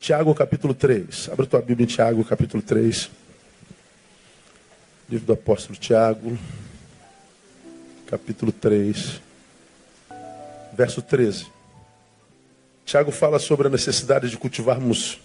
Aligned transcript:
Tiago 0.00 0.34
capítulo 0.34 0.72
3. 0.72 1.28
Abra 1.30 1.44
tua 1.44 1.60
Bíblia 1.60 1.84
em 1.84 1.86
Tiago 1.86 2.24
capítulo 2.24 2.62
3. 2.62 3.10
Livro 5.10 5.26
do 5.26 5.34
apóstolo 5.34 5.78
Tiago, 5.78 6.38
capítulo 8.06 8.50
3, 8.50 9.20
verso 10.72 11.02
13. 11.02 11.48
Tiago 12.86 13.10
fala 13.10 13.38
sobre 13.38 13.66
a 13.66 13.70
necessidade 13.70 14.30
de 14.30 14.38
cultivarmos 14.38 15.20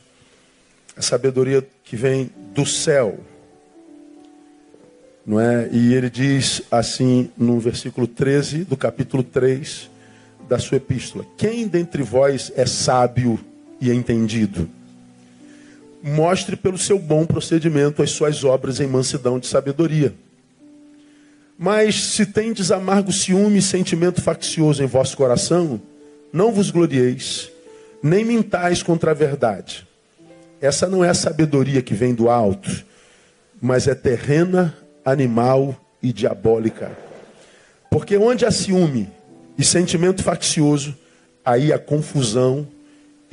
a 0.97 1.01
sabedoria 1.01 1.65
que 1.85 1.95
vem 1.95 2.29
do 2.53 2.65
céu. 2.65 3.17
Não 5.25 5.39
é? 5.39 5.69
E 5.71 5.93
ele 5.93 6.09
diz 6.09 6.63
assim 6.69 7.31
no 7.37 7.61
versículo 7.61 8.07
13 8.07 8.65
do 8.65 8.75
capítulo 8.75 9.23
3 9.23 9.89
da 10.49 10.59
sua 10.59 10.75
epístola: 10.75 11.25
Quem 11.37 11.65
dentre 11.65 12.03
vós 12.03 12.51
é 12.57 12.65
sábio 12.65 13.39
e 13.79 13.91
entendido? 13.91 14.69
Mostre 16.01 16.55
pelo 16.55 16.77
seu 16.77 16.99
bom 16.99 17.25
procedimento 17.25 18.03
as 18.03 18.11
suas 18.11 18.43
obras 18.43 18.79
em 18.79 18.87
mansidão 18.87 19.39
de 19.39 19.47
sabedoria. 19.47 20.13
Mas 21.57 21.95
se 21.95 22.25
tendes 22.25 22.71
amargo 22.71 23.11
ciúme 23.11 23.59
e 23.59 23.61
sentimento 23.61 24.21
faccioso 24.21 24.83
em 24.83 24.87
vosso 24.87 25.15
coração, 25.15 25.81
não 26.31 26.51
vos 26.51 26.69
glorieis, 26.69 27.49
nem 28.03 28.25
mintais 28.25 28.83
contra 28.83 29.11
a 29.11 29.13
verdade. 29.13 29.87
Essa 30.61 30.87
não 30.87 31.03
é 31.03 31.09
a 31.09 31.13
sabedoria 31.13 31.81
que 31.81 31.93
vem 31.93 32.13
do 32.13 32.29
alto, 32.29 32.85
mas 33.61 33.87
é 33.87 33.95
terrena, 33.95 34.75
animal 35.03 35.79
e 36.03 36.11
diabólica. 36.11 36.91
Porque 37.89 38.17
onde 38.17 38.45
há 38.45 38.51
ciúme 38.51 39.09
e 39.57 39.63
sentimento 39.63 40.21
faccioso, 40.21 40.95
aí 41.43 41.71
há 41.71 41.79
confusão 41.79 42.67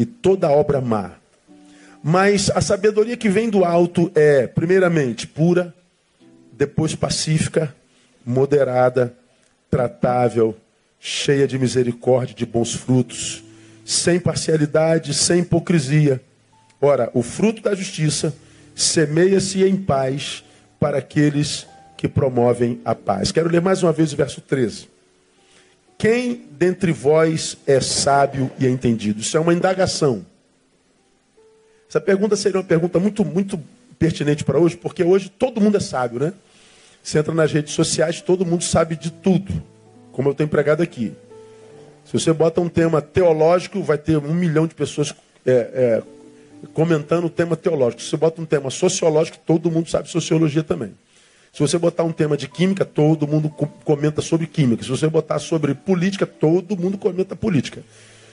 e 0.02 0.06
toda 0.06 0.50
obra 0.50 0.80
má. 0.80 1.12
Mas 2.02 2.50
a 2.50 2.60
sabedoria 2.60 3.16
que 3.16 3.28
vem 3.28 3.48
do 3.48 3.64
alto 3.64 4.10
é, 4.16 4.48
primeiramente, 4.48 5.28
pura, 5.28 5.72
depois 6.52 6.96
pacífica, 6.96 7.72
moderada, 8.26 9.14
tratável, 9.70 10.56
cheia 10.98 11.46
de 11.46 11.56
misericórdia, 11.56 12.34
de 12.34 12.44
bons 12.44 12.74
frutos, 12.74 13.44
sem 13.84 14.18
parcialidade, 14.18 15.14
sem 15.14 15.40
hipocrisia. 15.40 16.20
Ora, 16.80 17.08
o 17.14 17.22
fruto 17.22 17.62
da 17.62 17.72
justiça 17.72 18.34
semeia-se 18.74 19.62
em 19.62 19.76
paz 19.76 20.42
para 20.80 20.98
aqueles 20.98 21.64
que 21.96 22.08
promovem 22.08 22.80
a 22.84 22.92
paz. 22.92 23.30
Quero 23.30 23.48
ler 23.48 23.60
mais 23.60 23.84
uma 23.84 23.92
vez 23.92 24.12
o 24.12 24.16
verso 24.16 24.40
13. 24.40 24.91
Quem 26.02 26.48
dentre 26.50 26.90
vós 26.90 27.56
é 27.64 27.80
sábio 27.80 28.50
e 28.58 28.66
entendido? 28.66 29.20
Isso 29.20 29.36
é 29.36 29.40
uma 29.40 29.54
indagação. 29.54 30.26
Essa 31.88 32.00
pergunta 32.00 32.34
seria 32.34 32.58
uma 32.58 32.66
pergunta 32.66 32.98
muito, 32.98 33.24
muito 33.24 33.56
pertinente 34.00 34.42
para 34.42 34.58
hoje, 34.58 34.76
porque 34.76 35.04
hoje 35.04 35.28
todo 35.28 35.60
mundo 35.60 35.76
é 35.76 35.80
sábio, 35.80 36.18
né? 36.18 36.32
Você 37.04 37.20
entra 37.20 37.32
nas 37.32 37.52
redes 37.52 37.72
sociais, 37.74 38.20
todo 38.20 38.44
mundo 38.44 38.64
sabe 38.64 38.96
de 38.96 39.12
tudo, 39.12 39.62
como 40.10 40.28
eu 40.28 40.34
tenho 40.34 40.48
pregado 40.48 40.82
aqui. 40.82 41.12
Se 42.04 42.12
você 42.14 42.32
bota 42.32 42.60
um 42.60 42.68
tema 42.68 43.00
teológico, 43.00 43.80
vai 43.80 43.96
ter 43.96 44.16
um 44.16 44.34
milhão 44.34 44.66
de 44.66 44.74
pessoas 44.74 45.14
é, 45.46 45.52
é, 45.52 46.02
comentando 46.74 47.26
o 47.26 47.30
tema 47.30 47.54
teológico. 47.54 48.02
Se 48.02 48.10
você 48.10 48.16
bota 48.16 48.42
um 48.42 48.44
tema 48.44 48.70
sociológico, 48.70 49.38
todo 49.46 49.70
mundo 49.70 49.88
sabe 49.88 50.10
sociologia 50.10 50.64
também. 50.64 50.96
Se 51.52 51.60
você 51.60 51.76
botar 51.76 52.02
um 52.02 52.12
tema 52.12 52.34
de 52.34 52.48
química, 52.48 52.82
todo 52.82 53.28
mundo 53.28 53.50
comenta 53.84 54.22
sobre 54.22 54.46
química. 54.46 54.82
Se 54.82 54.88
você 54.88 55.06
botar 55.06 55.38
sobre 55.38 55.74
política, 55.74 56.26
todo 56.26 56.74
mundo 56.78 56.96
comenta 56.96 57.36
política. 57.36 57.82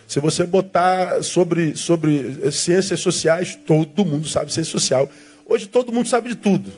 Se 0.08 0.22
você 0.22 0.45
botar 0.45 1.22
sobre, 1.22 1.76
sobre 1.76 2.50
ciências 2.50 3.02
sociais, 3.02 3.59
todo 3.67 4.06
mundo 4.06 4.26
sabe 4.26 4.53
ciência 4.53 4.72
social. 4.72 5.09
Hoje 5.45 5.67
todo 5.67 5.92
mundo 5.92 6.08
sabe 6.08 6.30
de 6.30 6.36
tudo. 6.36 6.72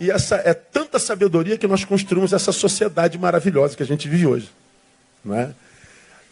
E 0.00 0.10
essa 0.10 0.36
é 0.36 0.54
tanta 0.54 0.98
sabedoria 0.98 1.58
que 1.58 1.66
nós 1.66 1.84
construímos 1.84 2.32
essa 2.32 2.52
sociedade 2.52 3.18
maravilhosa 3.18 3.76
que 3.76 3.82
a 3.82 3.86
gente 3.86 4.08
vive 4.08 4.26
hoje. 4.26 4.48
Não 5.22 5.34
é? 5.34 5.50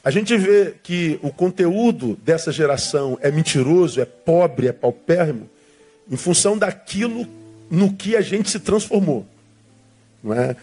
A 0.03 0.11
gente 0.11 0.35
vê 0.39 0.75
que 0.83 1.19
o 1.23 1.31
conteúdo 1.31 2.19
dessa 2.25 2.51
geração 2.51 3.19
é 3.21 3.31
mentiroso, 3.31 4.01
é 4.01 4.07
pobre, 4.07 4.69
é 4.69 4.73
paupérrimo, 4.73 5.51
em 6.11 6.17
função 6.17 6.57
daquilo 6.57 7.29
no 7.71 7.93
que 7.93 8.17
a 8.17 8.23
gente 8.23 8.49
se 8.49 8.59
transformou. 8.59 9.34
É? 10.33 10.57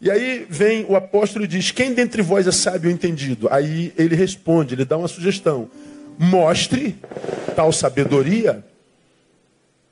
E 0.00 0.10
aí 0.10 0.46
vem 0.48 0.84
o 0.88 0.96
apóstolo 0.96 1.44
e 1.44 1.48
diz: 1.48 1.70
Quem 1.70 1.92
dentre 1.92 2.22
vós 2.22 2.46
é 2.46 2.52
sábio 2.52 2.90
e 2.90 2.94
entendido? 2.94 3.48
Aí 3.50 3.92
ele 3.96 4.16
responde, 4.16 4.74
ele 4.74 4.84
dá 4.84 4.96
uma 4.96 5.08
sugestão: 5.08 5.70
Mostre 6.18 6.96
tal 7.54 7.72
sabedoria 7.72 8.64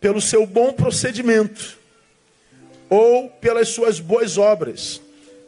pelo 0.01 0.21
seu 0.21 0.47
bom 0.47 0.73
procedimento 0.73 1.79
ou 2.89 3.29
pelas 3.29 3.69
suas 3.69 4.01
boas 4.01 4.37
obras, 4.39 5.01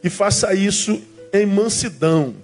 e 0.03 0.09
faça 0.09 0.53
isso 0.53 1.01
em 1.33 1.45
mansidão. 1.45 2.35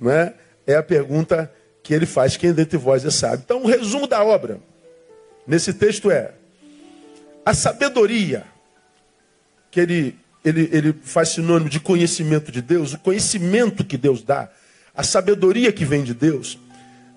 Não 0.00 0.10
é? 0.10 0.34
é 0.66 0.74
a 0.74 0.82
pergunta 0.82 1.52
que 1.82 1.94
ele 1.94 2.06
faz: 2.06 2.36
Quem 2.36 2.52
dentre 2.52 2.76
vós 2.76 3.04
é 3.04 3.10
sábio? 3.10 3.42
Então, 3.44 3.62
o 3.62 3.66
resumo 3.66 4.06
da 4.06 4.24
obra 4.24 4.58
nesse 5.46 5.72
texto 5.72 6.10
é: 6.10 6.32
a 7.44 7.54
sabedoria 7.54 8.42
que 9.70 9.78
ele 9.78 10.25
ele, 10.46 10.70
ele 10.72 10.94
faz 11.02 11.30
sinônimo 11.30 11.68
de 11.68 11.80
conhecimento 11.80 12.52
de 12.52 12.62
Deus, 12.62 12.92
o 12.92 12.98
conhecimento 12.98 13.84
que 13.84 13.96
Deus 13.96 14.22
dá, 14.22 14.48
a 14.94 15.02
sabedoria 15.02 15.72
que 15.72 15.84
vem 15.84 16.04
de 16.04 16.14
Deus, 16.14 16.56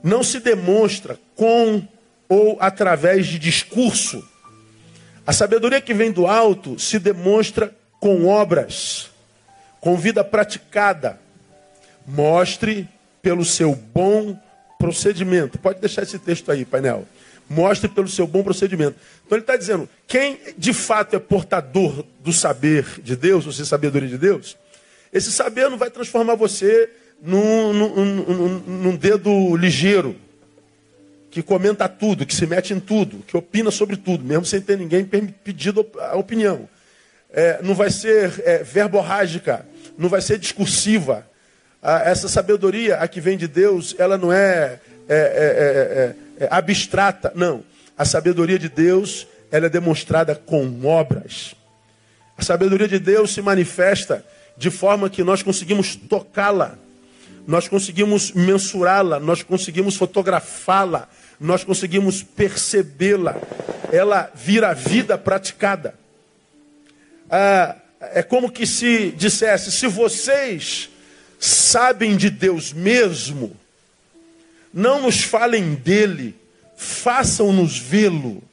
não 0.03 0.23
se 0.23 0.40
demonstra 0.40 1.19
com 1.35 1.88
ou 2.28 2.57
através 2.59 3.28
de 3.28 3.38
discurso. 3.38 4.28
A 5.25 5.31
sabedoria 5.31 5.79
que 5.79 5.94
vem 5.94 6.12
do 6.12 6.25
alto 6.25 6.79
se 6.79 6.97
demonstra 6.97 7.73
com 8.00 8.25
obras, 8.25 9.12
com 9.79 9.96
vida 9.96 10.23
praticada. 10.23 11.19
Mostre 12.07 12.90
pelo 13.22 13.46
seu 13.46 13.75
bom 13.75 14.35
procedimento. 14.79 15.59
Pode 15.59 15.79
deixar 15.79 16.01
esse 16.01 16.17
texto 16.17 16.51
aí, 16.51 16.66
painel. 16.66 17.06
Mostre 17.49 17.89
pelo 17.89 18.07
seu 18.07 18.27
bom 18.27 18.43
procedimento. 18.43 18.95
Então 19.25 19.35
ele 19.35 19.43
está 19.43 19.57
dizendo: 19.57 19.89
quem 20.07 20.39
de 20.57 20.71
fato 20.71 21.15
é 21.15 21.19
portador 21.19 22.05
do 22.23 22.31
saber 22.31 22.85
de 23.01 23.15
Deus, 23.15 23.45
ou 23.45 23.51
seja, 23.51 23.65
sabedoria 23.65 24.07
de 24.07 24.17
Deus, 24.17 24.55
esse 25.11 25.31
saber 25.31 25.69
não 25.69 25.77
vai 25.77 25.89
transformar 25.89 26.35
você 26.35 26.89
num, 27.21 27.73
num, 27.73 28.05
num, 28.05 28.59
num 28.59 28.95
dedo 28.95 29.55
ligeiro, 29.55 30.15
que 31.31 31.41
comenta 31.41 31.87
tudo, 31.87 32.25
que 32.25 32.35
se 32.35 32.45
mete 32.45 32.73
em 32.73 32.79
tudo, 32.79 33.23
que 33.27 33.35
opina 33.35 33.71
sobre 33.71 33.97
tudo, 33.97 34.23
mesmo 34.23 34.45
sem 34.45 34.61
ter 34.61 34.77
ninguém 34.77 35.05
pedido 35.05 35.85
a 35.99 36.16
opinião. 36.16 36.67
É, 37.31 37.59
não 37.61 37.75
vai 37.75 37.91
ser 37.91 38.41
é, 38.43 38.63
verborrágica, 38.63 39.66
não 39.97 40.09
vai 40.09 40.21
ser 40.21 40.39
discursiva. 40.39 41.27
Ah, 41.81 42.01
essa 42.03 42.27
sabedoria, 42.27 42.97
a 42.97 43.07
que 43.07 43.21
vem 43.21 43.37
de 43.37 43.47
Deus, 43.47 43.95
ela 43.99 44.17
não 44.17 44.33
é, 44.33 44.79
é, 45.07 46.16
é, 46.39 46.47
abstrata. 46.50 47.31
Não. 47.35 47.63
A 47.97 48.05
sabedoria 48.05 48.57
de 48.57 48.69
Deus 48.69 49.27
ela 49.51 49.66
é 49.66 49.69
demonstrada 49.69 50.35
com 50.35 50.85
obras. 50.85 51.55
A 52.38 52.41
sabedoria 52.44 52.88
de 52.88 53.00
Deus 53.00 53.33
se 53.33 53.41
manifesta 53.41 54.25
de 54.57 54.69
forma 54.69 55.09
que 55.09 55.23
nós 55.23 55.41
conseguimos 55.41 55.95
tocá-la, 55.95 56.78
nós 57.47 57.67
conseguimos 57.67 58.31
mensurá-la, 58.31 59.19
nós 59.19 59.41
conseguimos 59.41 59.95
fotografá-la, 59.95 61.09
nós 61.39 61.63
conseguimos 61.63 62.22
percebê-la. 62.22 63.35
Ela 63.91 64.31
vira 64.35 64.73
vida 64.73 65.17
praticada. 65.17 65.95
Ah, 67.29 67.75
é 68.13 68.22
como 68.22 68.51
que 68.51 68.67
se 68.67 69.11
dissesse: 69.11 69.72
se 69.72 69.88
vocês 69.88 70.89
sabem 71.39 72.16
de 72.16 72.29
Deus 72.29 72.72
mesmo, 72.72 73.55
não 74.74 75.02
nos 75.02 75.24
falem 75.24 75.75
dele, 75.75 76.35
façam-nos 76.75 77.78
vê-lo. 77.78 78.43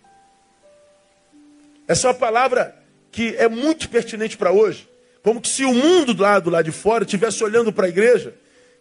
Essa 1.86 2.08
é 2.08 2.10
uma 2.10 2.14
palavra 2.14 2.74
que 3.12 3.34
é 3.36 3.48
muito 3.48 3.88
pertinente 3.88 4.36
para 4.36 4.52
hoje. 4.52 4.88
Como 5.22 5.40
que 5.40 5.48
se 5.48 5.64
o 5.64 5.74
mundo 5.74 6.14
do 6.14 6.22
lado, 6.22 6.44
do 6.44 6.50
lado 6.50 6.64
de 6.64 6.72
fora 6.72 7.04
estivesse 7.04 7.42
olhando 7.42 7.72
para 7.72 7.86
a 7.86 7.88
igreja, 7.88 8.34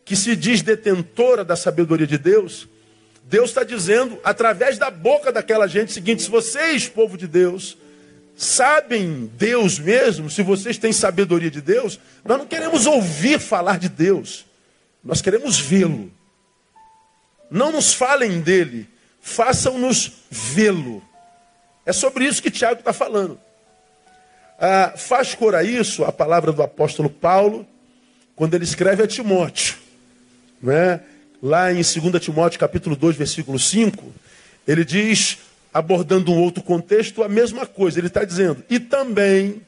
que 0.04 0.16
se 0.16 0.36
diz 0.36 0.62
detentora 0.62 1.44
da 1.44 1.56
sabedoria 1.56 2.06
de 2.06 2.18
Deus, 2.18 2.68
Deus 3.24 3.50
está 3.50 3.64
dizendo, 3.64 4.20
através 4.24 4.78
da 4.78 4.92
boca 4.92 5.32
daquela 5.32 5.68
gente, 5.68 5.90
o 5.90 5.94
seguinte: 5.94 6.24
se 6.24 6.30
vocês, 6.30 6.88
povo 6.88 7.18
de 7.18 7.28
Deus, 7.28 7.76
sabem 8.38 9.32
Deus 9.38 9.80
mesmo, 9.80 10.30
se 10.30 10.44
vocês 10.44 10.78
têm 10.78 10.94
sabedoria 10.94 11.50
de 11.50 11.62
Deus, 11.62 12.00
nós 12.24 12.38
não 12.38 12.46
queremos 12.46 12.86
ouvir 12.86 13.40
falar 13.40 13.80
de 13.80 13.90
Deus, 13.90 14.46
nós 15.04 15.22
queremos 15.22 15.60
vê-lo. 15.60 16.12
Não 17.50 17.72
nos 17.72 17.94
falem 17.94 18.42
dele, 18.42 18.88
façam-nos 19.22 20.12
vê-lo. 20.30 21.04
É 21.86 21.94
sobre 21.94 22.26
isso 22.26 22.42
que 22.42 22.52
Tiago 22.52 22.80
está 22.80 22.94
falando. 22.94 23.40
Ah, 24.60 24.94
faz 24.96 25.36
cor 25.36 25.54
a 25.54 25.64
isso 25.64 26.04
a 26.04 26.12
palavra 26.12 26.52
do 26.52 26.64
apóstolo 26.64 27.10
Paulo, 27.10 27.68
quando 28.36 28.54
ele 28.54 28.64
escreve 28.64 29.04
a 29.04 29.08
Timóteo. 29.08 29.76
Né? 30.62 31.02
Lá 31.42 31.72
em 31.72 31.76
2 31.76 31.94
Timóteo 32.24 32.60
capítulo 32.60 32.96
2, 32.96 33.16
versículo 33.16 33.60
5, 33.60 34.04
Ele 34.68 34.84
diz, 34.84 35.38
abordando 35.74 36.32
um 36.32 36.42
outro 36.42 36.64
contexto, 36.64 37.22
a 37.22 37.30
mesma 37.30 37.66
coisa. 37.66 38.00
Ele 38.00 38.08
está 38.08 38.24
dizendo, 38.24 38.64
e 38.70 38.80
também, 38.80 39.62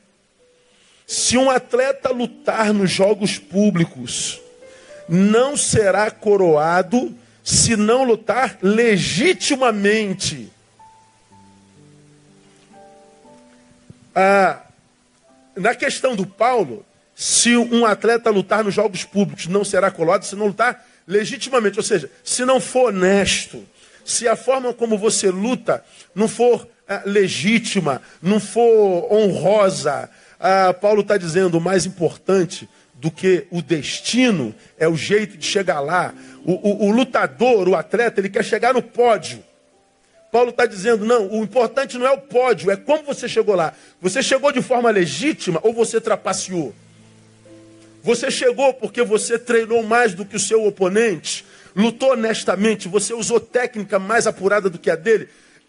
se 1.05 1.37
um 1.37 1.51
atleta 1.51 2.09
lutar 2.09 2.73
nos 2.73 2.89
jogos 2.89 3.37
públicos, 3.37 4.41
não 5.07 5.55
será 5.55 6.09
coroado 6.09 7.15
se 7.47 7.77
não 7.77 8.03
lutar 8.03 8.57
legitimamente. 8.61 10.51
Ah, 14.13 14.63
na 15.55 15.73
questão 15.73 16.13
do 16.13 16.27
Paulo, 16.27 16.85
se 17.15 17.55
um 17.55 17.85
atleta 17.85 18.29
lutar 18.29 18.65
nos 18.65 18.73
jogos 18.73 19.05
públicos, 19.05 19.47
não 19.47 19.63
será 19.63 19.89
coroado 19.89 20.25
se 20.25 20.35
não 20.35 20.47
lutar 20.47 20.85
legitimamente. 21.07 21.79
Ou 21.79 21.83
seja, 21.83 22.11
se 22.21 22.43
não 22.43 22.59
for 22.59 22.89
honesto, 22.89 23.65
se 24.03 24.27
a 24.27 24.35
forma 24.35 24.73
como 24.73 24.97
você 24.97 25.31
luta 25.31 25.81
não 26.13 26.27
for 26.27 26.67
ah, 26.85 27.03
legítima, 27.05 28.01
não 28.21 28.41
for 28.41 29.07
honrosa. 29.09 30.09
Ah, 30.37 30.73
Paulo 30.73 30.99
está 30.99 31.15
dizendo: 31.15 31.59
o 31.59 31.61
mais 31.61 31.85
importante 31.85 32.67
do 32.97 33.11
que 33.11 33.45
o 33.51 33.61
destino 33.61 34.53
é 34.77 34.87
o 34.87 34.95
jeito 34.95 35.37
de 35.37 35.45
chegar 35.45 35.79
lá. 35.79 36.13
O, 36.43 36.85
o, 36.85 36.87
o 36.87 36.91
lutador, 36.91 37.67
o 37.67 37.75
atleta, 37.75 38.19
ele 38.19 38.29
quer 38.29 38.43
chegar 38.43 38.73
no 38.73 38.81
pódio. 38.81 39.43
Paulo 40.31 40.49
está 40.49 40.65
dizendo: 40.65 41.05
não, 41.05 41.27
o 41.27 41.43
importante 41.43 41.97
não 41.97 42.05
é 42.05 42.11
o 42.11 42.19
pódio, 42.19 42.71
é 42.71 42.75
como 42.75 43.03
você 43.03 43.27
chegou 43.27 43.55
lá. 43.55 43.73
Você 44.01 44.21
chegou 44.21 44.51
de 44.51 44.61
forma 44.61 44.89
legítima 44.89 45.59
ou 45.63 45.73
você 45.73 46.01
trapaceou? 46.01 46.73
Você 48.03 48.31
chegou 48.31 48.73
porque 48.73 49.03
você 49.03 49.37
treinou 49.37 49.83
mais 49.83 50.13
do 50.13 50.25
que 50.25 50.35
o 50.35 50.39
seu 50.39 50.65
oponente, 50.65 51.45
lutou 51.75 52.13
honestamente, 52.13 52.87
você 52.87 53.13
usou 53.13 53.39
técnica 53.39 53.99
mais 53.99 54.25
apurada 54.25 54.69
do 54.69 54.79
que 54.79 54.89
a 54.89 54.95
dele. 54.95 55.27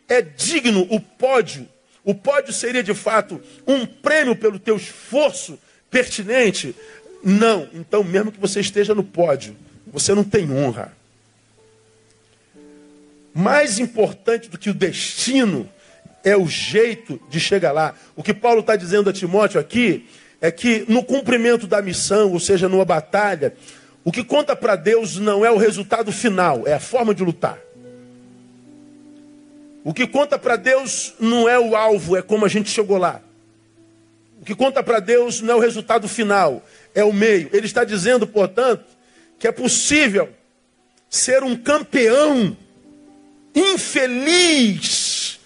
É 0.09 0.23
digno 0.23 0.87
o 0.91 1.01
pódio. 1.01 1.69
O 2.05 2.15
pódio 2.15 2.53
seria 2.53 2.83
de 2.83 2.95
fato 2.95 3.41
um 3.67 3.85
prêmio 3.85 4.35
pelo 4.35 4.59
teu 4.59 4.77
esforço 4.77 5.59
pertinente. 5.91 6.75
Não. 7.23 7.69
Então, 7.73 8.05
mesmo 8.05 8.33
que 8.33 8.41
você 8.41 8.61
esteja 8.61 8.95
no 8.95 9.03
pódio, 9.05 9.57
você 9.87 10.15
não 10.15 10.25
tem 10.25 10.51
honra. 10.51 10.93
Mais 13.35 13.79
importante 13.79 14.49
do 14.49 14.59
que 14.59 14.71
o 14.71 14.75
destino 14.75 15.69
é 16.25 16.37
o 16.37 16.47
jeito 16.47 17.21
de 17.29 17.39
chegar 17.39 17.73
lá. 17.73 17.95
O 18.17 18.23
que 18.23 18.35
Paulo 18.35 18.61
está 18.61 18.77
dizendo 18.77 19.11
a 19.11 19.13
Timóteo 19.13 19.61
aqui 19.61 20.09
é 20.41 20.51
que 20.51 20.85
no 20.89 21.03
cumprimento 21.03 21.67
da 21.67 21.83
missão, 21.83 22.33
ou 22.33 22.41
seja, 22.41 22.69
numa 22.69 22.85
batalha, 22.85 23.55
o 24.05 24.13
que 24.13 24.25
conta 24.25 24.55
para 24.55 24.77
Deus 24.77 25.17
não 25.17 25.45
é 25.45 25.51
o 25.51 25.57
resultado 25.57 26.13
final, 26.13 26.67
é 26.67 26.75
a 26.75 26.81
forma 26.81 27.15
de 27.15 27.23
lutar. 27.23 27.59
O 29.85 29.95
que 29.95 30.07
conta 30.07 30.39
para 30.39 30.57
Deus 30.57 31.15
não 31.19 31.49
é 31.49 31.59
o 31.59 31.75
alvo, 31.75 32.17
é 32.17 32.23
como 32.23 32.45
a 32.45 32.49
gente 32.49 32.71
chegou 32.71 32.99
lá. 32.99 33.21
O 34.41 34.45
que 34.45 34.55
conta 34.55 34.83
para 34.83 35.01
Deus 35.01 35.41
não 35.41 35.55
é 35.55 35.57
o 35.57 35.61
resultado 35.61 36.07
final, 36.07 36.65
é 36.95 37.05
o 37.05 37.13
meio. 37.13 37.49
Ele 37.53 37.67
está 37.67 37.85
dizendo, 37.85 38.27
portanto, 38.27 38.85
que 39.39 39.47
é 39.47 39.53
possível 39.53 40.29
ser 41.09 41.43
um 41.43 41.57
campeão 41.57 42.57
infeliz, 43.55 45.41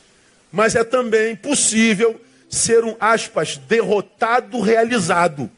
mas 0.50 0.74
é 0.74 0.84
também 0.84 1.36
possível 1.36 2.20
ser 2.48 2.84
um, 2.84 2.96
aspas, 3.00 3.56
derrotado 3.56 4.60
realizado. 4.60 5.50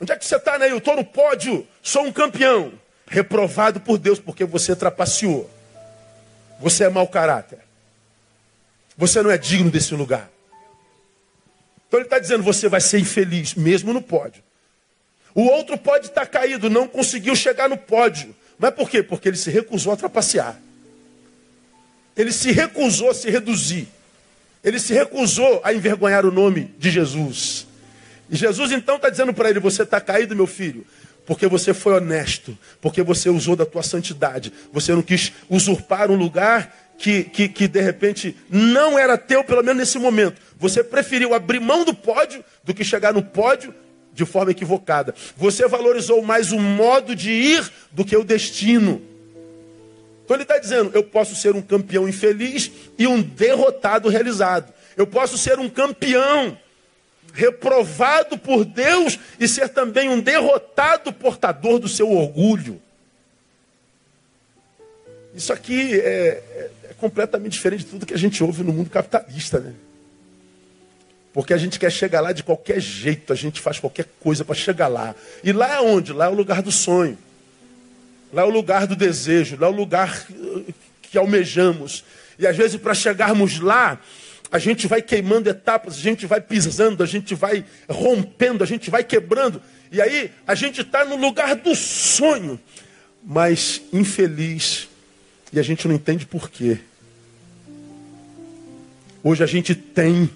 Onde 0.00 0.12
é 0.12 0.16
que 0.16 0.24
você 0.24 0.36
está, 0.36 0.58
né? 0.58 0.70
Eu 0.70 0.78
estou 0.78 0.96
no 0.96 1.04
pódio, 1.04 1.66
sou 1.82 2.04
um 2.04 2.12
campeão. 2.12 2.72
Reprovado 3.06 3.80
por 3.80 3.98
Deus 3.98 4.20
porque 4.20 4.44
você 4.44 4.74
trapaceou. 4.76 5.50
Você 6.60 6.84
é 6.84 6.88
mau 6.88 7.08
caráter. 7.08 7.58
Você 8.96 9.20
não 9.20 9.30
é 9.30 9.36
digno 9.36 9.70
desse 9.70 9.94
lugar. 9.94 10.30
Então 11.90 11.98
ele 11.98 12.06
está 12.06 12.20
dizendo: 12.20 12.44
você 12.44 12.68
vai 12.68 12.80
ser 12.80 13.00
infeliz, 13.00 13.56
mesmo 13.56 13.92
no 13.92 14.00
pódio. 14.00 14.44
O 15.34 15.42
outro 15.42 15.76
pode 15.76 16.06
estar 16.06 16.20
tá 16.20 16.26
caído, 16.26 16.70
não 16.70 16.86
conseguiu 16.86 17.34
chegar 17.34 17.68
no 17.68 17.76
pódio. 17.76 18.34
Mas 18.56 18.72
por 18.72 18.88
quê? 18.88 19.02
Porque 19.02 19.28
ele 19.28 19.36
se 19.36 19.50
recusou 19.50 19.92
a 19.92 19.96
trapacear. 19.96 20.56
Ele 22.16 22.30
se 22.30 22.52
recusou 22.52 23.10
a 23.10 23.14
se 23.14 23.28
reduzir. 23.28 23.88
Ele 24.62 24.78
se 24.78 24.94
recusou 24.94 25.60
a 25.64 25.74
envergonhar 25.74 26.24
o 26.24 26.30
nome 26.30 26.72
de 26.78 26.90
Jesus. 26.90 27.66
E 28.30 28.36
Jesus 28.36 28.70
então 28.70 28.94
está 28.94 29.10
dizendo 29.10 29.34
para 29.34 29.50
ele: 29.50 29.58
Você 29.58 29.82
está 29.82 30.00
caído, 30.00 30.36
meu 30.36 30.46
filho, 30.46 30.86
porque 31.26 31.48
você 31.48 31.74
foi 31.74 31.94
honesto, 31.94 32.56
porque 32.80 33.02
você 33.02 33.28
usou 33.28 33.56
da 33.56 33.66
tua 33.66 33.82
santidade, 33.82 34.52
você 34.72 34.92
não 34.92 35.02
quis 35.02 35.32
usurpar 35.48 36.08
um 36.08 36.16
lugar 36.16 36.89
que, 37.00 37.24
que, 37.24 37.48
que 37.48 37.66
de 37.66 37.80
repente 37.80 38.36
não 38.50 38.98
era 38.98 39.16
teu, 39.16 39.42
pelo 39.42 39.62
menos 39.62 39.78
nesse 39.78 39.98
momento. 39.98 40.38
Você 40.58 40.84
preferiu 40.84 41.32
abrir 41.32 41.58
mão 41.58 41.82
do 41.82 41.94
pódio 41.94 42.44
do 42.62 42.74
que 42.74 42.84
chegar 42.84 43.14
no 43.14 43.22
pódio 43.22 43.74
de 44.12 44.26
forma 44.26 44.50
equivocada. 44.50 45.14
Você 45.34 45.66
valorizou 45.66 46.20
mais 46.20 46.52
o 46.52 46.58
modo 46.58 47.16
de 47.16 47.30
ir 47.30 47.72
do 47.90 48.04
que 48.04 48.14
o 48.14 48.22
destino. 48.22 49.00
Então 50.22 50.36
ele 50.36 50.42
está 50.42 50.58
dizendo: 50.58 50.90
eu 50.92 51.02
posso 51.02 51.34
ser 51.34 51.56
um 51.56 51.62
campeão 51.62 52.06
infeliz 52.06 52.70
e 52.98 53.06
um 53.06 53.22
derrotado 53.22 54.10
realizado. 54.10 54.70
Eu 54.94 55.06
posso 55.06 55.38
ser 55.38 55.58
um 55.58 55.70
campeão 55.70 56.58
reprovado 57.32 58.36
por 58.36 58.62
Deus 58.62 59.18
e 59.38 59.48
ser 59.48 59.70
também 59.70 60.10
um 60.10 60.20
derrotado 60.20 61.14
portador 61.14 61.78
do 61.78 61.88
seu 61.88 62.12
orgulho. 62.12 62.78
Isso 65.34 65.52
aqui 65.52 65.98
é, 65.98 66.42
é 66.56 66.70
completamente 67.00 67.52
diferente 67.52 67.84
de 67.84 67.90
tudo 67.90 68.06
que 68.06 68.14
a 68.14 68.18
gente 68.18 68.42
ouve 68.44 68.62
no 68.62 68.72
mundo 68.72 68.90
capitalista, 68.90 69.58
né? 69.58 69.74
Porque 71.32 71.54
a 71.54 71.56
gente 71.56 71.78
quer 71.78 71.90
chegar 71.90 72.20
lá 72.20 72.32
de 72.32 72.42
qualquer 72.42 72.80
jeito, 72.80 73.32
a 73.32 73.36
gente 73.36 73.60
faz 73.60 73.78
qualquer 73.78 74.06
coisa 74.18 74.44
para 74.44 74.54
chegar 74.54 74.88
lá. 74.88 75.14
E 75.42 75.52
lá 75.52 75.74
é 75.74 75.80
onde? 75.80 76.12
Lá 76.12 76.26
é 76.26 76.28
o 76.28 76.34
lugar 76.34 76.60
do 76.60 76.72
sonho. 76.72 77.16
Lá 78.32 78.42
é 78.42 78.44
o 78.44 78.50
lugar 78.50 78.86
do 78.86 78.94
desejo, 78.94 79.56
lá 79.58 79.66
é 79.66 79.70
o 79.70 79.74
lugar 79.74 80.26
que 81.02 81.16
almejamos. 81.16 82.04
E 82.38 82.46
às 82.46 82.56
vezes 82.56 82.80
para 82.80 82.94
chegarmos 82.94 83.60
lá, 83.60 84.00
a 84.50 84.58
gente 84.58 84.86
vai 84.88 85.00
queimando 85.00 85.48
etapas, 85.48 85.94
a 85.94 86.00
gente 86.00 86.26
vai 86.26 86.40
pisando, 86.40 87.02
a 87.02 87.06
gente 87.06 87.34
vai 87.34 87.64
rompendo, 87.88 88.64
a 88.64 88.66
gente 88.66 88.90
vai 88.90 89.04
quebrando. 89.04 89.62
E 89.92 90.00
aí 90.00 90.32
a 90.46 90.54
gente 90.54 90.80
está 90.80 91.04
no 91.04 91.16
lugar 91.16 91.54
do 91.54 91.74
sonho, 91.74 92.58
mas 93.22 93.82
infeliz. 93.92 94.88
E 95.52 95.58
a 95.58 95.62
gente 95.62 95.86
não 95.86 95.94
entende 95.94 96.26
por 96.26 96.50
quê. 96.50 96.78
Hoje 99.22 99.44
a 99.44 99.46
gente 99.46 99.74
tem, 99.74 100.30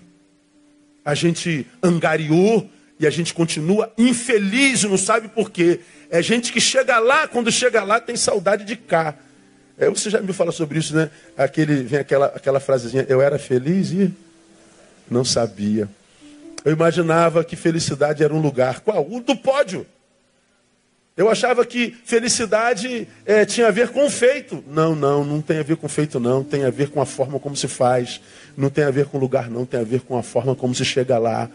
a 1.05 1.15
gente 1.15 1.67
angariou 1.83 2.69
e 2.99 3.07
a 3.07 3.11
gente 3.11 3.35
continua 3.35 3.93
infeliz 3.99 4.85
não 4.85 4.99
sabe 4.99 5.29
por 5.29 5.51
quê. 5.51 5.81
É 6.11 6.23
gente 6.23 6.53
que 6.53 6.61
chega 6.61 6.99
lá, 6.99 7.27
quando 7.27 7.51
chega 7.51 7.83
lá 7.83 7.99
tem 7.99 8.17
saudade 8.17 8.65
de 8.65 8.77
cá. 8.77 9.15
É, 9.77 9.89
você 9.89 10.09
já 10.09 10.21
me 10.21 10.33
fala 10.33 10.53
sobre 10.53 10.79
isso, 10.79 10.95
né? 10.95 11.11
Aquele, 11.37 11.83
vem 11.83 11.99
aquela, 11.99 12.27
aquela 12.27 12.61
frasezinha, 12.61 13.05
eu 13.09 13.21
era 13.21 13.39
feliz 13.39 13.91
e 13.91 14.13
não 15.11 15.25
sabia. 15.25 15.89
Eu 16.65 16.73
imaginava 16.73 17.45
que 17.45 17.57
felicidade 17.57 18.23
era 18.23 18.33
um 18.33 18.41
lugar. 18.41 18.81
Qual? 18.81 19.07
O 19.11 19.21
do 19.21 19.35
pódio. 19.37 19.87
Eu 21.17 21.31
achava 21.31 21.65
que 21.65 21.97
felicidade 22.05 23.07
é, 23.25 23.45
tinha 23.45 23.69
a 23.69 23.71
ver 23.71 23.91
com 23.91 24.11
feito. 24.11 24.65
Não, 24.67 24.97
não, 24.97 25.25
não 25.25 25.41
tem 25.41 25.59
a 25.59 25.63
ver 25.63 25.77
com 25.77 25.89
feito, 25.89 26.19
não. 26.19 26.43
Tem 26.43 26.65
a 26.65 26.71
ver 26.71 26.91
com 26.91 27.01
a 27.01 27.07
forma 27.07 27.39
como 27.39 27.57
se 27.57 27.69
faz. 27.69 28.21
Não 28.57 28.69
tem 28.69 28.83
a 28.83 28.91
ver 28.91 29.07
com 29.07 29.17
lugar, 29.17 29.49
não. 29.49 29.65
Tem 29.65 29.79
a 29.79 29.85
ver 29.85 30.01
com 30.01 30.19
a 30.19 30.25
forma 30.25 30.57
como 30.57 30.75
se 30.75 30.85
chega 30.85 31.17
lá. 31.17 31.49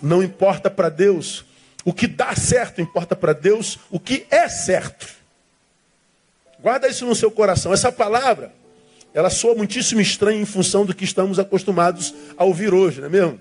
Não 0.00 0.22
importa 0.22 0.70
para 0.70 0.88
Deus 0.88 1.44
o 1.84 1.92
que 1.92 2.06
dá 2.06 2.36
certo, 2.36 2.80
importa 2.80 3.16
para 3.16 3.32
Deus 3.32 3.78
o 3.90 3.98
que 3.98 4.26
é 4.30 4.48
certo. 4.48 5.08
Guarda 6.60 6.86
isso 6.86 7.04
no 7.04 7.14
seu 7.14 7.32
coração. 7.32 7.72
Essa 7.72 7.90
palavra, 7.90 8.52
ela 9.12 9.30
soa 9.30 9.56
muitíssimo 9.56 10.00
estranha 10.00 10.40
em 10.40 10.44
função 10.44 10.86
do 10.86 10.94
que 10.94 11.04
estamos 11.04 11.38
acostumados 11.38 12.14
a 12.36 12.44
ouvir 12.44 12.72
hoje, 12.72 13.00
não 13.00 13.06
é 13.06 13.10
mesmo? 13.10 13.40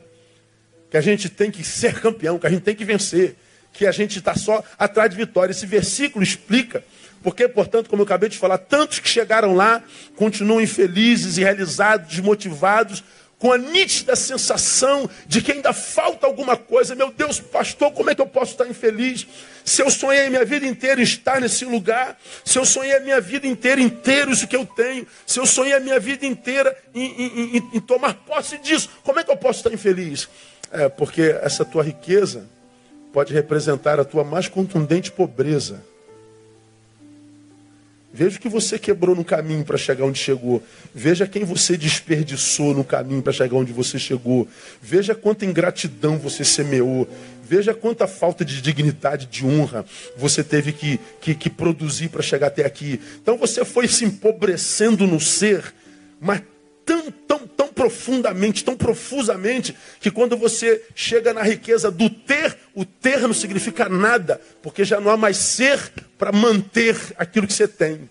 Que 0.89 0.97
a 0.97 1.01
gente 1.01 1.29
tem 1.29 1.51
que 1.51 1.63
ser 1.63 1.99
campeão, 2.01 2.39
que 2.39 2.47
a 2.47 2.49
gente 2.49 2.63
tem 2.63 2.75
que 2.75 2.85
vencer 2.85 3.35
que 3.73 3.85
a 3.85 3.91
gente 3.91 4.19
está 4.19 4.35
só 4.35 4.63
atrás 4.77 5.09
de 5.09 5.15
vitória. 5.15 5.51
Esse 5.51 5.65
versículo 5.65 6.23
explica 6.23 6.83
porque, 7.21 7.47
portanto, 7.47 7.89
como 7.89 8.01
eu 8.01 8.05
acabei 8.05 8.29
de 8.29 8.37
falar, 8.37 8.57
tantos 8.57 8.99
que 8.99 9.09
chegaram 9.09 9.55
lá 9.55 9.83
continuam 10.15 10.61
infelizes, 10.61 11.37
irrealizados, 11.37 12.09
desmotivados, 12.09 13.03
com 13.37 13.53
a 13.53 13.57
nítida 13.57 14.17
sensação 14.17 15.09
de 15.25 15.41
que 15.41 15.53
ainda 15.53 15.71
falta 15.71 16.27
alguma 16.27 16.57
coisa. 16.57 16.93
Meu 16.93 17.09
Deus, 17.09 17.39
pastor, 17.39 17.91
como 17.93 18.09
é 18.09 18.15
que 18.15 18.21
eu 18.21 18.27
posso 18.27 18.51
estar 18.51 18.67
infeliz? 18.67 19.25
Se 19.63 19.81
eu 19.81 19.89
sonhei 19.89 20.25
a 20.25 20.29
minha 20.29 20.43
vida 20.43 20.67
inteira 20.67 20.99
em 20.99 21.03
estar 21.03 21.39
nesse 21.39 21.63
lugar, 21.63 22.19
se 22.43 22.59
eu 22.59 22.65
sonhei 22.65 22.97
a 22.97 22.99
minha 22.99 23.21
vida 23.21 23.47
inteira 23.47 23.79
em 23.79 23.87
ter 23.87 24.27
isso 24.27 24.45
que 24.45 24.55
eu 24.55 24.65
tenho, 24.65 25.07
se 25.25 25.39
eu 25.39 25.45
sonhei 25.45 25.73
a 25.73 25.79
minha 25.79 25.99
vida 25.99 26.25
inteira 26.25 26.75
em, 26.93 27.05
em, 27.05 27.57
em, 27.57 27.69
em 27.75 27.79
tomar 27.79 28.13
posse 28.13 28.57
disso, 28.57 28.89
como 29.03 29.19
é 29.19 29.23
que 29.23 29.31
eu 29.31 29.37
posso 29.37 29.59
estar 29.59 29.73
infeliz? 29.73 30.27
É, 30.71 30.89
porque 30.89 31.35
essa 31.41 31.63
tua 31.63 31.81
riqueza 31.81 32.45
pode 33.13 33.33
representar 33.33 33.99
a 33.99 34.05
tua 34.05 34.23
mais 34.23 34.47
contundente 34.47 35.11
pobreza. 35.11 35.81
Veja 38.11 38.37
o 38.37 38.41
que 38.41 38.49
você 38.49 38.79
quebrou 38.79 39.15
no 39.15 39.23
caminho 39.23 39.63
para 39.63 39.77
chegar 39.77 40.03
onde 40.03 40.17
chegou. 40.17 40.63
Veja 40.93 41.27
quem 41.27 41.43
você 41.43 41.77
desperdiçou 41.77 42.73
no 42.73 42.83
caminho 42.83 43.21
para 43.21 43.31
chegar 43.31 43.55
onde 43.55 43.71
você 43.71 43.99
chegou. 43.99 44.47
Veja 44.81 45.13
quanta 45.13 45.45
ingratidão 45.45 46.17
você 46.17 46.43
semeou. 46.43 47.07
Veja 47.43 47.73
quanta 47.73 48.07
falta 48.07 48.43
de 48.43 48.61
dignidade, 48.61 49.25
de 49.25 49.45
honra 49.45 49.85
você 50.17 50.43
teve 50.43 50.71
que, 50.71 50.99
que, 51.21 51.33
que 51.35 51.49
produzir 51.49 52.09
para 52.09 52.21
chegar 52.21 52.47
até 52.47 52.65
aqui. 52.65 52.99
Então 53.21 53.37
você 53.37 53.63
foi 53.63 53.87
se 53.87 54.05
empobrecendo 54.05 55.05
no 55.05 55.19
ser, 55.19 55.73
mas 56.19 56.41
tão, 56.85 57.11
tão, 57.27 57.39
profundamente, 57.79 58.65
tão 58.65 58.75
profusamente, 58.75 59.73
que 60.01 60.11
quando 60.11 60.35
você 60.35 60.85
chega 60.93 61.33
na 61.33 61.41
riqueza 61.41 61.89
do 61.89 62.09
ter, 62.09 62.57
o 62.75 62.83
ter 62.83 63.21
não 63.21 63.33
significa 63.33 63.87
nada, 63.87 64.41
porque 64.61 64.83
já 64.83 64.99
não 64.99 65.09
há 65.09 65.15
mais 65.15 65.37
ser 65.37 65.79
para 66.17 66.29
manter 66.29 66.97
aquilo 67.17 67.47
que 67.47 67.53
você 67.53 67.69
tem. 67.69 68.09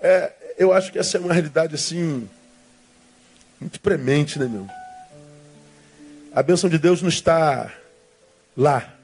É, 0.00 0.32
eu 0.56 0.72
acho 0.72 0.92
que 0.92 0.98
essa 1.00 1.16
é 1.16 1.20
uma 1.20 1.32
realidade 1.32 1.74
assim, 1.74 2.28
muito 3.60 3.80
premente, 3.80 4.38
né, 4.38 4.46
meu? 4.46 4.68
A 6.32 6.40
bênção 6.40 6.70
de 6.70 6.78
Deus 6.78 7.02
não 7.02 7.08
está 7.08 7.68
lá, 8.56 8.94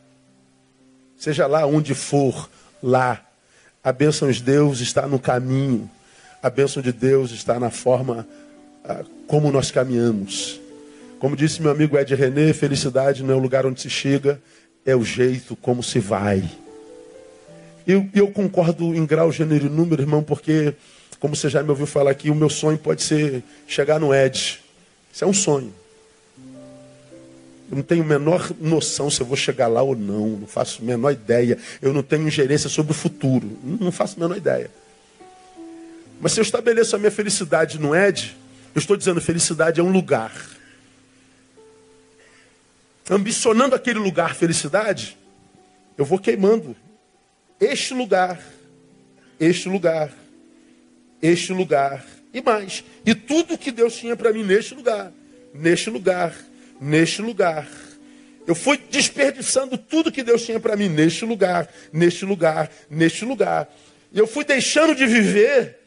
seja 1.19 1.49
lá 1.49 1.67
onde 1.67 1.97
for, 1.97 2.49
lá. 2.81 3.27
A 3.83 3.91
bênção 3.91 4.31
de 4.31 4.41
Deus 4.41 4.79
está 4.79 5.09
no 5.09 5.19
caminho. 5.19 5.91
A 6.41 6.49
bênção 6.49 6.81
de 6.81 6.93
Deus 6.93 7.33
está 7.33 7.59
na 7.59 7.71
forma 7.71 8.25
como 9.27 9.51
nós 9.51 9.71
caminhamos. 9.71 10.61
Como 11.19 11.37
disse 11.37 11.61
meu 11.61 11.71
amigo 11.71 11.99
Ed 11.99 12.15
René, 12.15 12.53
felicidade 12.53 13.23
não 13.23 13.35
é 13.35 13.37
o 13.37 13.41
lugar 13.41 13.67
onde 13.67 13.81
se 13.81 13.91
chega, 13.91 14.41
é 14.87 14.95
o 14.95 15.05
jeito 15.05 15.57
como 15.57 15.83
se 15.83 15.99
vai. 15.99 16.49
E 17.87 17.93
eu, 17.93 18.09
eu, 18.15 18.29
concordo 18.29 18.95
em 18.95 19.05
grau, 19.05 19.33
gênero 19.33 19.67
e 19.67 19.69
número, 19.69 20.03
irmão, 20.03 20.23
porque, 20.23 20.75
como 21.19 21.35
você 21.35 21.49
já 21.49 21.63
me 21.63 21.71
ouviu 21.71 21.87
falar 21.87 22.11
aqui, 22.11 22.31
o 22.31 22.35
meu 22.35 22.51
sonho 22.51 22.79
pode 22.79 23.03
ser 23.03 23.43
chegar 23.67 23.99
no 23.99 24.15
Ed. 24.15 24.61
Isso 25.13 25.25
é 25.25 25.27
um 25.27 25.33
sonho. 25.33 25.73
Eu 27.71 27.77
não 27.77 27.83
tenho 27.83 28.03
a 28.03 28.07
menor 28.07 28.51
noção 28.61 29.11
se 29.11 29.21
eu 29.21 29.27
vou 29.27 29.37
chegar 29.37 29.69
lá 29.69 29.83
ou 29.83 29.95
não. 29.95 30.29
Não 30.41 30.47
faço 30.47 30.81
a 30.81 30.85
menor 30.85 31.11
ideia. 31.11 31.59
Eu 31.83 31.93
não 31.93 32.03
tenho 32.03 32.27
ingerência 32.27 32.69
sobre 32.69 32.93
o 32.93 32.95
futuro. 32.95 33.59
Não 33.63 33.93
faço 33.93 34.17
a 34.17 34.21
menor 34.21 34.37
ideia. 34.37 34.71
Mas 36.21 36.33
se 36.33 36.41
eu 36.41 36.43
estabeleço 36.43 36.97
a 36.97 36.99
minha 36.99 37.11
felicidade 37.11 37.79
no 37.79 37.95
Ed, 37.95 38.37
eu 38.79 38.81
estou 38.81 38.97
dizendo 38.97 39.21
felicidade 39.21 39.81
é 39.81 39.83
um 39.83 39.91
lugar. 39.91 40.33
Ambicionando 43.11 43.75
aquele 43.75 43.99
lugar, 43.99 44.37
felicidade, 44.37 45.19
eu 45.97 46.05
vou 46.05 46.17
queimando 46.17 46.77
este 47.59 47.93
lugar, 47.93 48.41
este 49.41 49.69
lugar, 49.69 50.13
este 51.21 51.53
lugar 51.53 52.07
e 52.33 52.41
mais. 52.41 52.85
E 53.05 53.17
tudo 53.17 53.59
que 53.59 53.73
Deus 53.73 53.97
tinha 53.97 54.15
para 54.15 54.33
mim 54.33 54.45
neste 54.45 54.77
lugar, 54.77 55.13
neste 55.53 55.91
lugar, 55.91 56.33
neste 56.81 57.21
lugar. 57.21 57.67
Eu 58.47 58.55
fui 58.55 58.79
desperdiçando 58.79 59.77
tudo 59.77 60.13
que 60.13 60.23
Deus 60.23 60.45
tinha 60.45 60.61
para 60.61 60.77
mim 60.77 60.89
neste 60.89 61.25
lugar, 61.25 61.69
neste 61.93 62.25
lugar, 62.25 62.71
neste 62.89 63.25
lugar. 63.25 63.69
E 64.13 64.19
eu 64.21 64.27
fui 64.29 64.45
deixando 64.45 64.95
de 64.95 65.05
viver 65.05 65.79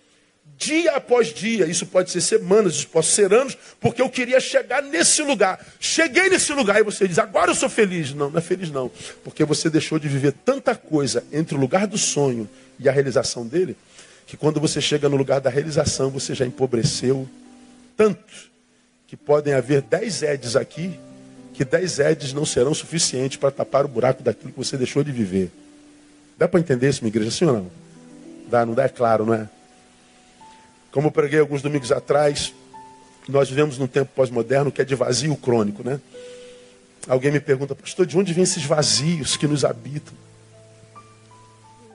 dia 0.61 0.91
após 0.91 1.33
dia, 1.33 1.65
isso 1.65 1.87
pode 1.87 2.11
ser 2.11 2.21
semanas, 2.21 2.75
isso 2.75 2.87
pode 2.87 3.07
ser 3.07 3.33
anos, 3.33 3.57
porque 3.79 3.99
eu 4.01 4.09
queria 4.09 4.39
chegar 4.39 4.83
nesse 4.83 5.23
lugar. 5.23 5.59
Cheguei 5.79 6.29
nesse 6.29 6.53
lugar 6.53 6.79
e 6.79 6.83
você 6.83 7.07
diz, 7.07 7.17
agora 7.17 7.49
eu 7.49 7.55
sou 7.55 7.67
feliz. 7.67 8.13
Não, 8.13 8.29
não 8.29 8.37
é 8.37 8.41
feliz 8.41 8.69
não, 8.69 8.91
porque 9.23 9.43
você 9.43 9.69
deixou 9.69 9.97
de 9.97 10.07
viver 10.07 10.33
tanta 10.45 10.75
coisa 10.75 11.23
entre 11.31 11.55
o 11.55 11.59
lugar 11.59 11.87
do 11.87 11.97
sonho 11.97 12.47
e 12.79 12.87
a 12.87 12.91
realização 12.91 13.45
dele, 13.45 13.75
que 14.27 14.37
quando 14.37 14.59
você 14.59 14.79
chega 14.79 15.09
no 15.09 15.17
lugar 15.17 15.41
da 15.41 15.49
realização, 15.49 16.11
você 16.11 16.35
já 16.35 16.45
empobreceu 16.45 17.27
tanto, 17.97 18.51
que 19.07 19.17
podem 19.17 19.53
haver 19.53 19.81
dez 19.81 20.21
Eds 20.21 20.55
aqui, 20.55 20.97
que 21.53 21.65
dez 21.65 21.97
Eds 21.99 22.33
não 22.33 22.45
serão 22.45 22.73
suficientes 22.73 23.37
para 23.37 23.51
tapar 23.51 23.83
o 23.83 23.87
buraco 23.87 24.21
daquilo 24.21 24.51
que 24.51 24.57
você 24.57 24.77
deixou 24.77 25.03
de 25.03 25.11
viver. 25.11 25.51
Dá 26.37 26.47
para 26.47 26.59
entender 26.59 26.87
isso, 26.87 27.03
minha 27.03 27.09
igreja? 27.09 27.31
Sim 27.31 27.45
ou 27.45 27.53
não? 27.53 27.71
Dá, 28.47 28.65
não 28.65 28.73
dá? 28.73 28.85
É 28.85 28.89
claro, 28.89 29.25
não 29.25 29.33
é? 29.33 29.49
Como 30.91 31.07
eu 31.07 31.11
preguei 31.11 31.39
alguns 31.39 31.61
domingos 31.61 31.91
atrás, 31.91 32.53
nós 33.27 33.49
vivemos 33.49 33.77
num 33.77 33.87
tempo 33.87 34.11
pós-moderno 34.13 34.71
que 34.71 34.81
é 34.81 34.85
de 34.85 34.95
vazio 34.95 35.35
crônico, 35.35 35.83
né? 35.83 35.99
Alguém 37.07 37.31
me 37.31 37.39
pergunta, 37.39 37.73
pastor, 37.73 38.05
de 38.05 38.17
onde 38.17 38.33
vêm 38.33 38.43
esses 38.43 38.63
vazios 38.63 39.35
que 39.35 39.47
nos 39.47 39.65
habitam? 39.65 40.13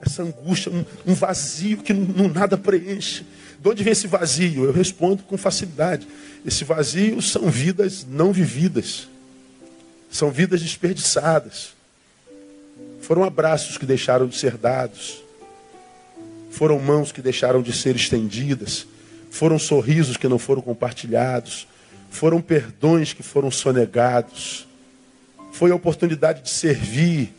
Essa 0.01 0.23
angústia, 0.23 0.71
um, 0.71 0.83
um 1.05 1.13
vazio 1.13 1.77
que 1.77 1.93
não, 1.93 2.23
não, 2.23 2.27
nada 2.27 2.57
preenche. 2.57 3.25
De 3.59 3.69
onde 3.69 3.83
vem 3.83 3.93
esse 3.93 4.07
vazio? 4.07 4.65
Eu 4.65 4.71
respondo 4.71 5.23
com 5.23 5.37
facilidade. 5.37 6.07
Esse 6.45 6.63
vazio 6.63 7.21
são 7.21 7.49
vidas 7.49 8.05
não 8.07 8.31
vividas. 8.31 9.07
São 10.11 10.29
vidas 10.29 10.61
desperdiçadas. 10.61 11.69
Foram 13.01 13.23
abraços 13.23 13.77
que 13.77 13.85
deixaram 13.85 14.27
de 14.27 14.37
ser 14.37 14.57
dados. 14.57 15.23
Foram 16.57 16.79
mãos 16.79 17.11
que 17.11 17.21
deixaram 17.21 17.61
de 17.61 17.71
ser 17.71 17.95
estendidas. 17.95 18.87
Foram 19.29 19.59
sorrisos 19.59 20.17
que 20.17 20.27
não 20.27 20.39
foram 20.39 20.59
compartilhados. 20.59 21.67
Foram 22.09 22.41
perdões 22.41 23.13
que 23.13 23.21
foram 23.21 23.51
sonegados. 23.51 24.67
Foi 25.51 25.69
a 25.69 25.75
oportunidade 25.75 26.41
de 26.41 26.49
servir 26.49 27.31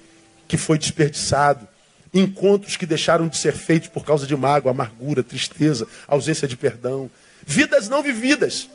que 0.47 0.57
foi 0.57 0.79
desperdiçado. 0.79 1.67
Encontros 2.15 2.77
que 2.77 2.87
deixaram 2.87 3.27
de 3.27 3.37
ser 3.37 3.55
feitos 3.55 3.89
por 3.89 4.05
causa 4.05 4.25
de 4.25 4.37
mágoa, 4.37 4.71
amargura, 4.71 5.21
tristeza, 5.25 5.89
ausência 6.07 6.47
de 6.47 6.57
perdão. 6.57 7.11
Vidas 7.45 7.89
não 7.89 8.05
vividas. 8.05 8.71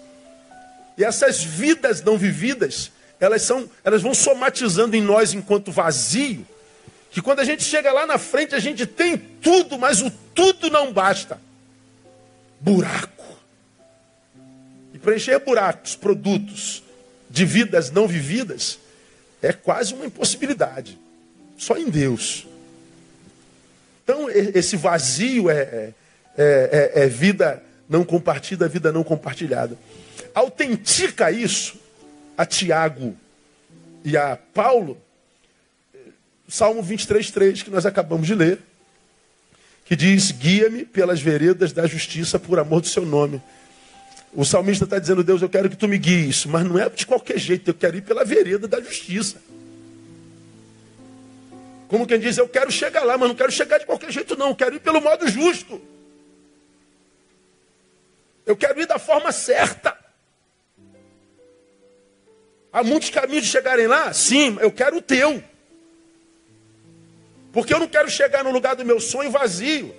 E 0.98 1.06
essas 1.06 1.42
vidas 1.42 2.04
não 2.04 2.18
vividas, 2.18 2.92
elas, 3.18 3.44
são, 3.44 3.70
elas 3.82 4.02
vão 4.02 4.14
somatizando 4.14 4.94
em 4.94 5.02
nós 5.02 5.34
enquanto 5.34 5.72
vazio 5.72 6.46
que 7.14 7.22
quando 7.22 7.42
a 7.42 7.44
gente 7.44 7.64
chega 7.64 7.94
lá 7.94 8.08
na 8.08 8.18
frente, 8.18 8.56
a 8.56 8.60
gente 8.60 8.88
tem 8.88 9.16
tudo, 9.16 9.78
mas 9.78 10.02
o 10.02 10.10
tudo 10.10 10.72
não 10.72 10.92
basta. 10.92 11.40
Buraco. 12.60 13.38
E 14.92 14.98
preencher 14.98 15.38
buracos, 15.38 15.96
produtos 15.96 16.82
de 17.30 17.46
vidas 17.46 17.92
não 17.92 18.08
vividas, 18.08 18.80
é 19.44 19.54
quase 19.54 19.94
uma 19.94 20.08
impossibilidade. 20.08 20.98
Só 21.56 21.78
em 21.78 21.88
Deus. 21.88 22.48
Então, 24.04 24.28
esse 24.32 24.76
vazio 24.76 25.52
é, 25.52 25.94
é, 26.36 26.92
é, 26.96 27.04
é 27.04 27.08
vida 27.08 27.62
não 27.88 28.04
compartilhada, 28.04 28.68
vida 28.68 28.92
não 28.92 29.04
compartilhada. 29.04 29.78
Autentica 30.34 31.30
isso 31.30 31.80
a 32.36 32.44
Tiago 32.44 33.16
e 34.04 34.18
a 34.18 34.36
Paulo 34.36 35.00
Salmo 36.48 36.82
23, 36.82 37.32
3, 37.32 37.64
que 37.64 37.70
nós 37.70 37.86
acabamos 37.86 38.28
de 38.28 38.36
ler, 38.36 38.60
que 39.86 39.96
diz: 39.96 40.32
Guia-me 40.32 40.86
pelas 40.86 41.22
veredas 41.22 41.72
da 41.72 41.88
justiça 41.88 42.38
por 42.38 42.60
amor 42.60 42.82
do 42.82 42.88
seu 42.88 43.06
nome. 43.06 43.42
O 44.34 44.44
salmista 44.44 44.86
está 44.86 44.98
dizendo, 44.98 45.24
Deus, 45.24 45.42
eu 45.42 45.50
quero 45.50 45.70
que 45.70 45.78
tu 45.78 45.88
me 45.88 45.98
guies, 45.98 46.46
mas 46.46 46.66
não 46.66 46.80
é 46.80 46.90
de 46.90 47.06
qualquer 47.06 47.38
jeito, 47.38 47.70
eu 47.70 47.74
quero 47.74 47.98
ir 47.98 48.02
pela 48.02 48.26
vereda 48.26 48.68
da 48.68 48.82
justiça. 48.82 49.40
Como 51.88 52.08
quem 52.08 52.20
diz, 52.20 52.40
eu 52.40 52.50
quero 52.50 52.72
chegar 52.72 53.04
lá, 53.04 53.16
mas 53.16 53.30
não 53.30 53.36
quero 53.36 53.52
chegar 53.52 53.78
de 53.78 53.86
qualquer 53.86 54.12
jeito, 54.12 54.36
não, 54.36 54.50
eu 54.50 54.56
quero 54.56 54.76
ir 54.76 54.80
pelo 54.80 55.00
modo 55.00 55.28
justo. 55.28 55.80
Eu 58.46 58.58
quero 58.58 58.82
ir 58.82 58.88
da 58.88 58.98
forma 58.98 59.32
certa. 59.32 59.96
Há 62.72 62.84
muitos 62.84 63.12
caminhos 63.12 63.46
de 63.46 63.52
chegarem 63.52 63.86
lá? 63.86 64.12
Sim, 64.12 64.58
eu 64.60 64.72
quero 64.72 64.98
o 64.98 65.02
teu. 65.02 65.44
Porque 67.54 67.72
eu 67.72 67.80
não 67.80 67.88
quero 67.88 68.10
chegar 68.10 68.44
no 68.44 68.50
lugar 68.50 68.76
do 68.76 68.84
meu 68.84 69.00
sonho 69.00 69.30
vazio. 69.30 69.96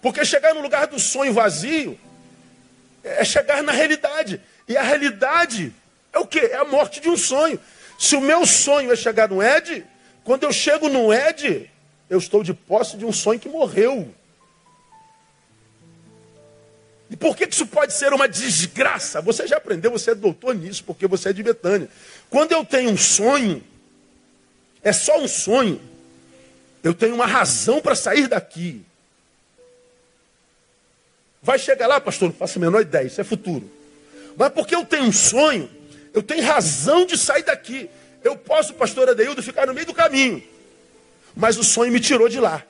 Porque 0.00 0.24
chegar 0.24 0.54
no 0.54 0.62
lugar 0.62 0.86
do 0.86 0.98
sonho 0.98 1.32
vazio 1.32 2.00
é 3.04 3.22
chegar 3.22 3.62
na 3.62 3.70
realidade. 3.70 4.40
E 4.66 4.78
a 4.78 4.82
realidade 4.82 5.74
é 6.10 6.18
o 6.18 6.26
que? 6.26 6.40
É 6.40 6.56
a 6.56 6.64
morte 6.64 7.00
de 7.00 7.10
um 7.10 7.18
sonho. 7.18 7.60
Se 7.98 8.16
o 8.16 8.20
meu 8.20 8.46
sonho 8.46 8.90
é 8.90 8.96
chegar 8.96 9.28
no 9.28 9.42
Ed, 9.42 9.84
quando 10.24 10.44
eu 10.44 10.52
chego 10.52 10.88
no 10.88 11.12
Ed, 11.12 11.70
eu 12.08 12.18
estou 12.18 12.42
de 12.42 12.54
posse 12.54 12.96
de 12.96 13.04
um 13.04 13.12
sonho 13.12 13.38
que 13.38 13.48
morreu. 13.48 14.12
E 17.10 17.16
por 17.16 17.36
que 17.36 17.44
isso 17.44 17.66
pode 17.66 17.92
ser 17.92 18.14
uma 18.14 18.26
desgraça? 18.26 19.20
Você 19.20 19.46
já 19.46 19.58
aprendeu, 19.58 19.90
você 19.90 20.12
é 20.12 20.14
doutor 20.14 20.54
nisso, 20.54 20.82
porque 20.82 21.06
você 21.06 21.28
é 21.28 21.32
de 21.34 21.42
Betânia. 21.42 21.90
Quando 22.30 22.52
eu 22.52 22.64
tenho 22.64 22.90
um 22.90 22.96
sonho, 22.96 23.62
é 24.84 24.92
só 24.92 25.18
um 25.18 25.26
sonho. 25.26 25.80
Eu 26.82 26.92
tenho 26.92 27.14
uma 27.14 27.26
razão 27.26 27.80
para 27.80 27.94
sair 27.94 28.28
daqui. 28.28 28.84
Vai 31.42 31.58
chegar 31.58 31.86
lá, 31.86 31.98
pastor? 32.00 32.28
Não 32.28 32.36
faço 32.36 32.58
a 32.58 32.60
menor 32.60 32.82
ideia, 32.82 33.06
isso 33.06 33.20
é 33.20 33.24
futuro. 33.24 33.68
Mas 34.36 34.52
porque 34.52 34.74
eu 34.74 34.84
tenho 34.84 35.04
um 35.04 35.12
sonho, 35.12 35.68
eu 36.12 36.22
tenho 36.22 36.44
razão 36.44 37.06
de 37.06 37.16
sair 37.16 37.42
daqui. 37.42 37.88
Eu 38.22 38.36
posso, 38.36 38.74
pastor 38.74 39.08
Adeildo, 39.08 39.42
ficar 39.42 39.66
no 39.66 39.74
meio 39.74 39.86
do 39.86 39.94
caminho. 39.94 40.42
Mas 41.34 41.56
o 41.56 41.64
sonho 41.64 41.92
me 41.92 42.00
tirou 42.00 42.28
de 42.28 42.38
lá. 42.38 42.62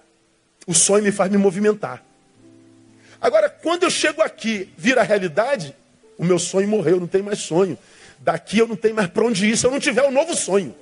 O 0.67 0.75
sonho 0.75 1.03
me 1.03 1.13
faz 1.13 1.31
me 1.31 1.37
movimentar. 1.37 2.05
Agora, 3.21 3.49
quando 3.49 3.85
eu 3.85 3.91
chego 3.91 4.23
aqui, 4.23 4.69
vira 4.77 5.03
realidade, 5.03 5.75
o 6.17 6.25
meu 6.25 6.39
sonho 6.39 6.69
morreu, 6.69 7.01
não 7.01 7.07
tem 7.07 7.23
mais 7.23 7.41
sonho. 7.41 7.77
Daqui 8.19 8.59
eu 8.59 8.67
não 8.67 8.77
tenho 8.77 8.95
mais 8.95 9.09
para 9.09 9.25
onde 9.25 9.47
ir 9.47 9.57
se 9.57 9.67
eu 9.67 9.71
não 9.71 9.81
tiver 9.81 10.03
um 10.03 10.11
novo 10.11 10.35
sonho. 10.35 10.75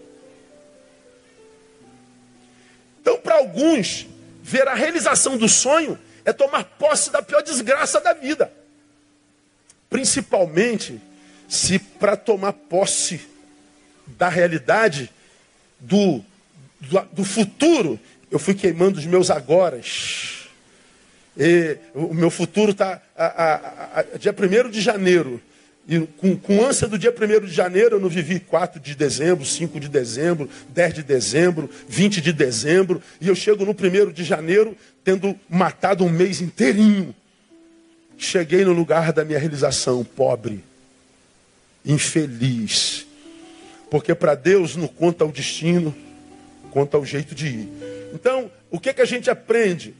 Alguns, 3.43 4.07
ver 4.43 4.67
a 4.69 4.75
realização 4.75 5.37
do 5.37 5.49
sonho 5.49 5.99
é 6.25 6.33
tomar 6.33 6.65
posse 6.65 7.11
da 7.11 7.21
pior 7.23 7.43
desgraça 7.43 8.01
da 8.01 8.13
vida. 8.13 8.53
Principalmente 9.91 11.01
se 11.49 11.79
para 11.79 12.17
tomar 12.17 12.53
posse 12.53 13.21
da 14.07 14.29
realidade 14.29 15.11
do, 15.79 16.25
do, 16.81 17.01
do, 17.13 17.25
futuro, 17.25 17.99
eu 18.31 18.39
fui 18.39 18.55
queimando 18.55 18.99
os 18.99 19.07
meus 19.07 19.31
agoras. 19.31 20.49
E 21.37 21.77
o 21.95 22.15
meu 22.15 22.31
futuro 22.31 22.73
está 22.73 23.03
dia 24.19 24.35
1 24.35 24.71
de 24.71 24.81
janeiro. 24.81 25.41
E 25.89 26.01
com, 26.01 26.37
com 26.37 26.65
ânsia 26.65 26.87
do 26.87 26.97
dia 26.97 27.12
1 27.12 27.47
de 27.47 27.53
janeiro, 27.53 27.97
eu 27.97 28.01
não 28.01 28.09
vivi 28.09 28.39
4 28.39 28.81
de 28.81 28.95
dezembro, 28.95 29.45
5 29.45 29.81
de 29.81 29.89
dezembro, 29.89 30.49
10 30.69 30.95
de 30.95 31.03
dezembro, 31.03 31.69
20 31.89 32.21
de 32.21 32.33
dezembro. 32.33 33.03
E 33.21 33.29
eu 33.29 33.35
chego 33.35 33.65
no 33.65 33.73
1 33.73 34.12
de 34.12 34.23
janeiro, 34.23 34.77
tendo 35.03 35.39
matado 35.49 36.05
um 36.05 36.09
mês 36.09 36.41
inteirinho. 36.41 37.15
Cheguei 38.17 38.65
no 38.65 38.73
lugar 38.73 39.12
da 39.12 39.25
minha 39.25 39.39
realização, 39.39 40.05
pobre, 40.05 40.62
infeliz. 41.85 43.05
Porque 43.91 44.15
para 44.15 44.37
Deus 44.37 44.77
não 44.77 44.87
conta 44.87 45.25
o 45.25 45.33
destino, 45.33 45.95
conta 46.71 46.97
o 46.97 47.05
jeito 47.05 47.35
de 47.35 47.49
ir. 47.49 47.69
Então, 48.15 48.51
o 48.71 48.79
que, 48.79 48.93
que 48.93 49.03
a 49.03 49.07
gente 49.07 49.29
aprende? 49.29 49.95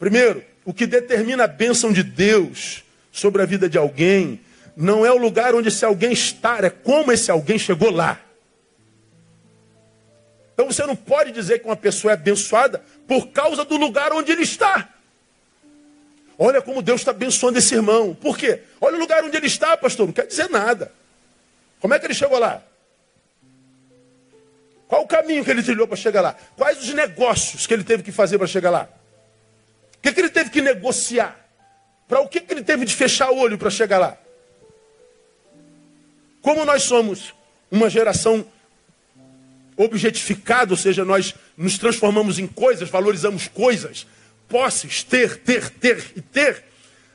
Primeiro, 0.00 0.42
o 0.64 0.74
que 0.74 0.86
determina 0.86 1.44
a 1.44 1.48
bênção 1.48 1.92
de 1.92 2.02
Deus 2.02 2.82
sobre 3.12 3.40
a 3.40 3.46
vida 3.46 3.68
de 3.68 3.78
alguém 3.78 4.40
não 4.76 5.04
é 5.04 5.12
o 5.12 5.16
lugar 5.16 5.54
onde 5.54 5.68
esse 5.68 5.84
alguém 5.84 6.12
está, 6.12 6.58
é 6.58 6.70
como 6.70 7.12
esse 7.12 7.30
alguém 7.30 7.58
chegou 7.58 7.90
lá. 7.90 8.20
Então 10.54 10.66
você 10.66 10.86
não 10.86 10.96
pode 10.96 11.32
dizer 11.32 11.60
que 11.60 11.66
uma 11.66 11.76
pessoa 11.76 12.12
é 12.12 12.14
abençoada 12.14 12.82
por 13.06 13.28
causa 13.28 13.64
do 13.64 13.76
lugar 13.76 14.12
onde 14.12 14.32
ele 14.32 14.42
está. 14.42 14.88
Olha 16.38 16.60
como 16.60 16.82
Deus 16.82 17.00
está 17.00 17.10
abençoando 17.10 17.58
esse 17.58 17.74
irmão. 17.74 18.14
Por 18.14 18.36
quê? 18.36 18.62
Olha 18.80 18.96
o 18.96 19.00
lugar 19.00 19.24
onde 19.24 19.36
ele 19.36 19.46
está, 19.46 19.76
pastor. 19.76 20.06
Não 20.06 20.12
quer 20.12 20.26
dizer 20.26 20.50
nada. 20.50 20.92
Como 21.80 21.94
é 21.94 21.98
que 21.98 22.06
ele 22.06 22.14
chegou 22.14 22.38
lá? 22.38 22.62
Qual 24.88 25.02
o 25.02 25.06
caminho 25.06 25.44
que 25.44 25.50
ele 25.50 25.62
trilhou 25.62 25.86
para 25.86 25.96
chegar 25.96 26.20
lá? 26.20 26.36
Quais 26.56 26.78
os 26.82 26.92
negócios 26.92 27.66
que 27.66 27.72
ele 27.72 27.84
teve 27.84 28.02
que 28.02 28.12
fazer 28.12 28.38
para 28.38 28.46
chegar 28.46 28.70
lá? 28.70 28.88
O 29.96 30.00
que, 30.02 30.12
que 30.12 30.20
ele 30.20 30.30
teve 30.30 30.50
que 30.50 30.60
negociar? 30.60 31.38
Para 32.06 32.20
o 32.20 32.28
que, 32.28 32.40
que 32.40 32.52
ele 32.52 32.62
teve 32.62 32.84
de 32.84 32.94
fechar 32.94 33.30
o 33.30 33.38
olho 33.38 33.56
para 33.56 33.70
chegar 33.70 33.98
lá? 33.98 34.18
Como 36.42 36.64
nós 36.64 36.82
somos 36.82 37.32
uma 37.70 37.88
geração 37.88 38.44
objetificada, 39.76 40.72
ou 40.72 40.76
seja, 40.76 41.04
nós 41.04 41.34
nos 41.56 41.78
transformamos 41.78 42.38
em 42.38 42.46
coisas, 42.46 42.90
valorizamos 42.90 43.48
coisas, 43.48 44.06
posses, 44.48 45.02
ter, 45.02 45.38
ter, 45.38 45.70
ter 45.70 46.04
e 46.16 46.20
ter, 46.20 46.64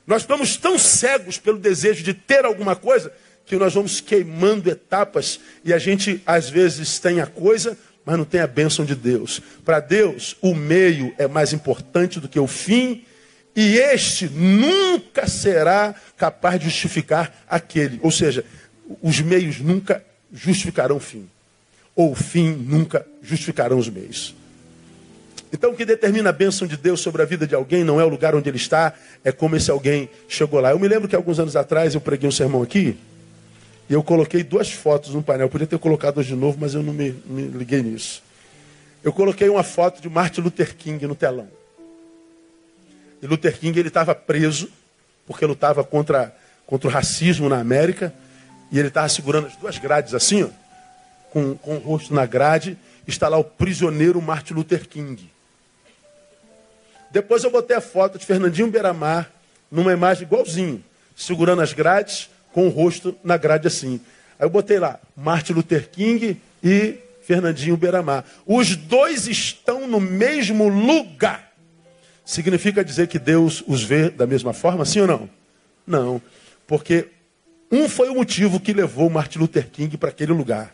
nós 0.08 0.22
estamos 0.24 0.56
tão 0.56 0.80
cegos 0.80 1.38
pelo 1.38 1.60
desejo 1.60 2.02
de 2.02 2.14
ter 2.14 2.46
alguma 2.46 2.76
coisa 2.76 3.12
que 3.46 3.58
nós 3.58 3.74
vamos 3.74 4.02
queimando 4.02 4.70
etapas 4.70 5.40
e 5.64 5.74
a 5.74 5.78
gente 5.78 6.22
às 6.26 6.50
vezes 6.50 6.98
tem 6.98 7.20
a 7.20 7.28
coisa, 7.28 7.78
mas 8.06 8.18
não 8.18 8.26
tem 8.26 8.40
a 8.40 8.48
bênção 8.48 8.86
de 8.86 8.96
Deus. 8.96 9.42
Para 9.66 9.82
Deus, 9.82 10.38
o 10.42 10.56
meio 10.56 11.14
é 11.18 11.28
mais 11.28 11.52
importante 11.52 12.20
do 12.22 12.30
que 12.30 12.40
o 12.40 12.48
fim, 12.48 13.04
e 13.56 13.78
este 13.78 14.30
nunca 14.30 15.28
será 15.28 15.94
capaz 16.16 16.60
de 16.60 16.66
justificar 16.66 17.46
aquele. 17.50 18.00
Ou 18.04 18.12
seja, 18.12 18.46
os 19.02 19.20
meios 19.22 19.60
nunca 19.60 20.04
justificarão 20.32 20.98
o 20.98 21.00
fim. 21.00 21.28
Ou 21.96 22.12
o 22.12 22.16
fim 22.16 22.52
nunca 22.52 23.06
justificarão 23.22 23.78
os 23.78 23.90
meios. 23.90 24.36
Então, 25.52 25.72
o 25.72 25.76
que 25.76 25.86
determina 25.86 26.30
a 26.30 26.34
bênção 26.34 26.68
de 26.68 26.76
Deus 26.76 27.00
sobre 27.00 27.22
a 27.22 27.26
vida 27.26 27.48
de 27.48 27.56
alguém 27.56 27.84
não 27.84 28.00
é 28.00 28.04
o 28.04 28.10
lugar 28.10 28.36
onde 28.36 28.50
ele 28.50 28.58
está, 28.58 28.94
é 29.24 29.32
como 29.32 29.56
esse 29.56 29.72
alguém 29.72 30.10
chegou 30.28 30.60
lá. 30.60 30.72
Eu 30.72 30.80
me 30.80 30.88
lembro 30.88 31.08
que 31.08 31.16
alguns 31.16 31.40
anos 31.40 31.56
atrás 31.56 31.96
eu 31.96 32.02
preguei 32.02 32.28
um 32.28 32.32
sermão 32.32 32.62
aqui 32.62 32.98
e 33.90 33.94
eu 33.94 34.04
coloquei 34.04 34.44
duas 34.44 34.72
fotos 34.72 35.14
no 35.14 35.24
painel. 35.24 35.46
Eu 35.46 35.50
podia 35.50 35.68
ter 35.68 35.80
colocado 35.80 36.18
hoje 36.18 36.30
de 36.30 36.36
novo, 36.36 36.58
mas 36.60 36.74
eu 36.74 36.84
não 36.84 36.94
me, 36.94 37.16
me 37.26 37.44
liguei 37.44 37.82
nisso. 37.82 38.22
Eu 39.04 39.14
coloquei 39.14 39.48
uma 39.48 39.64
foto 39.64 40.02
de 40.02 40.10
Martin 40.10 40.42
Luther 40.42 40.76
King 40.76 41.08
no 41.08 41.16
telão. 41.16 41.48
E 43.22 43.26
Luther 43.26 43.58
King 43.58 43.80
ele 43.80 43.88
estava 43.88 44.14
preso 44.14 44.70
porque 45.26 45.46
lutava 45.46 45.84
contra, 45.84 46.36
contra 46.66 46.90
o 46.90 46.92
racismo 46.92 47.48
na 47.48 47.60
América. 47.60 48.14
E 48.72 48.80
ele 48.80 48.90
estava 48.90 49.10
segurando 49.10 49.48
as 49.48 49.56
duas 49.56 49.78
grades 49.78 50.14
assim, 50.14 50.44
ó, 50.44 50.50
com, 51.32 51.56
com 51.56 51.76
o 51.76 51.80
rosto 51.80 52.14
na 52.14 52.26
grade. 52.26 52.78
Está 53.08 53.28
lá 53.30 53.38
o 53.38 53.44
prisioneiro 53.44 54.22
Martin 54.22 54.54
Luther 54.54 54.88
King. 54.88 55.30
Depois 57.10 57.44
eu 57.44 57.52
botei 57.52 57.76
a 57.76 57.82
foto 57.82 58.18
de 58.18 58.26
Fernandinho 58.26 58.70
Beiramar 58.70 59.32
numa 59.72 59.94
imagem 59.94 60.24
igualzinho, 60.24 60.84
segurando 61.16 61.62
as 61.62 61.74
grades, 61.74 62.30
com 62.52 62.68
o 62.68 62.70
rosto 62.70 63.16
na 63.24 63.38
grade 63.38 63.68
assim. 63.68 64.00
Aí 64.40 64.46
eu 64.46 64.50
botei 64.50 64.80
lá, 64.80 65.00
Martin 65.16 65.54
Luther 65.54 65.90
King 65.90 66.42
e 66.64 66.98
Fernandinho 67.22 67.78
Beiramar. 67.78 68.26
Os 68.46 68.76
dois 68.76 69.28
estão 69.28 69.88
no 69.88 70.00
mesmo 70.00 70.68
lugar. 70.68 71.52
Significa 72.26 72.84
dizer 72.84 73.08
que 73.08 73.18
Deus 73.18 73.64
os 73.68 73.84
vê 73.84 74.10
da 74.10 74.28
mesma 74.28 74.54
forma, 74.54 74.86
sim 74.86 75.00
ou 75.00 75.08
não? 75.08 75.30
Não. 75.86 76.22
Porque 76.68 77.08
um 77.72 77.90
foi 77.90 78.10
o 78.10 78.16
motivo 78.16 78.60
que 78.60 78.74
levou 78.74 79.10
Martin 79.10 79.40
Luther 79.40 79.70
King 79.70 79.98
para 79.98 80.10
aquele 80.10 80.32
lugar. 80.32 80.74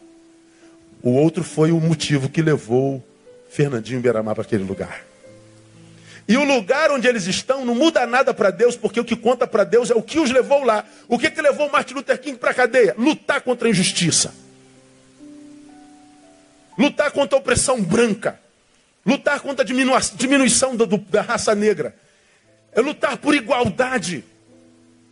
O 1.01 1.11
outro 1.11 1.43
foi 1.43 1.71
o 1.71 1.79
motivo 1.79 2.29
que 2.29 2.41
levou 2.41 3.03
Fernandinho 3.49 3.99
Beiramar 3.99 4.35
para 4.35 4.43
aquele 4.43 4.63
lugar. 4.63 5.03
E 6.27 6.37
o 6.37 6.43
lugar 6.43 6.91
onde 6.91 7.07
eles 7.07 7.27
estão 7.27 7.65
não 7.65 7.75
muda 7.75 8.05
nada 8.05 8.33
para 8.33 8.49
Deus, 8.49 8.77
porque 8.77 8.99
o 8.99 9.03
que 9.03 9.15
conta 9.15 9.45
para 9.45 9.63
Deus 9.63 9.91
é 9.91 9.95
o 9.95 10.01
que 10.01 10.19
os 10.19 10.31
levou 10.31 10.63
lá. 10.63 10.85
O 11.07 11.19
que, 11.19 11.29
que 11.29 11.41
levou 11.41 11.69
Martin 11.69 11.95
Luther 11.95 12.19
King 12.19 12.37
para 12.37 12.51
a 12.51 12.53
cadeia? 12.53 12.95
Lutar 12.97 13.41
contra 13.41 13.67
a 13.67 13.71
injustiça. 13.71 14.33
Lutar 16.77 17.11
contra 17.11 17.37
a 17.37 17.41
opressão 17.41 17.81
branca. 17.81 18.39
Lutar 19.05 19.41
contra 19.41 19.65
a 19.65 20.07
diminuição 20.15 20.75
do, 20.75 20.85
da 20.97 21.21
raça 21.21 21.53
negra. 21.53 21.93
É 22.71 22.79
lutar 22.79 23.17
por 23.17 23.35
igualdade. 23.35 24.23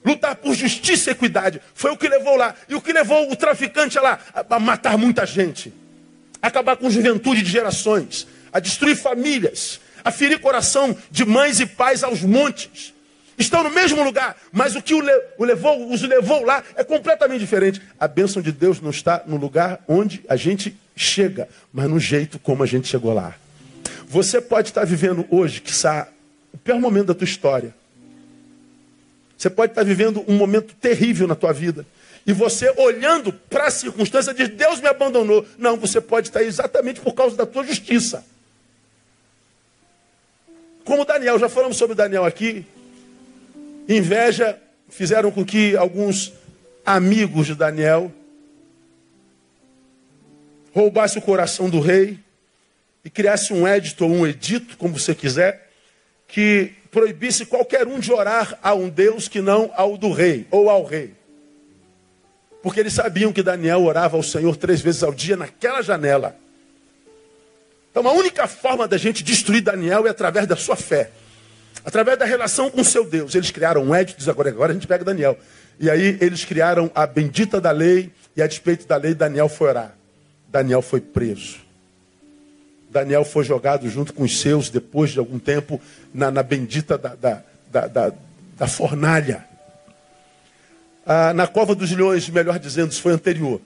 Lutar 0.03 0.35
por 0.35 0.55
justiça 0.55 1.09
e 1.09 1.13
equidade. 1.13 1.61
Foi 1.73 1.91
o 1.91 1.97
que 1.97 2.07
levou 2.07 2.35
lá. 2.35 2.55
E 2.67 2.75
o 2.75 2.81
que 2.81 2.91
levou 2.91 3.31
o 3.31 3.35
traficante 3.35 3.99
lá? 3.99 4.19
A 4.49 4.59
matar 4.59 4.97
muita 4.97 5.25
gente. 5.25 5.73
A 6.41 6.47
acabar 6.47 6.75
com 6.75 6.89
juventude 6.89 7.41
de 7.41 7.51
gerações. 7.51 8.27
A 8.51 8.59
destruir 8.59 8.95
famílias. 8.95 9.79
A 10.03 10.11
ferir 10.11 10.39
coração 10.39 10.97
de 11.11 11.23
mães 11.23 11.59
e 11.59 11.65
pais 11.65 12.03
aos 12.03 12.21
montes. 12.21 12.93
Estão 13.37 13.63
no 13.63 13.71
mesmo 13.71 14.03
lugar, 14.03 14.35
mas 14.51 14.75
o 14.75 14.81
que 14.81 14.93
o, 14.93 15.01
levou, 15.39 15.91
os 15.91 16.01
levou 16.03 16.43
lá 16.43 16.63
é 16.75 16.83
completamente 16.83 17.39
diferente. 17.39 17.81
A 17.99 18.07
bênção 18.07 18.39
de 18.39 18.51
Deus 18.51 18.79
não 18.79 18.91
está 18.91 19.23
no 19.25 19.35
lugar 19.35 19.83
onde 19.87 20.23
a 20.29 20.35
gente 20.35 20.77
chega, 20.95 21.49
mas 21.73 21.89
no 21.89 21.99
jeito 21.99 22.37
como 22.37 22.61
a 22.61 22.67
gente 22.67 22.87
chegou 22.87 23.13
lá. 23.13 23.33
Você 24.07 24.39
pode 24.39 24.69
estar 24.69 24.85
vivendo 24.85 25.25
hoje, 25.31 25.59
que 25.59 25.71
está 25.71 26.07
o 26.53 26.57
pior 26.57 26.79
momento 26.79 27.07
da 27.07 27.13
tua 27.15 27.25
história. 27.25 27.73
Você 29.41 29.49
pode 29.49 29.71
estar 29.71 29.83
vivendo 29.83 30.23
um 30.27 30.35
momento 30.35 30.75
terrível 30.75 31.27
na 31.27 31.33
tua 31.33 31.51
vida. 31.51 31.83
E 32.27 32.31
você 32.31 32.71
olhando 32.77 33.33
para 33.33 33.65
a 33.65 33.71
circunstância 33.71 34.35
diz, 34.35 34.49
Deus 34.49 34.79
me 34.79 34.87
abandonou. 34.87 35.43
Não, 35.57 35.77
você 35.77 35.99
pode 35.99 36.27
estar 36.27 36.43
exatamente 36.43 37.01
por 37.01 37.15
causa 37.15 37.35
da 37.35 37.43
tua 37.43 37.63
justiça. 37.63 38.23
Como 40.85 41.03
Daniel, 41.05 41.39
já 41.39 41.49
falamos 41.49 41.75
sobre 41.75 41.95
Daniel 41.95 42.23
aqui. 42.23 42.63
Inveja 43.89 44.61
fizeram 44.87 45.31
com 45.31 45.43
que 45.43 45.75
alguns 45.75 46.33
amigos 46.85 47.47
de 47.47 47.55
Daniel 47.55 48.11
roubassem 50.71 51.19
o 51.19 51.25
coração 51.25 51.67
do 51.67 51.79
rei 51.79 52.19
e 53.03 53.09
criasse 53.09 53.53
um 53.53 53.65
édito 53.65 54.05
ou 54.05 54.11
um 54.11 54.27
edito, 54.27 54.77
como 54.77 54.99
você 54.99 55.15
quiser, 55.15 55.67
que 56.27 56.75
proibisse 56.91 57.45
qualquer 57.45 57.87
um 57.87 57.99
de 57.99 58.11
orar 58.11 58.59
a 58.61 58.73
um 58.73 58.89
Deus 58.89 59.29
que 59.29 59.41
não 59.41 59.71
ao 59.75 59.97
do 59.97 60.11
rei 60.11 60.45
ou 60.51 60.69
ao 60.69 60.83
rei. 60.83 61.13
Porque 62.61 62.79
eles 62.79 62.93
sabiam 62.93 63.31
que 63.31 63.41
Daniel 63.41 63.83
orava 63.83 64.17
ao 64.17 64.21
Senhor 64.21 64.55
três 64.57 64.81
vezes 64.81 65.01
ao 65.01 65.13
dia 65.13 65.35
naquela 65.37 65.81
janela. 65.81 66.35
Então 67.89 68.07
a 68.07 68.11
única 68.11 68.45
forma 68.45 68.87
da 68.87 68.97
gente 68.97 69.23
destruir 69.23 69.61
Daniel 69.61 70.05
é 70.05 70.09
através 70.09 70.45
da 70.45 70.55
sua 70.55 70.75
fé. 70.75 71.09
Através 71.83 72.19
da 72.19 72.25
relação 72.25 72.69
com 72.69 72.83
seu 72.83 73.05
Deus. 73.05 73.33
Eles 73.33 73.49
criaram 73.49 73.83
um 73.83 73.95
édito, 73.95 74.29
agora, 74.29 74.49
agora 74.49 74.71
a 74.71 74.73
gente 74.73 74.85
pega 74.85 75.03
Daniel. 75.03 75.37
E 75.79 75.89
aí 75.89 76.17
eles 76.21 76.45
criaram 76.45 76.91
a 76.93 77.07
bendita 77.07 77.59
da 77.59 77.71
lei, 77.71 78.11
e 78.35 78.41
a 78.41 78.47
despeito 78.47 78.87
da 78.87 78.97
lei, 78.97 79.15
Daniel 79.15 79.49
foi 79.49 79.69
orar. 79.69 79.95
Daniel 80.47 80.81
foi 80.81 81.01
preso. 81.01 81.59
Daniel 82.91 83.23
foi 83.23 83.45
jogado 83.45 83.89
junto 83.89 84.13
com 84.13 84.23
os 84.23 84.41
seus, 84.41 84.69
depois 84.69 85.11
de 85.11 85.19
algum 85.19 85.39
tempo, 85.39 85.79
na, 86.13 86.29
na 86.29 86.43
bendita 86.43 86.97
da, 86.97 87.15
da, 87.15 87.41
da, 87.87 88.11
da, 88.57 88.67
fornalha. 88.67 89.45
Ah, 91.05 91.33
na 91.33 91.47
cova 91.47 91.73
dos 91.73 91.89
leões, 91.89 92.27
melhor 92.27 92.59
dizendo, 92.59 92.91
isso 92.91 93.01
foi 93.01 93.13
anterior. 93.13 93.61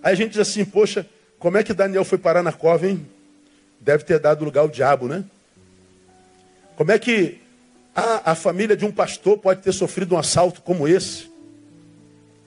Aí 0.00 0.12
a 0.12 0.14
gente 0.14 0.30
diz 0.30 0.38
assim, 0.38 0.64
poxa, 0.64 1.04
como 1.36 1.58
é 1.58 1.64
que 1.64 1.74
Daniel 1.74 2.04
foi 2.04 2.16
parar 2.16 2.44
na 2.44 2.52
cova, 2.52 2.86
hein? 2.86 3.04
Deve 3.80 4.04
ter 4.04 4.20
dado 4.20 4.44
lugar 4.44 4.60
ao 4.60 4.68
diabo, 4.68 5.08
né? 5.08 5.24
Como 6.76 6.92
é 6.92 6.98
que 6.98 7.40
a, 7.92 8.30
a 8.30 8.34
família 8.36 8.76
de 8.76 8.84
um 8.84 8.92
pastor 8.92 9.36
pode 9.38 9.62
ter 9.62 9.72
sofrido 9.72 10.14
um 10.14 10.18
assalto 10.18 10.62
como 10.62 10.86
esse? 10.86 11.28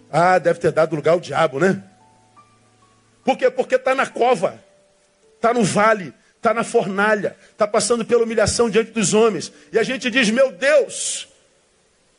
Ah, 0.09 0.39
deve 0.39 0.57
ter 0.57 0.71
dado 0.71 0.95
lugar 0.95 1.11
ao 1.11 1.19
diabo, 1.19 1.59
né? 1.59 1.83
Por 3.25 3.37
quê? 3.37 3.51
Porque 3.51 3.75
está 3.75 3.93
na 3.93 4.07
cova 4.07 4.70
está 5.41 5.53
no 5.55 5.63
vale, 5.63 6.13
está 6.37 6.53
na 6.53 6.63
fornalha, 6.63 7.35
está 7.51 7.67
passando 7.67 8.05
pela 8.05 8.23
humilhação 8.23 8.69
diante 8.69 8.91
dos 8.91 9.13
homens. 9.15 9.51
E 9.73 9.79
a 9.79 9.83
gente 9.83 10.11
diz: 10.11 10.29
Meu 10.29 10.51
Deus, 10.51 11.27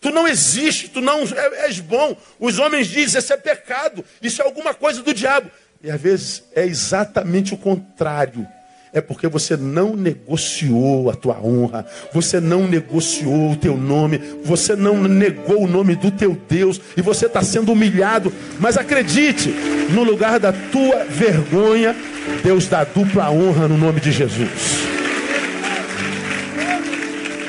tu 0.01 0.11
não 0.11 0.27
existe, 0.27 0.89
tu 0.89 1.01
não 1.01 1.21
é, 1.23 1.67
és 1.67 1.79
bom. 1.79 2.17
Os 2.41 2.59
homens 2.59 2.89
dizem: 2.89 3.21
Isso 3.21 3.33
é 3.33 3.37
pecado, 3.37 4.05
isso 4.21 4.43
é 4.43 4.45
alguma 4.45 4.75
coisa 4.75 5.03
do 5.03 5.15
diabo. 5.15 5.51
E 5.81 5.91
às 5.91 6.01
vezes 6.01 6.43
é 6.55 6.65
exatamente 6.65 7.55
o 7.55 7.57
contrário 7.57 8.47
é 8.93 9.01
porque 9.01 9.27
você 9.27 9.57
não 9.57 9.97
negociou 9.97 11.09
a 11.09 11.15
tua 11.15 11.41
honra, 11.43 11.87
você 12.13 12.39
não 12.41 12.69
negociou 12.69 13.53
o 13.53 13.57
teu 13.57 13.75
nome, 13.75 14.19
você 14.45 14.77
não 14.77 15.03
negou 15.03 15.63
o 15.63 15.67
nome 15.67 15.97
do 15.97 16.11
teu 16.11 16.37
Deus 16.49 16.79
e 16.95 17.01
você 17.01 17.25
está 17.25 17.43
sendo 17.43 17.73
humilhado. 17.73 18.31
Mas 18.61 18.77
acredite, 18.77 19.49
no 19.91 20.05
lugar 20.05 20.39
da 20.39 20.53
tua 20.53 21.05
vergonha, 21.05 21.97
Deus 22.45 22.67
dá 22.67 22.85
dupla 22.85 23.31
honra 23.31 23.67
no 23.67 23.79
nome 23.79 23.99
de 23.99 24.13
Jesus. 24.13 24.83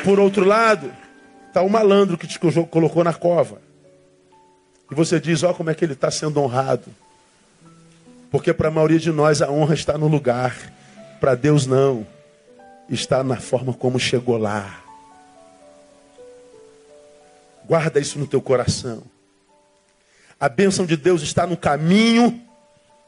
Por 0.06 0.20
outro 0.20 0.46
lado, 0.46 0.92
está 1.50 1.62
o 1.62 1.70
malandro 1.70 2.18
que 2.18 2.28
te 2.28 2.40
colocou 2.40 3.04
na 3.04 3.14
cova. 3.14 3.62
E 4.90 4.96
você 4.96 5.20
diz: 5.20 5.44
Ó, 5.44 5.54
como 5.54 5.70
é 5.70 5.76
que 5.76 5.84
ele 5.84 5.94
está 5.94 6.10
sendo 6.10 6.40
honrado. 6.40 6.86
Porque 8.32 8.54
para 8.54 8.70
a 8.70 8.72
maioria 8.72 9.00
de 9.00 9.12
nós 9.12 9.42
a 9.42 9.52
honra 9.52 9.74
está 9.74 9.98
no 9.98 10.08
lugar 10.08 10.56
para 11.24 11.36
Deus 11.36 11.66
não. 11.66 12.06
Está 12.90 13.24
na 13.24 13.38
forma 13.38 13.74
como 13.74 13.98
chegou 13.98 14.38
lá. 14.38 14.84
Guarda 17.66 17.98
isso 17.98 18.20
no 18.20 18.28
teu 18.28 18.42
coração. 18.42 19.04
A 20.38 20.50
bênção 20.50 20.86
de 20.86 20.98
Deus 20.98 21.22
está 21.22 21.48
no 21.48 21.56
caminho. 21.56 22.42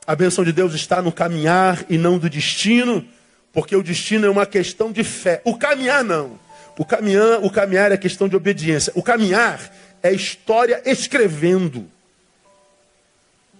A 0.07 0.15
bênção 0.15 0.45
de 0.45 0.53
Deus 0.53 0.73
está 0.73 1.01
no 1.01 1.11
caminhar 1.11 1.85
e 1.89 1.97
não 1.97 2.17
do 2.17 2.29
destino, 2.29 3.05
porque 3.51 3.75
o 3.75 3.83
destino 3.83 4.25
é 4.25 4.29
uma 4.29 4.45
questão 4.45 4.93
de 4.93 5.03
fé. 5.03 5.41
O 5.43 5.57
caminhar 5.57 6.01
não. 6.01 6.39
O 6.77 6.85
caminhar, 6.85 7.43
o 7.43 7.49
caminhar 7.51 7.91
é 7.91 7.97
questão 7.97 8.29
de 8.29 8.35
obediência. 8.37 8.93
O 8.95 9.03
caminhar 9.03 9.59
é 10.01 10.13
história 10.13 10.81
escrevendo. 10.85 11.85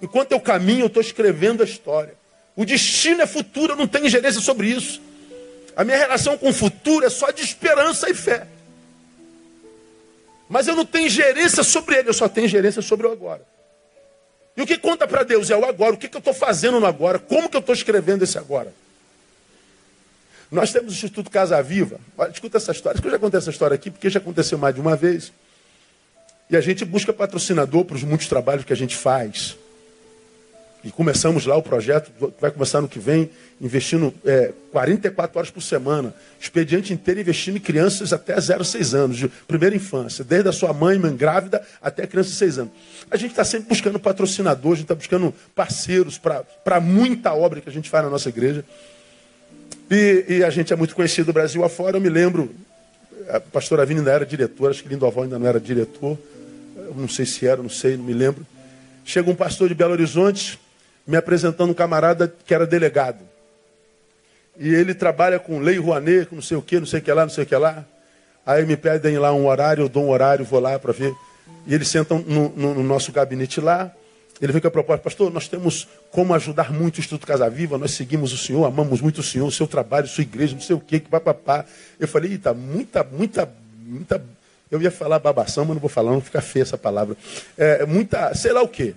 Enquanto 0.01 0.31
eu 0.31 0.39
caminho, 0.39 0.83
eu 0.83 0.87
estou 0.87 1.01
escrevendo 1.01 1.61
a 1.61 1.65
história. 1.65 2.15
O 2.55 2.65
destino 2.65 3.21
é 3.21 3.27
futuro, 3.27 3.73
eu 3.73 3.77
não 3.77 3.87
tenho 3.87 4.05
ingerência 4.05 4.39
sobre 4.39 4.67
isso. 4.67 5.01
A 5.75 5.83
minha 5.83 5.97
relação 5.97 6.37
com 6.37 6.49
o 6.49 6.53
futuro 6.53 7.05
é 7.05 7.09
só 7.09 7.31
de 7.31 7.43
esperança 7.43 8.09
e 8.09 8.13
fé. 8.13 8.47
Mas 10.47 10.67
eu 10.67 10.75
não 10.75 10.85
tenho 10.85 11.09
gerência 11.09 11.63
sobre 11.63 11.97
ele, 11.97 12.09
eu 12.09 12.13
só 12.13 12.29
tenho 12.29 12.47
gerência 12.47 12.81
sobre 12.81 13.07
o 13.07 13.11
agora. 13.11 13.41
E 14.55 14.61
o 14.61 14.65
que 14.65 14.77
conta 14.77 15.05
para 15.07 15.23
Deus 15.23 15.49
é 15.49 15.57
o 15.57 15.65
agora. 15.65 15.95
O 15.95 15.97
que, 15.97 16.07
que 16.07 16.15
eu 16.15 16.19
estou 16.19 16.33
fazendo 16.33 16.79
no 16.79 16.85
agora? 16.85 17.19
Como 17.19 17.49
que 17.49 17.57
eu 17.57 17.59
estou 17.59 17.75
escrevendo 17.75 18.23
esse 18.23 18.37
agora? 18.37 18.73
Nós 20.49 20.71
temos 20.71 20.93
o 20.93 20.95
Instituto 20.95 21.29
Casa 21.29 21.61
Viva. 21.61 21.99
Olha, 22.17 22.31
escuta 22.31 22.57
essa 22.57 22.71
história. 22.71 23.01
que 23.01 23.07
eu 23.07 23.11
já 23.11 23.19
contei 23.19 23.37
essa 23.37 23.49
história 23.49 23.75
aqui, 23.75 23.91
porque 23.91 24.09
já 24.09 24.19
aconteceu 24.19 24.57
mais 24.57 24.73
de 24.73 24.79
uma 24.79 24.95
vez. 24.95 25.33
E 26.49 26.55
a 26.55 26.61
gente 26.61 26.85
busca 26.85 27.11
patrocinador 27.11 27.83
para 27.83 27.95
os 27.97 28.03
muitos 28.03 28.27
trabalhos 28.27 28.63
que 28.63 28.71
a 28.71 28.75
gente 28.75 28.95
faz. 28.95 29.57
E 30.85 30.91
começamos 30.91 31.47
lá 31.47 31.57
o 31.57 31.63
projeto, 31.63 32.11
vai 32.39 32.51
começar 32.51 32.79
no 32.79 32.87
que 32.87 32.99
vem, 32.99 33.27
investindo 33.59 34.13
é, 34.23 34.53
44 34.71 35.39
horas 35.39 35.49
por 35.49 35.59
semana. 35.59 36.13
Expediente 36.39 36.93
inteiro 36.93 37.19
investindo 37.19 37.57
em 37.57 37.59
crianças 37.59 38.13
até 38.13 38.39
0 38.39 38.61
a 38.61 38.63
6 38.63 38.93
anos, 38.93 39.17
de 39.17 39.27
primeira 39.47 39.75
infância, 39.75 40.23
desde 40.23 40.47
a 40.47 40.51
sua 40.51 40.71
mãe, 40.73 40.99
mãe 40.99 41.15
grávida, 41.15 41.65
até 41.81 42.05
criança 42.05 42.29
de 42.29 42.35
6 42.35 42.59
anos. 42.59 42.73
A 43.09 43.17
gente 43.17 43.31
está 43.31 43.43
sempre 43.43 43.67
buscando 43.67 43.99
patrocinadores, 43.99 44.73
a 44.73 44.75
gente 44.75 44.83
está 44.83 44.93
buscando 44.93 45.33
parceiros 45.55 46.19
para 46.19 46.79
muita 46.79 47.33
obra 47.33 47.61
que 47.61 47.69
a 47.69 47.73
gente 47.73 47.89
faz 47.89 48.03
na 48.03 48.11
nossa 48.11 48.29
igreja. 48.29 48.63
E, 49.89 50.25
e, 50.29 50.43
a 50.43 50.51
gente 50.51 50.71
é 50.71 50.75
muito 50.75 50.95
conhecido 50.95 51.25
do 51.25 51.33
Brasil 51.33 51.63
afora. 51.63 51.97
Eu 51.97 52.01
me 52.01 52.09
lembro, 52.09 52.53
a 53.29 53.39
pastora 53.39 53.83
Vini 53.87 54.01
ainda 54.01 54.11
era 54.11 54.25
diretora, 54.25 54.69
acho 54.69 54.83
que 54.83 54.89
Lindoval 54.89 55.23
ainda 55.23 55.39
não 55.39 55.47
era 55.47 55.59
diretor. 55.59 56.15
Eu 56.77 56.93
não 56.95 57.07
sei 57.07 57.25
se 57.25 57.47
era, 57.47 57.59
não 57.59 57.69
sei, 57.69 57.97
não 57.97 58.03
me 58.03 58.13
lembro. 58.13 58.45
Chega 59.03 59.31
um 59.31 59.35
pastor 59.35 59.67
de 59.67 59.73
Belo 59.73 59.91
Horizonte, 59.91 60.59
me 61.05 61.17
apresentando 61.17 61.69
um 61.69 61.73
camarada 61.73 62.33
que 62.45 62.53
era 62.53 62.65
delegado. 62.65 63.19
E 64.57 64.73
ele 64.73 64.93
trabalha 64.93 65.37
com 65.37 65.59
lei 65.59 65.77
Rouanet, 65.77 66.27
com 66.27 66.35
não 66.35 66.41
sei 66.41 66.57
o 66.57 66.61
que, 66.61 66.79
não 66.79 66.85
sei 66.85 66.99
o 66.99 67.03
que 67.03 67.11
lá, 67.11 67.23
não 67.23 67.29
sei 67.29 67.43
o 67.43 67.47
que 67.47 67.55
lá. 67.55 67.85
Aí 68.45 68.65
me 68.65 68.77
pedem 68.77 69.17
lá 69.17 69.33
um 69.33 69.47
horário, 69.47 69.83
eu 69.83 69.89
dou 69.89 70.05
um 70.05 70.09
horário, 70.09 70.45
vou 70.45 70.59
lá 70.59 70.77
para 70.79 70.93
ver. 70.93 71.13
E 71.65 71.73
eles 71.73 71.87
sentam 71.87 72.19
no, 72.19 72.49
no, 72.49 72.73
no, 72.75 72.83
nosso 72.83 73.11
gabinete 73.11 73.59
lá. 73.59 73.91
Ele 74.41 74.51
vem 74.51 74.61
com 74.61 74.67
a 74.67 74.71
proposta, 74.71 75.03
pastor, 75.03 75.31
nós 75.31 75.47
temos 75.47 75.87
como 76.11 76.33
ajudar 76.33 76.71
muito 76.71 76.97
o 76.97 76.99
Instituto 76.99 77.25
Casa 77.25 77.49
Viva, 77.49 77.77
nós 77.77 77.91
seguimos 77.91 78.33
o 78.33 78.37
Senhor, 78.37 78.65
amamos 78.65 78.99
muito 78.99 79.19
o 79.19 79.23
Senhor, 79.23 79.47
o 79.47 79.51
seu 79.51 79.65
trabalho, 79.65 80.07
sua 80.07 80.23
igreja, 80.23 80.53
não 80.53 80.61
sei 80.61 80.75
o 80.75 80.79
que, 80.79 80.99
que 80.99 81.09
papapá. 81.09 81.65
Eu 81.99 82.07
falei, 82.07 82.31
eita, 82.31 82.53
muita, 82.53 83.03
muita, 83.03 83.49
muita. 83.81 84.21
Eu 84.69 84.81
ia 84.81 84.91
falar 84.91 85.19
babação, 85.19 85.63
mas 85.63 85.75
não 85.75 85.81
vou 85.81 85.89
falar, 85.89 86.11
não 86.11 86.21
fica 86.21 86.41
feia 86.41 86.63
essa 86.63 86.77
palavra. 86.77 87.15
É, 87.57 87.85
muita, 87.85 88.33
sei 88.35 88.51
lá 88.51 88.61
o 88.61 88.67
quê. 88.67 88.93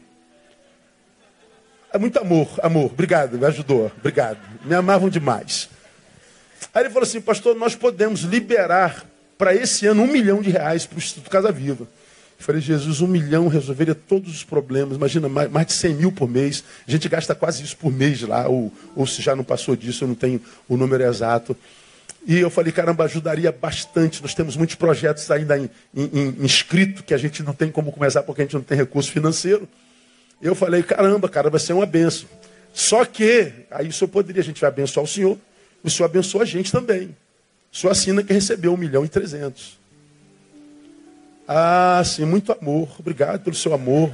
É 1.93 1.99
muito 1.99 2.19
amor, 2.19 2.49
amor. 2.63 2.87
Obrigado, 2.87 3.39
me 3.39 3.47
ajudou. 3.47 3.91
Obrigado. 3.99 4.39
Me 4.65 4.75
amavam 4.75 5.09
demais. 5.09 5.71
Aí 6.75 6.83
ele 6.83 6.91
falou 6.91 7.07
assim, 7.07 7.21
pastor, 7.21 7.57
nós 7.57 7.75
podemos 7.75 8.21
liberar 8.21 9.07
para 9.39 9.55
esse 9.55 9.87
ano 9.87 10.03
um 10.03 10.07
milhão 10.07 10.43
de 10.43 10.51
reais 10.51 10.85
para 10.85 10.97
o 10.97 10.99
Instituto 10.99 11.31
Casa 11.31 11.51
Viva. 11.51 11.85
Eu 12.39 12.45
falei, 12.45 12.61
Jesus, 12.61 13.01
um 13.01 13.07
milhão 13.07 13.49
resolveria 13.49 13.95
todos 13.95 14.33
os 14.33 14.45
problemas. 14.45 14.97
Imagina, 14.97 15.29
mais, 15.29 15.51
mais 15.51 15.67
de 15.67 15.73
100 15.73 15.95
mil 15.95 16.13
por 16.13 16.29
mês. 16.29 16.63
A 16.87 16.91
gente 16.91 17.09
gasta 17.09 17.35
quase 17.35 17.65
isso 17.65 17.77
por 17.77 17.91
mês 17.91 18.21
lá. 18.23 18.47
Ou, 18.47 18.73
ou 18.95 19.07
se 19.07 19.23
já 19.23 19.35
não 19.35 19.43
passou 19.43 19.75
disso, 19.75 20.05
eu 20.05 20.09
não 20.09 20.15
tenho 20.15 20.41
o 20.69 20.77
número 20.77 21.03
exato. 21.03 21.57
E 22.27 22.39
eu 22.39 22.51
falei, 22.51 22.73
caramba, 22.73 23.05
ajudaria 23.05 23.51
bastante. 23.51 24.21
Nós 24.23 24.35
temos 24.35 24.57
muitos 24.57 24.77
projetos 24.77 25.31
ainda 25.31 25.59
em, 25.59 25.71
em, 25.95 26.11
em 26.13 26.45
inscrito 26.45 27.03
que 27.03 27.15
a 27.15 27.19
gente 27.19 27.43
não 27.43 27.55
tem 27.55 27.71
como 27.71 27.91
começar 27.91 28.23
porque 28.23 28.43
a 28.43 28.45
gente 28.45 28.55
não 28.55 28.63
tem 28.63 28.77
recurso 28.77 29.11
financeiro. 29.11 29.69
Eu 30.41 30.55
falei, 30.55 30.83
caramba, 30.83 31.29
cara, 31.29 31.51
vai 31.51 31.61
ser 31.61 31.73
uma 31.73 31.87
benção. 31.87 32.29
Só 32.73 33.05
que, 33.05 33.53
aí 33.71 33.89
o 33.89 33.93
senhor 33.93 34.09
poderia, 34.09 34.41
a 34.41 34.45
gente 34.45 34.61
vai 34.61 34.69
abençoar 34.69 35.05
o 35.05 35.09
senhor, 35.09 35.37
o 35.83 35.91
senhor 35.91 36.07
abençoa 36.07 36.43
a 36.43 36.47
gente 36.47 36.71
também. 36.71 37.17
O 37.73 37.77
senhor 37.77 37.91
assina 37.91 38.23
que 38.23 38.33
recebeu 38.33 38.73
um 38.73 38.77
milhão 38.77 39.05
e 39.05 39.09
trezentos. 39.09 39.79
Ah, 41.47 42.03
sim, 42.05 42.25
muito 42.25 42.53
amor. 42.53 42.89
Obrigado 42.99 43.43
pelo 43.43 43.57
seu 43.57 43.73
amor. 43.75 44.13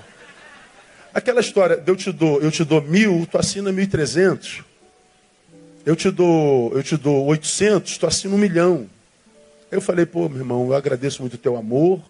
Aquela 1.12 1.40
história, 1.40 1.82
eu 1.87 1.96
te 1.96 2.10
dou, 2.10 2.40
eu 2.40 2.50
te 2.50 2.64
dou 2.64 2.80
mil, 2.80 3.26
tu 3.30 3.38
assina 3.38 3.70
mil 3.70 3.84
e 3.84 3.88
trezentos. 3.88 4.62
Eu 5.84 5.94
te 5.94 6.10
dou, 6.10 6.72
eu 6.74 6.82
te 6.82 6.96
dou 6.96 7.26
oitocentos, 7.26 7.98
tu 7.98 8.06
assina 8.06 8.34
um 8.34 8.38
milhão. 8.38 8.88
Eu 9.70 9.80
falei, 9.80 10.06
pô, 10.06 10.28
meu 10.28 10.38
irmão, 10.38 10.66
eu 10.66 10.74
agradeço 10.74 11.20
muito 11.20 11.34
o 11.34 11.38
teu 11.38 11.56
amor, 11.56 12.00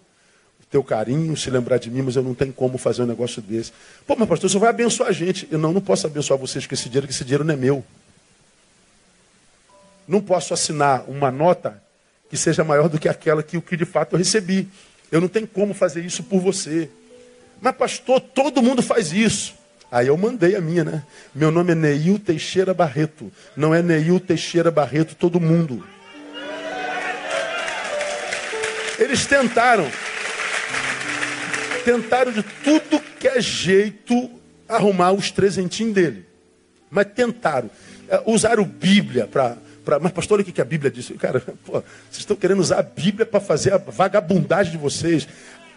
teu 0.69 0.83
carinho, 0.83 1.35
se 1.37 1.49
lembrar 1.49 1.77
de 1.77 1.89
mim, 1.89 2.01
mas 2.01 2.15
eu 2.15 2.23
não 2.23 2.33
tenho 2.33 2.51
como 2.51 2.77
fazer 2.77 3.03
um 3.03 3.05
negócio 3.05 3.41
desse. 3.41 3.71
Pô, 4.05 4.15
mas 4.15 4.27
pastor, 4.27 4.49
você 4.49 4.57
vai 4.57 4.69
abençoar 4.69 5.09
a 5.09 5.11
gente. 5.11 5.47
Eu 5.51 5.59
não, 5.59 5.71
não 5.71 5.81
posso 5.81 6.07
abençoar 6.07 6.39
vocês 6.39 6.65
com 6.65 6.73
esse 6.73 6.85
dinheiro, 6.85 7.07
porque 7.07 7.15
esse 7.15 7.23
dinheiro 7.23 7.43
não 7.43 7.53
é 7.53 7.57
meu. 7.57 7.83
Não 10.07 10.21
posso 10.21 10.53
assinar 10.53 11.05
uma 11.07 11.31
nota 11.31 11.81
que 12.29 12.37
seja 12.37 12.63
maior 12.63 12.89
do 12.89 12.99
que 12.99 13.07
aquela 13.07 13.41
que 13.41 13.57
o 13.57 13.61
que 13.61 13.77
de 13.77 13.85
fato 13.85 14.13
eu 14.13 14.19
recebi. 14.19 14.67
Eu 15.11 15.21
não 15.21 15.27
tenho 15.27 15.47
como 15.47 15.73
fazer 15.73 16.03
isso 16.03 16.23
por 16.23 16.39
você. 16.39 16.89
Mas 17.61 17.75
pastor, 17.75 18.19
todo 18.19 18.61
mundo 18.61 18.81
faz 18.81 19.11
isso. 19.13 19.53
Aí 19.91 20.07
eu 20.07 20.17
mandei 20.17 20.55
a 20.55 20.61
minha, 20.61 20.83
né? 20.83 21.03
Meu 21.33 21.51
nome 21.51 21.71
é 21.71 21.75
Neil 21.75 22.19
Teixeira 22.19 22.73
Barreto. 22.73 23.31
Não 23.55 23.73
é 23.73 23.81
Neil 23.81 24.19
Teixeira 24.19 24.69
Barreto 24.69 25.15
todo 25.15 25.39
mundo. 25.39 25.85
Eles 28.99 29.25
tentaram 29.25 29.89
tentaram 31.85 32.31
de 32.31 32.41
tudo 32.41 32.99
que 33.19 33.27
é 33.27 33.39
jeito 33.39 34.31
arrumar 34.67 35.11
os 35.11 35.29
trezentinhos 35.29 35.93
dele. 35.93 36.25
Mas 36.89 37.07
tentaram. 37.13 37.69
É, 38.09 38.21
usaram 38.25 38.65
Bíblia 38.65 39.27
para. 39.27 39.57
Pra, 39.85 39.99
mas, 39.99 40.11
pastor, 40.11 40.39
olha 40.39 40.49
o 40.49 40.51
que 40.51 40.59
a 40.59 40.65
Bíblia 40.65 40.89
diz. 40.89 41.11
Cara, 41.19 41.39
pô, 41.63 41.73
vocês 41.73 42.17
estão 42.17 42.35
querendo 42.35 42.59
usar 42.59 42.79
a 42.79 42.83
Bíblia 42.83 43.23
para 43.23 43.39
fazer 43.39 43.71
a 43.71 43.77
vagabundagem 43.77 44.71
de 44.71 44.79
vocês. 44.79 45.27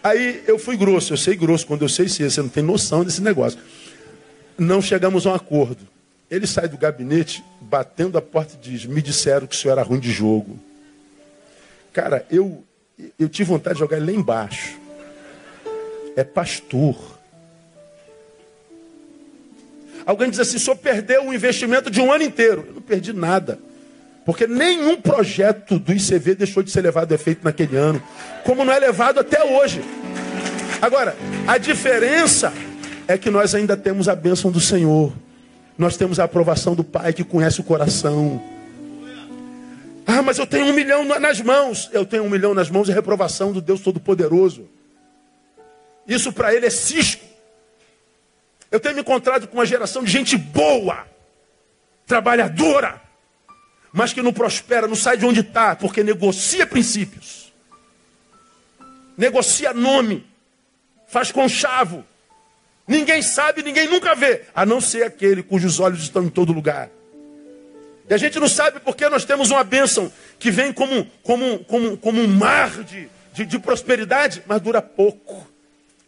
Aí 0.03 0.43
eu 0.47 0.57
fui 0.57 0.75
grosso, 0.75 1.13
eu 1.13 1.17
sei 1.17 1.35
grosso, 1.35 1.67
quando 1.67 1.83
eu 1.83 1.89
sei 1.89 2.09
se 2.09 2.27
você 2.27 2.41
não 2.41 2.49
tem 2.49 2.63
noção 2.63 3.03
desse 3.03 3.21
negócio. 3.21 3.59
Não 4.57 4.81
chegamos 4.81 5.27
a 5.27 5.31
um 5.31 5.35
acordo. 5.35 5.87
Ele 6.31 6.47
sai 6.47 6.67
do 6.67 6.77
gabinete, 6.77 7.43
batendo 7.61 8.17
a 8.17 8.21
porta 8.21 8.55
e 8.55 8.69
diz: 8.69 8.85
Me 8.85 9.01
disseram 9.01 9.45
que 9.45 9.55
o 9.55 9.57
senhor 9.57 9.73
era 9.73 9.83
ruim 9.83 9.99
de 9.99 10.11
jogo. 10.11 10.59
Cara, 11.93 12.25
eu, 12.31 12.63
eu 13.19 13.29
tive 13.29 13.49
vontade 13.49 13.75
de 13.75 13.79
jogar 13.79 13.97
ele 13.97 14.11
lá 14.11 14.11
embaixo. 14.11 14.78
É 16.19 16.23
pastor. 16.25 16.97
Alguém 20.05 20.29
diz 20.29 20.37
assim: 20.37 20.59
senhor 20.59 20.75
perdeu 20.75 21.21
um 21.21 21.33
investimento 21.33 21.89
de 21.89 22.01
um 22.01 22.11
ano 22.11 22.25
inteiro. 22.25 22.65
Eu 22.67 22.73
não 22.73 22.81
perdi 22.81 23.13
nada. 23.13 23.57
Porque 24.25 24.45
nenhum 24.45 24.99
projeto 24.99 25.79
do 25.79 25.93
ICV 25.93 26.35
deixou 26.35 26.61
de 26.61 26.71
ser 26.71 26.81
levado 26.81 27.13
a 27.13 27.15
efeito 27.15 27.39
naquele 27.41 27.77
ano, 27.77 28.03
como 28.43 28.65
não 28.65 28.73
é 28.73 28.79
levado 28.79 29.17
até 29.21 29.41
hoje. 29.45 29.81
Agora, 30.81 31.15
a 31.47 31.57
diferença 31.57 32.51
é 33.07 33.17
que 33.17 33.29
nós 33.29 33.55
ainda 33.55 33.77
temos 33.77 34.09
a 34.09 34.15
bênção 34.15 34.51
do 34.51 34.59
Senhor. 34.59 35.13
Nós 35.77 35.95
temos 35.95 36.19
a 36.19 36.25
aprovação 36.25 36.75
do 36.75 36.83
Pai 36.83 37.13
que 37.13 37.23
conhece 37.23 37.61
o 37.61 37.63
coração. 37.63 38.43
Ah, 40.05 40.21
mas 40.21 40.37
eu 40.37 40.45
tenho 40.45 40.65
um 40.65 40.73
milhão 40.73 41.05
nas 41.05 41.39
mãos. 41.39 41.89
Eu 41.93 42.05
tenho 42.05 42.23
um 42.23 42.29
milhão 42.29 42.53
nas 42.53 42.69
mãos 42.69 42.89
e 42.89 42.91
reprovação 42.91 43.53
do 43.53 43.61
Deus 43.61 43.79
Todo-Poderoso. 43.79 44.67
Isso 46.09 46.33
para 46.33 46.53
ele 46.55 46.65
é 46.65 46.71
cisco. 46.71 47.23
Eu 48.71 48.79
tenho 48.79 48.95
me 48.95 49.01
encontrado 49.01 49.47
com 49.47 49.57
uma 49.57 49.65
geração 49.65 50.03
de 50.03 50.11
gente 50.11 50.35
boa, 50.35 51.07
trabalhadora, 52.07 52.99
mas 53.93 54.11
que 54.11 54.21
não 54.21 54.33
prospera, 54.33 54.87
não 54.87 54.95
sai 54.95 55.17
de 55.17 55.25
onde 55.25 55.41
está, 55.41 55.75
porque 55.75 56.03
negocia 56.03 56.65
princípios, 56.65 57.53
negocia 59.15 59.71
nome, 59.71 60.25
faz 61.07 61.31
conchavo. 61.31 62.03
Ninguém 62.87 63.21
sabe, 63.21 63.61
ninguém 63.61 63.87
nunca 63.87 64.15
vê, 64.15 64.45
a 64.53 64.65
não 64.65 64.81
ser 64.81 65.03
aquele 65.03 65.43
cujos 65.43 65.79
olhos 65.79 66.01
estão 66.01 66.23
em 66.23 66.29
todo 66.29 66.51
lugar. 66.51 66.89
E 68.09 68.13
a 68.15 68.17
gente 68.17 68.39
não 68.39 68.47
sabe 68.47 68.79
porque 68.79 69.07
nós 69.09 69.25
temos 69.25 69.51
uma 69.51 69.63
bênção 69.63 70.11
que 70.39 70.49
vem 70.49 70.73
como, 70.73 71.05
como, 71.21 71.59
como, 71.65 71.97
como 71.97 72.19
um 72.19 72.27
mar 72.27 72.83
de, 72.83 73.07
de, 73.33 73.45
de 73.45 73.59
prosperidade, 73.59 74.41
mas 74.47 74.59
dura 74.59 74.81
pouco. 74.81 75.47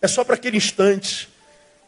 É 0.02 0.08
só 0.08 0.24
para 0.24 0.36
aquele 0.36 0.58
instante. 0.58 1.30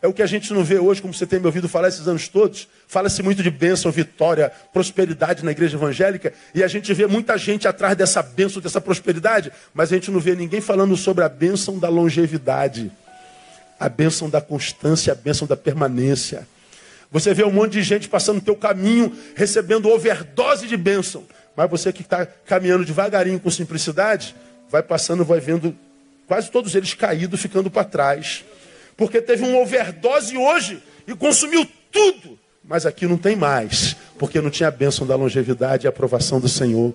É 0.02 0.08
o 0.08 0.12
que 0.12 0.22
a 0.22 0.28
gente 0.28 0.52
não 0.54 0.66
vê 0.66 0.78
hoje, 0.78 1.02
como 1.02 1.14
você 1.14 1.26
tem 1.26 1.40
me 1.40 1.46
ouvido 1.46 1.70
falar 1.70 1.88
esses 1.88 2.08
anos 2.10 2.28
todos. 2.28 2.68
Fala-se 2.88 3.24
muito 3.24 3.42
de 3.42 3.50
bênção, 3.50 3.90
vitória, 3.90 4.52
prosperidade 4.74 5.46
na 5.46 5.52
igreja 5.52 5.78
evangélica. 5.78 6.34
E 6.54 6.62
a 6.62 6.68
gente 6.68 6.94
vê 6.94 7.08
muita 7.08 7.38
gente 7.38 7.70
atrás 7.70 7.96
dessa 7.96 8.22
bênção, 8.22 8.62
dessa 8.62 8.82
prosperidade. 8.82 9.50
Mas 9.74 9.92
a 9.92 9.96
gente 9.96 10.12
não 10.12 10.20
vê 10.20 10.36
ninguém 10.36 10.60
falando 10.60 10.98
sobre 10.98 11.24
a 11.24 11.30
bênção 11.30 11.80
da 11.80 11.88
longevidade. 11.88 12.92
A 13.80 13.88
bênção 13.88 14.30
da 14.30 14.42
constância, 14.42 15.14
a 15.14 15.16
bênção 15.16 15.48
da 15.48 15.56
permanência. 15.56 16.46
Você 17.10 17.34
vê 17.34 17.46
um 17.46 17.52
monte 17.52 17.74
de 17.74 17.84
gente 17.84 18.10
passando 18.10 18.36
no 18.36 18.42
teu 18.42 18.58
caminho, 18.58 19.16
recebendo 19.36 19.90
overdose 19.90 20.68
de 20.68 20.76
bênção. 20.76 21.24
Mas 21.56 21.70
você 21.70 21.94
que 21.94 22.02
está 22.02 22.26
caminhando 22.26 22.84
devagarinho 22.84 23.40
com 23.40 23.50
simplicidade, 23.50 24.36
vai 24.70 24.84
passando, 24.84 25.24
vai 25.24 25.40
vendo 25.40 25.74
quase 26.34 26.50
todos 26.50 26.74
eles 26.74 26.94
caídos, 26.94 27.42
ficando 27.42 27.70
para 27.70 27.84
trás 27.84 28.44
porque 28.98 29.22
teve 29.22 29.44
uma 29.44 29.60
overdose 29.60 30.38
hoje 30.38 30.82
e 31.08 31.16
consumiu 31.16 31.68
tudo. 31.92 32.38
Mas 32.64 32.86
aqui 32.86 33.06
não 33.06 33.18
tem 33.18 33.36
mais, 33.36 33.96
porque 34.18 34.40
não 34.40 34.50
tinha 34.50 34.70
a 34.70 34.72
bênção 34.72 35.06
da 35.06 35.16
longevidade 35.16 35.86
e 35.86 35.88
a 35.88 35.90
aprovação 35.90 36.40
do 36.40 36.48
Senhor. 36.48 36.94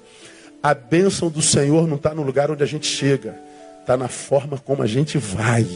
A 0.62 0.74
bênção 0.74 1.28
do 1.28 1.42
Senhor 1.42 1.86
não 1.86 1.96
está 1.96 2.14
no 2.14 2.22
lugar 2.22 2.50
onde 2.50 2.62
a 2.62 2.66
gente 2.66 2.86
chega, 2.86 3.38
está 3.80 3.96
na 3.96 4.08
forma 4.08 4.58
como 4.58 4.82
a 4.82 4.86
gente 4.86 5.18
vai. 5.18 5.66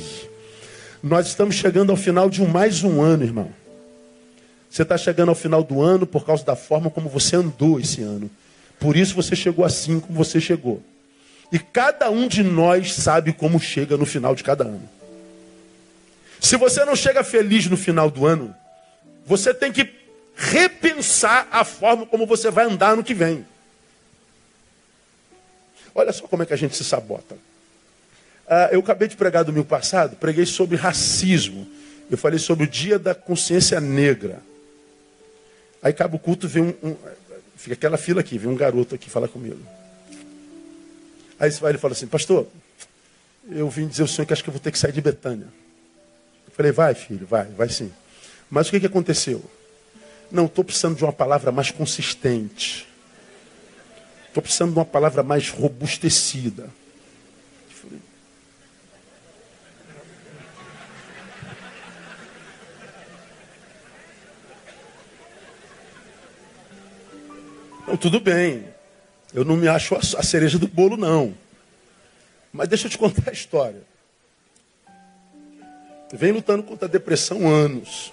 Nós 1.03 1.27
estamos 1.27 1.55
chegando 1.55 1.91
ao 1.91 1.97
final 1.97 2.31
de 2.31 2.43
mais 2.43 2.83
um 2.83 3.01
ano, 3.03 3.25
irmão. 3.25 3.51
Você 4.71 4.83
está 4.83 4.97
chegando 4.97 5.29
ao 5.29 5.35
final 5.35 5.63
do 5.63 5.83
ano 5.83 6.07
por 6.07 6.25
causa 6.25 6.45
da 6.45 6.57
forma 6.57 6.89
como 6.89 7.09
você 7.09 7.37
andou 7.37 7.79
esse 7.79 8.01
ano. 8.01 8.31
Por 8.81 8.97
isso 8.97 9.15
você 9.15 9.37
chegou 9.37 9.65
assim 9.65 10.01
como 10.01 10.17
você 10.17 10.41
chegou. 10.41 10.83
E 11.53 11.59
cada 11.59 12.11
um 12.11 12.27
de 12.27 12.43
nós 12.43 12.95
sabe 12.95 13.33
como 13.33 13.61
chega 13.61 13.99
no 13.99 14.07
final 14.07 14.35
de 14.35 14.43
cada 14.43 14.65
ano. 14.65 14.89
Se 16.41 16.57
você 16.57 16.83
não 16.85 16.97
chega 16.97 17.23
feliz 17.23 17.67
no 17.67 17.77
final 17.77 18.11
do 18.11 18.27
ano, 18.27 18.57
você 19.27 19.53
tem 19.53 19.71
que 19.71 19.89
repensar 20.35 21.47
a 21.53 21.63
forma 21.63 22.07
como 22.07 22.27
você 22.27 22.51
vai 22.51 22.65
andar 22.65 22.97
no 22.97 23.05
que 23.05 23.13
vem. 23.13 23.47
Olha 25.95 26.11
só 26.11 26.27
como 26.27 26.43
é 26.43 26.47
que 26.47 26.55
a 26.55 26.57
gente 26.57 26.75
se 26.75 26.85
sabota. 26.85 27.37
Ah, 28.49 28.71
eu 28.73 28.81
acabei 28.81 29.07
de 29.07 29.17
pregar 29.17 29.45
domingo 29.45 29.67
passado, 29.67 30.17
preguei 30.17 30.47
sobre 30.47 30.77
racismo. 30.77 31.69
Eu 32.11 32.17
falei 32.17 32.39
sobre 32.39 32.65
o 32.65 32.69
dia 32.69 32.99
da 32.99 33.15
consciência 33.15 33.79
negra. 33.79 34.41
Aí 35.83 35.91
acaba 35.91 36.17
o 36.17 36.19
culto, 36.19 36.49
vem 36.49 36.63
um, 36.63 36.89
um, 36.89 36.97
Fica 37.57 37.75
aquela 37.75 37.97
fila 37.97 38.21
aqui, 38.21 38.39
vem 38.39 38.51
um 38.51 38.57
garoto 38.57 38.95
aqui 38.95 39.09
falar 39.09 39.29
comigo. 39.29 39.61
Aí 41.39 41.51
você 41.51 41.61
vai 41.61 41.73
e 41.73 41.79
fala 41.79 41.93
assim, 41.93 42.07
pastor, 42.07 42.47
eu 43.51 43.69
vim 43.69 43.87
dizer 43.87 44.03
ao 44.03 44.09
senhor 44.09 44.27
que 44.27 44.33
acho 44.33 44.43
que 44.43 44.49
eu 44.49 44.53
vou 44.53 44.61
ter 44.61 44.71
que 44.71 44.79
sair 44.79 44.93
de 44.93 45.01
Betânia. 45.01 45.49
Falei, 46.53 46.71
vai, 46.71 46.95
filho, 46.95 47.27
vai, 47.27 47.47
vai 47.47 47.69
sim. 47.69 47.91
Mas 48.51 48.69
o 48.69 48.71
que, 48.71 48.81
que 48.81 48.87
aconteceu? 48.87 49.43
Não, 50.31 50.47
estou 50.47 50.65
precisando 50.65 50.97
de 50.97 51.05
uma 51.05 51.13
palavra 51.13 51.51
mais 51.51 51.71
consistente. 51.71 52.87
Estou 54.29 54.43
precisando 54.43 54.73
de 54.73 54.79
uma 54.79 54.85
palavra 54.85 55.23
mais 55.23 55.51
robustecida. 55.51 56.69
Tudo 68.01 68.21
bem. 68.21 68.72
Eu 69.35 69.45
não 69.45 69.57
me 69.57 69.67
acho 69.69 69.95
a 69.95 70.23
cereja 70.23 70.59
do 70.59 70.69
bolo, 70.69 70.97
não. 70.97 71.35
Mas 72.53 72.69
deixa 72.69 72.87
eu 72.87 72.91
te 72.91 72.99
contar 72.99 73.31
a 73.31 73.33
história. 73.33 73.83
Vem 76.13 76.33
lutando 76.33 76.63
contra 76.63 76.87
a 76.87 76.91
depressão 76.91 77.49
anos. 77.49 78.13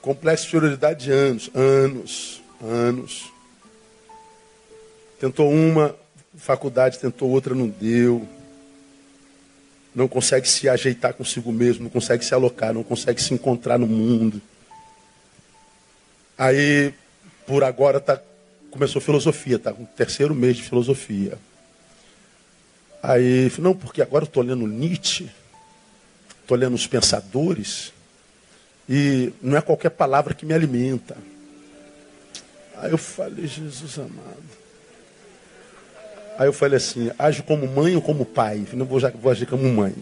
Complexo 0.00 0.44
de 0.44 0.48
inferioridade 0.50 1.10
anos, 1.10 1.50
anos, 1.54 2.42
anos. 2.62 3.32
Tentou 5.18 5.50
uma 5.50 5.96
faculdade, 6.36 7.00
tentou 7.00 7.28
outra, 7.28 7.54
não 7.54 7.68
deu. 7.68 8.26
Não 9.92 10.06
consegue 10.06 10.48
se 10.48 10.68
ajeitar 10.68 11.12
consigo 11.12 11.50
mesmo, 11.52 11.84
não 11.84 11.90
consegue 11.90 12.24
se 12.24 12.32
alocar, 12.32 12.72
não 12.72 12.84
consegue 12.84 13.20
se 13.20 13.34
encontrar 13.34 13.76
no 13.76 13.88
mundo. 13.88 14.40
Aí, 16.38 16.94
por 17.44 17.64
agora, 17.64 18.00
tá, 18.00 18.22
começou 18.70 19.00
filosofia, 19.00 19.58
tá 19.58 19.72
o 19.72 19.86
terceiro 19.96 20.34
mês 20.34 20.56
de 20.56 20.62
filosofia. 20.62 21.38
Aí, 23.02 23.50
não, 23.58 23.74
porque 23.74 24.02
agora 24.02 24.24
eu 24.24 24.28
estou 24.28 24.42
lendo 24.42 24.66
Nietzsche 24.66 25.30
estou 26.50 26.58
lendo 26.58 26.74
os 26.74 26.86
pensadores, 26.86 27.92
e 28.88 29.32
não 29.40 29.56
é 29.56 29.60
qualquer 29.60 29.90
palavra 29.90 30.34
que 30.34 30.44
me 30.44 30.52
alimenta. 30.52 31.16
Aí 32.76 32.90
eu 32.90 32.98
falei, 32.98 33.46
Jesus 33.46 33.98
amado. 33.98 34.60
Aí 36.36 36.48
eu 36.48 36.52
falei 36.52 36.76
assim, 36.76 37.10
age 37.16 37.42
como 37.42 37.68
mãe 37.68 37.94
ou 37.94 38.02
como 38.02 38.24
pai? 38.24 38.66
Não 38.72 38.84
vou, 38.84 38.98
vou 39.14 39.30
agir 39.30 39.46
como 39.46 39.70
mãe. 39.72 39.94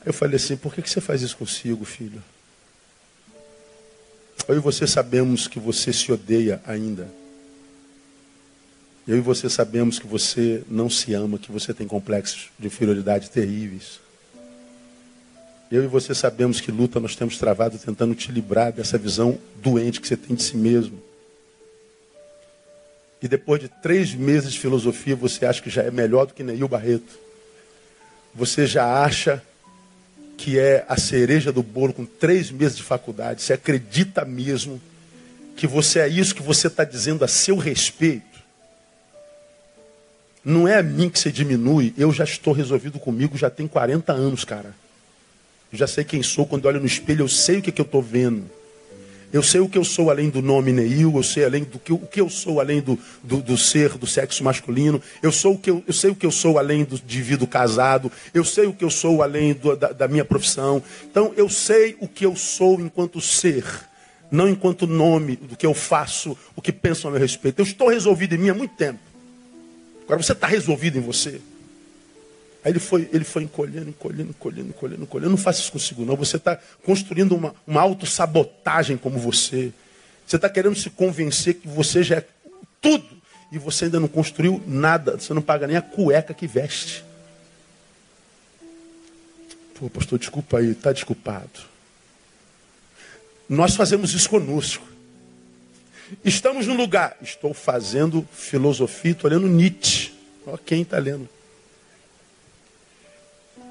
Aí 0.00 0.06
eu 0.06 0.12
falei 0.12 0.36
assim, 0.36 0.56
por 0.56 0.72
que, 0.72 0.82
que 0.82 0.90
você 0.90 1.00
faz 1.00 1.22
isso 1.22 1.36
consigo, 1.36 1.84
filho? 1.84 2.22
Eu 4.46 4.56
e 4.56 4.60
você 4.60 4.86
sabemos 4.86 5.48
que 5.48 5.58
você 5.58 5.92
se 5.92 6.12
odeia 6.12 6.60
ainda. 6.64 7.08
Eu 9.06 9.18
e 9.18 9.20
você 9.20 9.50
sabemos 9.50 9.98
que 9.98 10.06
você 10.06 10.62
não 10.68 10.88
se 10.88 11.12
ama, 11.12 11.38
que 11.38 11.52
você 11.52 11.74
tem 11.74 11.86
complexos 11.86 12.48
de 12.58 12.66
inferioridade 12.66 13.30
terríveis. 13.30 14.00
Eu 15.70 15.84
e 15.84 15.86
você 15.86 16.14
sabemos 16.14 16.60
que 16.60 16.70
luta 16.70 16.98
nós 16.98 17.14
temos 17.14 17.36
travado 17.36 17.78
tentando 17.78 18.14
te 18.14 18.32
livrar 18.32 18.72
dessa 18.72 18.96
visão 18.96 19.38
doente 19.56 20.00
que 20.00 20.08
você 20.08 20.16
tem 20.16 20.34
de 20.34 20.42
si 20.42 20.56
mesmo. 20.56 21.02
E 23.20 23.28
depois 23.28 23.60
de 23.60 23.68
três 23.68 24.14
meses 24.14 24.52
de 24.52 24.58
filosofia, 24.58 25.16
você 25.16 25.44
acha 25.44 25.62
que 25.62 25.70
já 25.70 25.82
é 25.82 25.90
melhor 25.90 26.26
do 26.26 26.34
que 26.34 26.42
Neil 26.42 26.68
Barreto. 26.68 27.18
Você 28.34 28.66
já 28.66 29.02
acha 29.02 29.42
que 30.36 30.58
é 30.58 30.84
a 30.88 30.96
cereja 30.96 31.52
do 31.52 31.62
bolo 31.62 31.92
com 31.92 32.04
três 32.04 32.50
meses 32.50 32.76
de 32.76 32.82
faculdade. 32.82 33.42
Você 33.42 33.52
acredita 33.52 34.24
mesmo 34.24 34.80
que 35.56 35.66
você 35.66 36.00
é 36.00 36.08
isso 36.08 36.34
que 36.34 36.42
você 36.42 36.66
está 36.66 36.84
dizendo 36.84 37.24
a 37.24 37.28
seu 37.28 37.56
respeito. 37.56 38.33
Não 40.44 40.68
é 40.68 40.78
a 40.78 40.82
mim 40.82 41.08
que 41.08 41.18
você 41.18 41.32
diminui, 41.32 41.94
eu 41.96 42.12
já 42.12 42.24
estou 42.24 42.52
resolvido 42.52 42.98
comigo, 42.98 43.36
já 43.36 43.48
tem 43.48 43.66
40 43.66 44.12
anos, 44.12 44.44
cara. 44.44 44.74
Eu 45.72 45.78
já 45.78 45.86
sei 45.86 46.04
quem 46.04 46.22
sou 46.22 46.46
quando 46.46 46.66
olho 46.66 46.80
no 46.80 46.86
espelho, 46.86 47.22
eu 47.22 47.28
sei 47.28 47.58
o 47.58 47.62
que, 47.62 47.72
que 47.72 47.80
eu 47.80 47.84
estou 47.84 48.02
vendo. 48.02 48.44
Eu 49.32 49.42
sei 49.42 49.60
o 49.60 49.68
que 49.68 49.76
eu 49.76 49.82
sou 49.82 50.10
além 50.10 50.30
do 50.30 50.40
nome 50.40 50.70
Neil, 50.70 51.12
eu 51.16 51.22
sei 51.22 51.44
além 51.44 51.64
do 51.64 51.76
que, 51.76 51.92
o 51.92 51.98
que 51.98 52.20
eu 52.20 52.30
sou 52.30 52.60
além 52.60 52.80
do, 52.80 52.96
do, 53.20 53.38
do 53.38 53.58
ser, 53.58 53.98
do 53.98 54.06
sexo 54.06 54.44
masculino, 54.44 55.02
eu, 55.20 55.32
sou 55.32 55.54
o 55.54 55.58
que 55.58 55.70
eu, 55.70 55.82
eu 55.88 55.92
sei 55.92 56.10
o 56.10 56.14
que 56.14 56.24
eu 56.24 56.30
sou 56.30 56.56
além 56.56 56.84
do 56.84 56.94
indivíduo 56.94 57.48
casado, 57.48 58.12
eu 58.32 58.44
sei 58.44 58.66
o 58.66 58.72
que 58.72 58.84
eu 58.84 58.90
sou 58.90 59.24
além 59.24 59.52
do, 59.52 59.74
da, 59.74 59.90
da 59.90 60.06
minha 60.06 60.24
profissão. 60.24 60.80
Então 61.10 61.32
eu 61.36 61.48
sei 61.48 61.96
o 62.00 62.06
que 62.06 62.24
eu 62.24 62.36
sou 62.36 62.80
enquanto 62.80 63.20
ser. 63.20 63.64
não 64.30 64.48
enquanto 64.48 64.86
nome 64.86 65.34
do 65.34 65.56
que 65.56 65.66
eu 65.66 65.74
faço, 65.74 66.38
o 66.54 66.62
que 66.62 66.70
pensam 66.70 67.08
a 67.08 67.12
meu 67.12 67.20
respeito. 67.20 67.58
Eu 67.58 67.64
estou 67.64 67.88
resolvido 67.88 68.36
em 68.36 68.38
mim 68.38 68.50
há 68.50 68.54
muito 68.54 68.76
tempo. 68.76 69.13
Agora 70.04 70.22
você 70.22 70.32
está 70.32 70.46
resolvido 70.46 70.98
em 70.98 71.00
você. 71.00 71.40
Aí 72.64 72.72
ele 72.72 72.78
foi, 72.78 73.08
ele 73.12 73.24
foi 73.24 73.42
encolhendo, 73.42 73.90
encolhendo, 73.90 74.30
encolhendo, 74.30 74.68
encolhendo, 74.70 75.02
encolhendo. 75.02 75.30
Não 75.30 75.36
faça 75.36 75.60
isso 75.60 75.70
consigo, 75.70 76.04
não. 76.04 76.16
Você 76.16 76.36
está 76.36 76.58
construindo 76.82 77.34
uma, 77.34 77.54
uma 77.66 77.82
autossabotagem 77.82 78.96
como 78.96 79.18
você. 79.18 79.72
Você 80.26 80.36
está 80.36 80.48
querendo 80.48 80.74
se 80.74 80.88
convencer 80.88 81.54
que 81.54 81.68
você 81.68 82.02
já 82.02 82.16
é 82.16 82.26
tudo. 82.80 83.06
E 83.52 83.58
você 83.58 83.84
ainda 83.84 84.00
não 84.00 84.08
construiu 84.08 84.62
nada. 84.66 85.18
Você 85.18 85.34
não 85.34 85.42
paga 85.42 85.66
nem 85.66 85.76
a 85.76 85.82
cueca 85.82 86.32
que 86.32 86.46
veste. 86.46 87.04
Pô, 89.78 89.90
pastor, 89.90 90.18
desculpa 90.18 90.58
aí, 90.58 90.70
está 90.70 90.90
desculpado. 90.90 91.60
Nós 93.46 93.76
fazemos 93.76 94.14
isso 94.14 94.30
conosco. 94.30 94.93
Estamos 96.24 96.66
no 96.66 96.74
lugar. 96.74 97.16
Estou 97.22 97.54
fazendo 97.54 98.26
filosofia, 98.32 99.12
estou 99.12 99.30
lendo 99.30 99.46
Nietzsche. 99.46 100.12
Ó, 100.46 100.56
quem 100.56 100.82
está 100.82 100.98
lendo? 100.98 101.28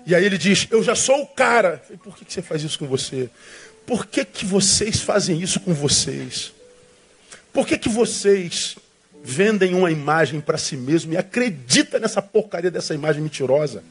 E 0.05 0.13
aí 0.13 0.25
ele 0.25 0.37
diz: 0.37 0.67
Eu 0.71 0.83
já 0.83 0.95
sou 0.95 1.21
o 1.21 1.27
cara. 1.27 1.81
Falei, 1.83 1.99
Por 2.03 2.17
que, 2.17 2.25
que 2.25 2.33
você 2.33 2.41
faz 2.41 2.63
isso 2.63 2.79
com 2.79 2.87
você? 2.87 3.29
Por 3.85 4.05
que, 4.05 4.23
que 4.23 4.45
vocês 4.45 5.01
fazem 5.01 5.41
isso 5.41 5.59
com 5.59 5.73
vocês? 5.73 6.53
Por 7.51 7.67
que, 7.67 7.77
que 7.77 7.89
vocês 7.89 8.77
vendem 9.23 9.73
uma 9.73 9.91
imagem 9.91 10.41
para 10.41 10.57
si 10.57 10.75
mesmo 10.75 11.13
e 11.13 11.17
acreditam 11.17 11.99
nessa 11.99 12.21
porcaria 12.21 12.71
dessa 12.71 12.93
imagem 12.93 13.21
mentirosa? 13.21 13.83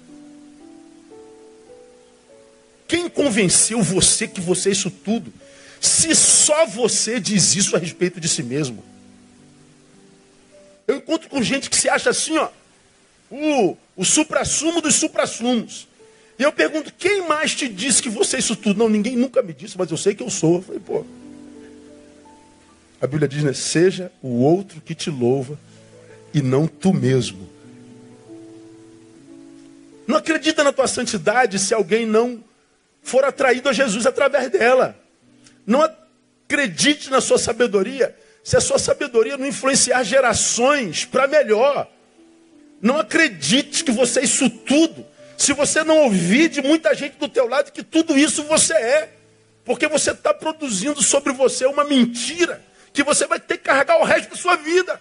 Quem 2.88 3.09
convenceu 3.09 3.83
você 3.83 4.26
que 4.26 4.40
você 4.40 4.70
é 4.70 4.72
isso 4.72 4.90
tudo? 4.90 5.33
Se 5.82 6.14
só 6.14 6.64
você 6.64 7.18
diz 7.18 7.56
isso 7.56 7.74
a 7.74 7.78
respeito 7.80 8.20
de 8.20 8.28
si 8.28 8.40
mesmo. 8.40 8.84
Eu 10.86 10.98
encontro 10.98 11.28
com 11.28 11.42
gente 11.42 11.68
que 11.68 11.76
se 11.76 11.88
acha 11.88 12.10
assim, 12.10 12.38
ó, 12.38 12.48
o, 13.28 13.76
o 13.96 14.04
supra-sumo 14.04 14.80
dos 14.80 14.94
supra-sumos. 14.94 15.88
E 16.38 16.44
eu 16.44 16.52
pergunto, 16.52 16.94
quem 16.96 17.26
mais 17.26 17.56
te 17.56 17.68
disse 17.68 18.00
que 18.00 18.08
você 18.08 18.36
é 18.36 18.38
isso 18.38 18.54
tudo? 18.54 18.78
Não, 18.78 18.88
ninguém 18.88 19.16
nunca 19.16 19.42
me 19.42 19.52
disse, 19.52 19.76
mas 19.76 19.90
eu 19.90 19.96
sei 19.96 20.14
que 20.14 20.22
eu 20.22 20.30
sou. 20.30 20.56
Eu 20.56 20.62
falei, 20.62 20.80
pô. 20.80 21.04
A 23.00 23.06
Bíblia 23.08 23.26
diz, 23.26 23.42
né? 23.42 23.52
Seja 23.52 24.12
o 24.22 24.28
outro 24.28 24.80
que 24.80 24.94
te 24.94 25.10
louva 25.10 25.58
e 26.32 26.40
não 26.40 26.68
tu 26.68 26.94
mesmo. 26.94 27.48
Não 30.06 30.16
acredita 30.16 30.62
na 30.62 30.72
tua 30.72 30.86
santidade 30.86 31.58
se 31.58 31.74
alguém 31.74 32.06
não 32.06 32.42
for 33.02 33.24
atraído 33.24 33.68
a 33.68 33.72
Jesus 33.72 34.06
através 34.06 34.48
dela. 34.48 35.01
Não 35.66 35.83
acredite 35.83 37.11
na 37.11 37.20
sua 37.20 37.38
sabedoria 37.38 38.16
se 38.42 38.57
a 38.57 38.61
sua 38.61 38.79
sabedoria 38.79 39.37
não 39.37 39.46
influenciar 39.46 40.03
gerações 40.03 41.05
para 41.05 41.27
melhor. 41.27 41.88
Não 42.81 42.98
acredite 42.98 43.85
que 43.85 43.92
você 43.92 44.20
é 44.20 44.25
isso 44.25 44.51
tudo. 44.51 45.07
Se 45.38 45.53
você 45.53 45.85
não 45.85 45.98
ouvir 45.98 46.48
de 46.48 46.61
muita 46.61 46.94
gente 46.94 47.16
do 47.16 47.29
teu 47.29 47.46
lado 47.46 47.70
que 47.70 47.83
tudo 47.83 48.18
isso 48.18 48.42
você 48.44 48.75
é. 48.75 49.12
Porque 49.64 49.87
você 49.87 50.11
está 50.11 50.35
produzindo 50.35 51.01
sobre 51.01 51.33
você 51.33 51.66
uma 51.66 51.85
mentira 51.85 52.61
que 52.92 53.05
você 53.05 53.27
vai 53.27 53.38
ter 53.38 53.59
que 53.59 53.64
carregar 53.64 54.01
o 54.01 54.05
resto 54.05 54.31
da 54.31 54.37
sua 54.37 54.57
vida. 54.57 55.01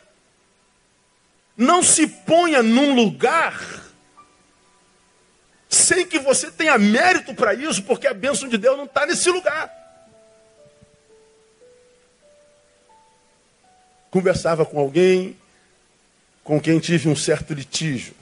Não 1.58 1.82
se 1.82 2.08
ponha 2.08 2.62
num 2.62 2.94
lugar 2.94 3.60
sem 5.68 6.06
que 6.06 6.20
você 6.20 6.52
tenha 6.52 6.78
mérito 6.78 7.34
para 7.34 7.54
isso, 7.54 7.84
porque 7.84 8.06
a 8.06 8.14
bênção 8.14 8.48
de 8.48 8.58
Deus 8.58 8.78
não 8.78 8.86
está 8.86 9.06
nesse 9.06 9.30
lugar. 9.30 9.81
Conversava 14.12 14.66
com 14.66 14.80
alguém 14.80 15.36
com 16.44 16.60
quem 16.60 16.80
tive 16.80 17.08
um 17.08 17.16
certo 17.16 17.54
litígio. 17.54 18.14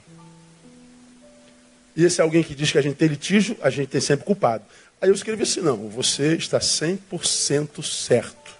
E 1.96 2.04
esse 2.04 2.20
é 2.20 2.24
alguém 2.24 2.42
que 2.42 2.54
diz 2.54 2.70
que 2.70 2.78
a 2.78 2.82
gente 2.82 2.96
tem 2.96 3.08
litígio, 3.08 3.56
a 3.60 3.68
gente 3.68 3.88
tem 3.88 4.00
sempre 4.00 4.24
culpado. 4.24 4.64
Aí 5.00 5.08
eu 5.08 5.14
escrevi 5.14 5.42
assim: 5.42 5.60
não, 5.60 5.88
você 5.88 6.36
está 6.36 6.58
100% 6.58 7.82
certo. 7.82 8.56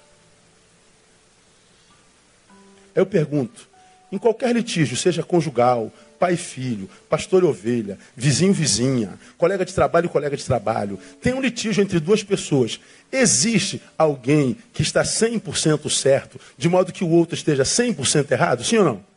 Eu 2.95 3.07
pergunto: 3.07 3.70
em 4.13 4.19
qualquer 4.19 4.55
litígio, 4.55 4.97
seja 4.97 5.23
conjugal, 5.23 5.93
pai 6.19 6.35
e 6.35 6.37
filho, 6.37 6.91
pastor 7.09 7.43
e 7.43 7.47
ovelha, 7.47 7.99
vizinho 8.17 8.53
vizinha, 8.53 9.19
colega 9.39 9.65
de 9.65 9.75
trabalho 9.75 10.07
e 10.07 10.09
colega 10.09 10.37
de 10.37 10.45
trabalho, 10.45 10.99
tem 11.21 11.33
um 11.33 11.41
litígio 11.41 11.83
entre 11.83 11.99
duas 11.99 12.23
pessoas. 12.23 12.81
Existe 13.11 13.81
alguém 13.97 14.57
que 14.73 14.83
está 14.83 15.03
100% 15.03 15.89
certo, 15.91 16.41
de 16.59 16.69
modo 16.69 16.93
que 16.93 17.05
o 17.05 17.09
outro 17.09 17.35
esteja 17.35 17.63
100% 17.63 18.31
errado? 18.31 18.65
Sim 18.65 18.79
ou 18.79 18.85
não? 18.85 19.11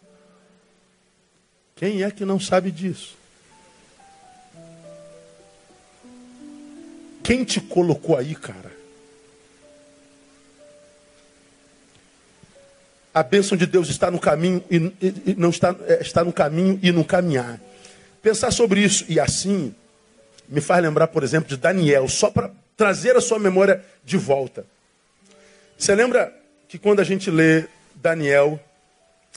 Quem 1.75 2.03
é 2.03 2.11
que 2.11 2.23
não 2.23 2.39
sabe 2.39 2.71
disso? 2.71 3.17
Quem 7.23 7.43
te 7.43 7.59
colocou 7.61 8.17
aí, 8.17 8.35
cara? 8.35 8.72
A 13.13 13.21
bênção 13.21 13.57
de 13.57 13.65
Deus 13.65 13.89
está 13.89 14.09
no 14.09 14.19
caminho 14.19 14.63
e, 14.71 14.77
e, 15.01 15.35
não 15.37 15.49
está, 15.49 15.75
é, 15.87 16.01
está 16.01 16.23
no 16.23 16.33
caminho 16.33 16.79
e 16.81 16.91
no 16.91 17.05
caminhar. 17.05 17.59
Pensar 18.21 18.51
sobre 18.51 18.81
isso 18.81 19.05
e 19.07 19.19
assim 19.19 19.73
me 20.47 20.61
faz 20.61 20.81
lembrar, 20.83 21.07
por 21.07 21.23
exemplo, 21.23 21.49
de 21.49 21.57
Daniel, 21.57 22.07
só 22.07 22.29
para 22.29 22.49
trazer 22.75 23.15
a 23.15 23.21
sua 23.21 23.37
memória 23.39 23.83
de 24.03 24.17
volta. 24.17 24.65
Você 25.77 25.93
lembra 25.93 26.33
que 26.67 26.77
quando 26.77 26.99
a 26.99 27.03
gente 27.03 27.29
lê 27.29 27.65
Daniel, 27.95 28.59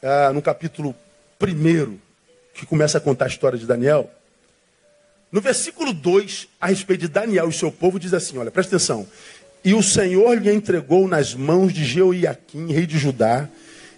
ah, 0.02 0.32
no 0.32 0.40
capítulo 0.40 0.94
1, 1.40 1.98
que 2.54 2.64
começa 2.64 2.98
a 2.98 3.00
contar 3.00 3.26
a 3.26 3.28
história 3.28 3.58
de 3.58 3.66
Daniel, 3.66 4.10
no 5.30 5.40
versículo 5.40 5.92
2, 5.92 6.48
a 6.60 6.68
respeito 6.68 7.02
de 7.02 7.08
Daniel 7.08 7.48
e 7.48 7.52
seu 7.52 7.70
povo, 7.70 7.98
diz 7.98 8.14
assim: 8.14 8.38
olha, 8.38 8.50
presta 8.50 8.76
atenção. 8.76 9.06
E 9.64 9.74
o 9.74 9.82
Senhor 9.82 10.38
lhe 10.38 10.52
entregou 10.52 11.08
nas 11.08 11.34
mãos 11.34 11.72
de 11.72 11.84
Jeoiaquim, 11.84 12.72
rei 12.72 12.86
de 12.86 12.98
Judá, 12.98 13.48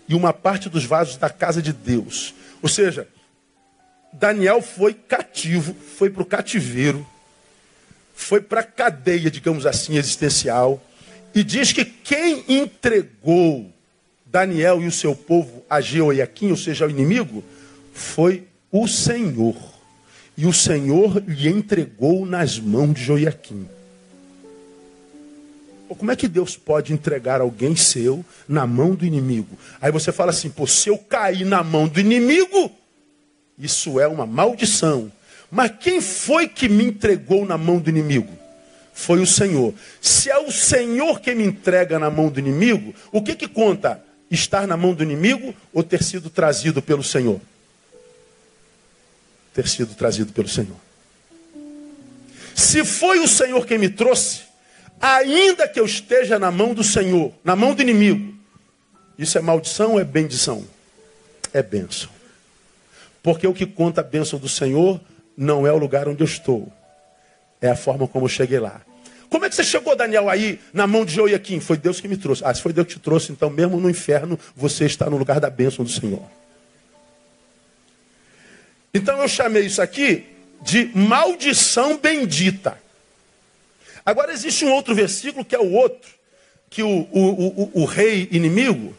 e 0.08 0.14
uma 0.14 0.32
parte 0.32 0.68
dos 0.68 0.84
vasos 0.84 1.16
da 1.16 1.28
casa 1.28 1.60
de 1.60 1.72
Deus. 1.72 2.34
Ou 2.62 2.68
seja, 2.68 3.06
Daniel 4.12 4.62
foi 4.62 4.94
cativo, 4.94 5.74
foi 5.74 6.10
para 6.10 6.22
o 6.22 6.26
cativeiro, 6.26 7.06
foi 8.14 8.40
para 8.40 8.60
a 8.60 8.64
cadeia, 8.64 9.30
digamos 9.30 9.66
assim, 9.66 9.96
existencial, 9.96 10.82
e 11.34 11.44
diz 11.44 11.72
que 11.72 11.84
quem 11.84 12.44
entregou 12.48 13.70
Daniel 14.26 14.82
e 14.82 14.86
o 14.86 14.92
seu 14.92 15.14
povo 15.14 15.64
a 15.68 15.80
Jeoiaquim, 15.80 16.50
ou 16.50 16.56
seja, 16.56 16.84
ao 16.84 16.90
inimigo, 16.90 17.44
foi 17.92 18.48
o 18.72 18.86
Senhor. 18.88 19.56
E 20.36 20.46
o 20.46 20.52
Senhor 20.52 21.22
lhe 21.26 21.48
entregou 21.48 22.24
nas 22.24 22.58
mãos 22.58 22.94
de 22.94 23.02
Joiaquim. 23.02 23.68
Como 25.96 26.10
é 26.10 26.16
que 26.16 26.28
Deus 26.28 26.56
pode 26.56 26.92
entregar 26.92 27.40
alguém 27.40 27.74
seu 27.74 28.24
na 28.46 28.66
mão 28.66 28.94
do 28.94 29.06
inimigo? 29.06 29.58
Aí 29.80 29.90
você 29.90 30.12
fala 30.12 30.30
assim, 30.30 30.50
pô, 30.50 30.66
se 30.66 30.88
eu 30.88 30.98
cair 30.98 31.44
na 31.44 31.62
mão 31.62 31.88
do 31.88 31.98
inimigo, 31.98 32.70
isso 33.58 33.98
é 33.98 34.06
uma 34.06 34.26
maldição. 34.26 35.10
Mas 35.50 35.72
quem 35.80 36.00
foi 36.00 36.46
que 36.46 36.68
me 36.68 36.84
entregou 36.84 37.46
na 37.46 37.56
mão 37.56 37.78
do 37.78 37.88
inimigo? 37.88 38.32
Foi 38.92 39.20
o 39.20 39.26
Senhor. 39.26 39.72
Se 40.00 40.28
é 40.30 40.38
o 40.38 40.50
Senhor 40.50 41.20
que 41.20 41.34
me 41.34 41.44
entrega 41.44 41.98
na 41.98 42.10
mão 42.10 42.28
do 42.28 42.38
inimigo, 42.38 42.94
o 43.12 43.22
que 43.22 43.34
que 43.34 43.48
conta? 43.48 44.02
Estar 44.30 44.66
na 44.66 44.76
mão 44.76 44.92
do 44.92 45.02
inimigo 45.02 45.54
ou 45.72 45.82
ter 45.82 46.02
sido 46.02 46.28
trazido 46.28 46.82
pelo 46.82 47.02
Senhor? 47.02 47.40
Ter 49.54 49.66
sido 49.66 49.94
trazido 49.94 50.32
pelo 50.32 50.48
Senhor. 50.48 50.76
Se 52.54 52.84
foi 52.84 53.20
o 53.20 53.28
Senhor 53.28 53.64
quem 53.64 53.78
me 53.78 53.88
trouxe, 53.88 54.47
ainda 55.00 55.68
que 55.68 55.78
eu 55.78 55.84
esteja 55.84 56.38
na 56.38 56.50
mão 56.50 56.74
do 56.74 56.82
Senhor, 56.82 57.32
na 57.44 57.54
mão 57.54 57.74
do 57.74 57.82
inimigo, 57.82 58.34
isso 59.18 59.36
é 59.36 59.40
maldição 59.40 59.92
ou 59.92 60.00
é 60.00 60.04
bendição? 60.04 60.64
É 61.52 61.62
bênção. 61.62 62.10
Porque 63.22 63.46
o 63.46 63.54
que 63.54 63.66
conta 63.66 64.00
a 64.00 64.04
bênção 64.04 64.38
do 64.38 64.48
Senhor 64.48 65.00
não 65.36 65.66
é 65.66 65.72
o 65.72 65.78
lugar 65.78 66.08
onde 66.08 66.22
eu 66.22 66.26
estou, 66.26 66.72
é 67.60 67.68
a 67.68 67.76
forma 67.76 68.06
como 68.06 68.26
eu 68.26 68.28
cheguei 68.28 68.58
lá. 68.58 68.80
Como 69.28 69.44
é 69.44 69.48
que 69.48 69.54
você 69.54 69.64
chegou, 69.64 69.94
Daniel, 69.94 70.30
aí 70.30 70.58
na 70.72 70.86
mão 70.86 71.04
de 71.04 71.14
Joiaquim? 71.14 71.60
Foi 71.60 71.76
Deus 71.76 72.00
que 72.00 72.08
me 72.08 72.16
trouxe. 72.16 72.42
Ah, 72.44 72.54
se 72.54 72.62
foi 72.62 72.72
Deus 72.72 72.86
que 72.86 72.94
te 72.94 73.00
trouxe, 73.00 73.30
então 73.30 73.50
mesmo 73.50 73.78
no 73.78 73.90
inferno 73.90 74.38
você 74.56 74.86
está 74.86 75.10
no 75.10 75.18
lugar 75.18 75.38
da 75.38 75.50
bênção 75.50 75.84
do 75.84 75.90
Senhor. 75.90 76.22
Então 78.92 79.20
eu 79.20 79.28
chamei 79.28 79.66
isso 79.66 79.82
aqui 79.82 80.26
de 80.62 80.90
maldição 80.94 81.98
bendita. 81.98 82.78
Agora 84.08 84.32
existe 84.32 84.64
um 84.64 84.72
outro 84.72 84.94
versículo 84.94 85.44
que 85.44 85.54
é 85.54 85.58
o 85.58 85.70
outro, 85.70 86.10
que 86.70 86.82
o, 86.82 86.88
o, 87.12 87.70
o, 87.74 87.82
o 87.82 87.84
rei 87.84 88.26
inimigo 88.32 88.96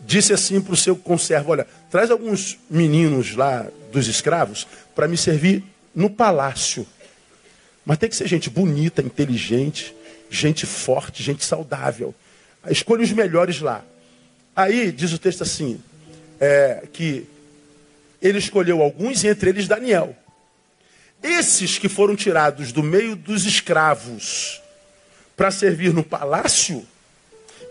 disse 0.00 0.32
assim 0.32 0.62
para 0.62 0.72
o 0.72 0.76
seu 0.76 0.96
conservo: 0.96 1.50
Olha, 1.50 1.66
traz 1.90 2.10
alguns 2.10 2.58
meninos 2.70 3.36
lá 3.36 3.66
dos 3.92 4.08
escravos 4.08 4.66
para 4.94 5.06
me 5.06 5.18
servir 5.18 5.62
no 5.94 6.08
palácio. 6.08 6.86
Mas 7.84 7.98
tem 7.98 8.08
que 8.08 8.16
ser 8.16 8.26
gente 8.26 8.48
bonita, 8.48 9.02
inteligente, 9.02 9.94
gente 10.30 10.64
forte, 10.64 11.22
gente 11.22 11.44
saudável. 11.44 12.14
Escolhe 12.70 13.02
os 13.02 13.12
melhores 13.12 13.60
lá. 13.60 13.84
Aí 14.56 14.90
diz 14.90 15.12
o 15.12 15.18
texto 15.18 15.42
assim, 15.42 15.78
é, 16.40 16.84
que 16.94 17.26
ele 18.22 18.38
escolheu 18.38 18.80
alguns, 18.80 19.22
e 19.22 19.28
entre 19.28 19.50
eles 19.50 19.68
Daniel. 19.68 20.16
Esses 21.26 21.76
que 21.76 21.88
foram 21.88 22.14
tirados 22.14 22.70
do 22.70 22.84
meio 22.84 23.16
dos 23.16 23.46
escravos 23.46 24.62
para 25.36 25.50
servir 25.50 25.92
no 25.92 26.04
palácio, 26.04 26.86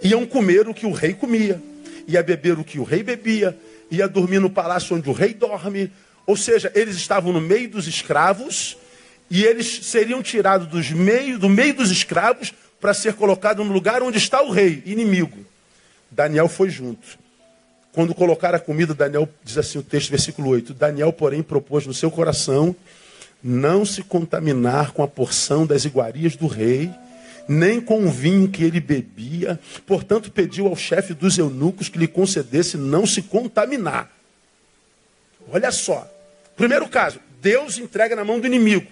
iam 0.02 0.26
comer 0.26 0.68
o 0.68 0.74
que 0.74 0.86
o 0.86 0.92
rei 0.92 1.14
comia, 1.14 1.62
ia 2.06 2.22
beber 2.22 2.60
o 2.60 2.66
que 2.66 2.80
o 2.80 2.84
rei 2.84 3.02
bebia, 3.02 3.58
ia 3.90 4.10
dormir 4.10 4.40
no 4.40 4.50
palácio 4.50 4.94
onde 4.94 5.10
o 5.10 5.14
rei 5.14 5.34
dorme. 5.34 5.90
Ou 6.28 6.36
seja, 6.36 6.70
eles 6.76 6.98
estavam 6.98 7.32
no 7.32 7.40
meio 7.40 7.70
dos 7.70 7.88
escravos 7.88 8.76
e 9.30 9.46
eles 9.46 9.86
seriam 9.86 10.22
tirados 10.22 10.68
dos 10.68 10.92
meio, 10.92 11.40
do 11.40 11.48
meio 11.48 11.76
dos 11.76 11.92
escravos 11.92 12.54
para 12.82 12.94
ser 12.94 13.14
colocado 13.14 13.64
no 13.64 13.72
lugar 13.72 14.04
onde 14.04 14.18
está 14.18 14.42
o 14.42 14.52
rei, 14.52 14.84
inimigo. 14.86 15.46
Daniel 16.12 16.50
foi 16.50 16.70
junto. 16.70 17.18
Quando 17.94 18.14
colocaram 18.14 18.58
a 18.58 18.60
comida, 18.60 18.94
Daniel 18.94 19.30
diz 19.46 19.58
assim 19.58 19.78
o 19.78 19.84
texto, 19.84 20.10
versículo 20.10 20.50
8: 20.50 20.74
Daniel, 20.74 21.14
porém, 21.14 21.42
propôs 21.42 21.88
no 21.88 21.94
seu 21.94 22.12
coração 22.12 22.76
não 23.48 23.86
se 23.86 24.02
contaminar 24.02 24.92
com 24.92 25.04
a 25.04 25.08
porção 25.08 25.68
das 25.68 25.86
iguarias 25.86 26.36
do 26.36 26.48
rei, 26.48 26.90
nem 27.48 27.80
com 27.80 28.04
o 28.04 28.10
vinho 28.10 28.50
que 28.50 28.64
ele 28.64 28.80
bebia. 28.80 29.60
Portanto, 29.86 30.32
pediu 30.32 30.66
ao 30.66 30.76
chefe 30.76 31.14
dos 31.14 31.38
eunucos 31.38 31.88
que 31.88 32.00
lhe 32.00 32.08
concedesse 32.08 32.76
não 32.76 33.06
se 33.06 33.22
contaminar. 33.22 34.12
Olha 35.52 35.72
só. 35.72 36.12
Primeiro 36.56 36.90
caso, 36.90 37.20
Deus 37.40 37.78
entrega 37.78 38.16
na 38.16 38.26
mão 38.26 38.40
do 38.40 38.48
inimigo. 38.48 38.88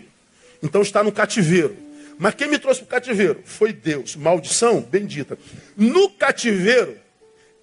Então 0.62 0.84
está 0.84 1.04
no 1.04 1.12
cativeiro. 1.12 1.76
Mas 2.20 2.36
quem 2.36 2.48
me 2.48 2.60
trouxe 2.60 2.82
para 2.82 2.86
o 2.86 2.90
cativeiro? 2.90 3.42
Foi 3.44 3.74
Deus. 3.74 4.16
Maldição 4.16 4.82
bendita. 4.82 5.36
No 5.76 6.12
cativeiro, 6.12 6.96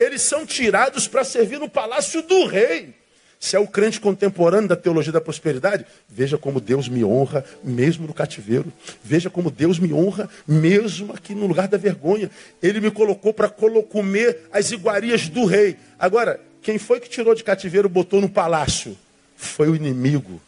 eles 0.01 0.23
são 0.23 0.45
tirados 0.45 1.07
para 1.07 1.23
servir 1.23 1.61
no 1.61 1.69
palácio 1.69 2.21
do 2.23 2.47
rei. 2.47 2.93
Se 3.41 3.57
é 3.57 3.59
o 3.59 3.67
crente 3.67 3.99
contemporâneo 3.99 4.69
da 4.69 4.77
teologia 4.77 5.11
da 5.11 5.21
prosperidade, 5.21 5.87
veja 6.07 6.37
como 6.37 6.61
Deus 6.61 6.91
me 6.91 7.03
honra 7.03 7.43
mesmo 7.65 8.07
no 8.07 8.13
cativeiro. 8.13 8.71
Veja 9.03 9.31
como 9.31 9.51
Deus 9.51 9.79
me 9.79 9.95
honra 9.95 10.29
mesmo 10.47 11.15
aqui 11.15 11.35
no 11.35 11.47
lugar 11.47 11.67
da 11.67 11.79
vergonha. 11.79 12.31
Ele 12.63 12.83
me 12.83 12.91
colocou 12.91 13.33
para 13.33 13.49
comer 13.49 14.41
as 14.53 14.71
iguarias 14.73 15.27
do 15.31 15.47
rei. 15.47 15.79
Agora, 15.99 16.39
quem 16.61 16.77
foi 16.77 17.01
que 17.01 17.09
tirou 17.09 17.35
de 17.35 17.43
cativeiro 17.43 17.89
e 17.89 17.91
botou 17.91 18.21
no 18.21 18.29
palácio? 18.29 18.95
Foi 19.35 19.71
o 19.71 19.75
inimigo. 19.75 20.39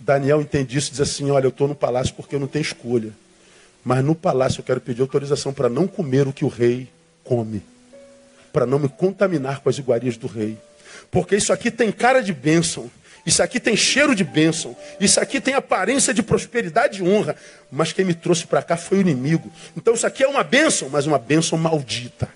Daniel 0.00 0.40
entende 0.40 0.76
isso 0.76 0.88
e 0.88 0.90
diz 0.92 1.00
assim: 1.00 1.30
Olha, 1.30 1.44
eu 1.44 1.50
estou 1.50 1.68
no 1.68 1.76
palácio 1.76 2.12
porque 2.16 2.34
eu 2.34 2.40
não 2.40 2.48
tenho 2.48 2.62
escolha. 2.62 3.12
Mas 3.84 4.04
no 4.04 4.16
palácio 4.16 4.58
eu 4.58 4.64
quero 4.64 4.80
pedir 4.80 5.00
autorização 5.00 5.52
para 5.52 5.68
não 5.68 5.86
comer 5.86 6.26
o 6.26 6.32
que 6.32 6.44
o 6.44 6.48
rei 6.48 6.88
come. 7.22 7.62
Para 8.52 8.66
não 8.66 8.80
me 8.80 8.88
contaminar 8.88 9.60
com 9.60 9.68
as 9.68 9.78
iguarias 9.78 10.16
do 10.16 10.26
rei. 10.26 10.58
Porque 11.12 11.36
isso 11.36 11.52
aqui 11.52 11.70
tem 11.70 11.92
cara 11.92 12.22
de 12.22 12.32
bênção. 12.32 12.90
Isso 13.24 13.42
aqui 13.42 13.60
tem 13.60 13.76
cheiro 13.76 14.14
de 14.14 14.24
bênção. 14.24 14.74
Isso 14.98 15.20
aqui 15.20 15.42
tem 15.42 15.52
aparência 15.52 16.12
de 16.14 16.22
prosperidade 16.22 17.00
e 17.00 17.02
honra. 17.02 17.36
Mas 17.70 17.92
quem 17.92 18.02
me 18.02 18.14
trouxe 18.14 18.46
para 18.46 18.62
cá 18.62 18.78
foi 18.78 18.98
o 18.98 19.00
inimigo. 19.02 19.52
Então 19.76 19.92
isso 19.92 20.06
aqui 20.06 20.24
é 20.24 20.26
uma 20.26 20.42
bênção, 20.42 20.88
mas 20.88 21.06
uma 21.06 21.18
bênção 21.18 21.58
maldita. 21.58 22.28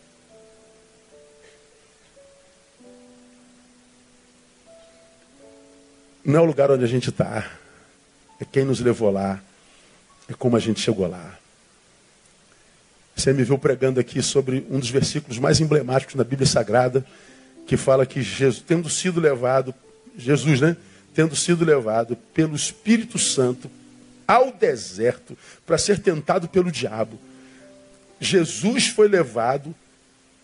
Não 6.23 6.39
é 6.39 6.43
o 6.43 6.45
lugar 6.45 6.71
onde 6.71 6.85
a 6.85 6.89
gente 6.89 7.09
está. 7.09 7.51
É 8.39 8.45
quem 8.45 8.67
nos 8.67 8.81
levou 8.81 9.11
lá. 9.11 9.41
É 10.29 10.35
como 10.35 10.55
a 10.55 10.61
gente 10.61 10.81
chegou 10.81 11.09
lá. 11.09 11.39
Você 13.17 13.33
me 13.33 13.43
viu 13.43 13.57
pregando 13.59 13.99
aqui 13.99 14.21
sobre 14.21 14.67
um 14.69 14.79
dos 14.79 14.91
versículos 14.91 15.39
mais 15.39 15.61
emblemáticos 15.61 16.15
na 16.15 16.25
Bíblia 16.25 16.47
Sagrada 16.47 17.03
que 17.67 17.77
fala 17.77 18.07
que 18.07 18.23
Jesus, 18.23 18.63
tendo 18.67 18.89
sido 18.89 19.21
levado, 19.21 19.75
Jesus, 20.17 20.61
né? 20.61 20.77
Tendo 21.15 21.35
sido 21.35 21.65
levado 21.65 22.17
pelo 22.33 22.55
Espírito 22.55 23.19
Santo 23.19 23.71
ao 24.27 24.53
deserto 24.53 25.37
para 25.65 25.79
ser 25.79 25.99
tentado 25.99 26.49
pelo 26.49 26.71
diabo. 26.71 27.19
Jesus 28.21 28.89
foi 28.89 29.09
levado 29.09 29.75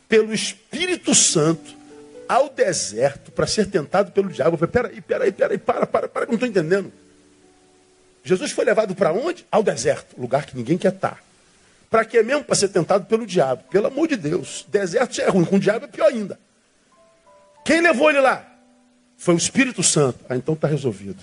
pelo 0.08 0.32
Espírito 0.32 1.14
Santo 1.14 1.74
ao 2.28 2.48
deserto 2.48 3.30
para 3.30 3.46
ser 3.46 3.66
tentado 3.66 4.12
pelo 4.12 4.28
diabo. 4.28 4.56
Falei, 4.56 4.72
peraí, 4.72 5.00
peraí, 5.00 5.32
peraí, 5.32 5.58
para, 5.58 5.86
para, 5.86 6.08
para, 6.08 6.26
que 6.26 6.32
não 6.32 6.36
estou 6.36 6.48
entendendo. 6.48 6.92
Jesus 8.24 8.52
foi 8.52 8.64
levado 8.64 8.94
para 8.94 9.12
onde? 9.12 9.44
Ao 9.50 9.62
deserto, 9.62 10.18
lugar 10.20 10.46
que 10.46 10.56
ninguém 10.56 10.78
quer 10.78 10.92
estar. 10.92 11.22
Para 11.90 12.04
quê 12.04 12.22
mesmo? 12.22 12.44
Para 12.44 12.54
ser 12.54 12.68
tentado 12.68 13.04
pelo 13.04 13.26
diabo. 13.26 13.64
Pelo 13.70 13.88
amor 13.88 14.08
de 14.08 14.16
Deus. 14.16 14.64
Deserto 14.68 15.20
é 15.20 15.28
ruim, 15.28 15.44
com 15.44 15.56
o 15.56 15.60
diabo 15.60 15.84
é 15.84 15.88
pior 15.88 16.06
ainda. 16.06 16.38
Quem 17.64 17.80
levou 17.80 18.10
ele 18.10 18.20
lá? 18.20 18.46
Foi 19.16 19.34
o 19.34 19.38
Espírito 19.38 19.82
Santo. 19.82 20.18
Ah, 20.28 20.36
então 20.36 20.54
está 20.54 20.66
resolvido. 20.66 21.22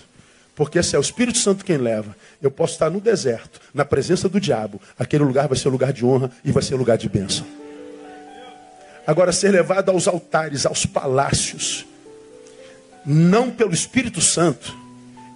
Porque 0.54 0.82
se 0.82 0.96
é 0.96 0.98
o 0.98 1.02
Espírito 1.02 1.38
Santo 1.38 1.64
quem 1.64 1.76
leva, 1.76 2.14
eu 2.42 2.50
posso 2.50 2.74
estar 2.74 2.90
no 2.90 3.00
deserto, 3.00 3.60
na 3.72 3.84
presença 3.84 4.28
do 4.28 4.40
diabo. 4.40 4.80
Aquele 4.98 5.24
lugar 5.24 5.48
vai 5.48 5.56
ser 5.56 5.68
lugar 5.68 5.92
de 5.92 6.04
honra 6.04 6.30
e 6.44 6.52
vai 6.52 6.62
ser 6.62 6.74
lugar 6.74 6.98
de 6.98 7.08
bênção. 7.08 7.46
Agora, 9.06 9.32
ser 9.32 9.50
levado 9.50 9.90
aos 9.90 10.06
altares, 10.06 10.66
aos 10.66 10.86
palácios, 10.86 11.86
não 13.04 13.50
pelo 13.50 13.72
Espírito 13.72 14.20
Santo, 14.20 14.76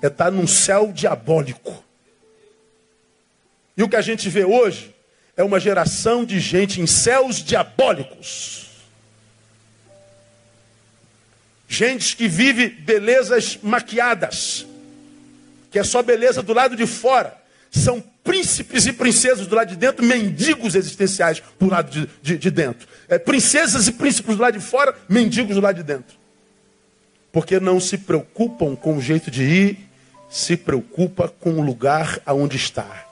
é 0.02 0.08
estar 0.08 0.30
num 0.30 0.46
céu 0.46 0.92
diabólico. 0.92 1.82
E 3.76 3.82
o 3.82 3.88
que 3.88 3.96
a 3.96 4.02
gente 4.02 4.28
vê 4.28 4.44
hoje 4.44 4.94
é 5.36 5.42
uma 5.42 5.58
geração 5.58 6.24
de 6.24 6.38
gente 6.38 6.80
em 6.80 6.86
céus 6.86 7.36
diabólicos. 7.36 8.63
Gente 11.74 12.16
que 12.16 12.28
vive 12.28 12.68
belezas 12.68 13.58
maquiadas, 13.60 14.64
que 15.72 15.78
é 15.80 15.82
só 15.82 16.04
beleza 16.04 16.40
do 16.40 16.52
lado 16.52 16.76
de 16.76 16.86
fora. 16.86 17.36
São 17.68 18.00
príncipes 18.22 18.86
e 18.86 18.92
princesas 18.92 19.48
do 19.48 19.56
lado 19.56 19.70
de 19.70 19.76
dentro, 19.76 20.06
mendigos 20.06 20.76
existenciais 20.76 21.42
do 21.58 21.68
lado 21.68 21.90
de, 21.90 22.08
de, 22.22 22.38
de 22.38 22.50
dentro. 22.52 22.86
É, 23.08 23.18
princesas 23.18 23.88
e 23.88 23.92
príncipes 23.92 24.36
do 24.36 24.42
lado 24.42 24.56
de 24.56 24.64
fora, 24.64 24.94
mendigos 25.08 25.56
do 25.56 25.60
lado 25.60 25.74
de 25.74 25.82
dentro. 25.82 26.16
Porque 27.32 27.58
não 27.58 27.80
se 27.80 27.98
preocupam 27.98 28.76
com 28.76 28.96
o 28.96 29.00
jeito 29.00 29.28
de 29.28 29.42
ir, 29.42 29.78
se 30.30 30.56
preocupa 30.56 31.26
com 31.40 31.54
o 31.54 31.60
lugar 31.60 32.20
aonde 32.24 32.56
está. 32.56 33.04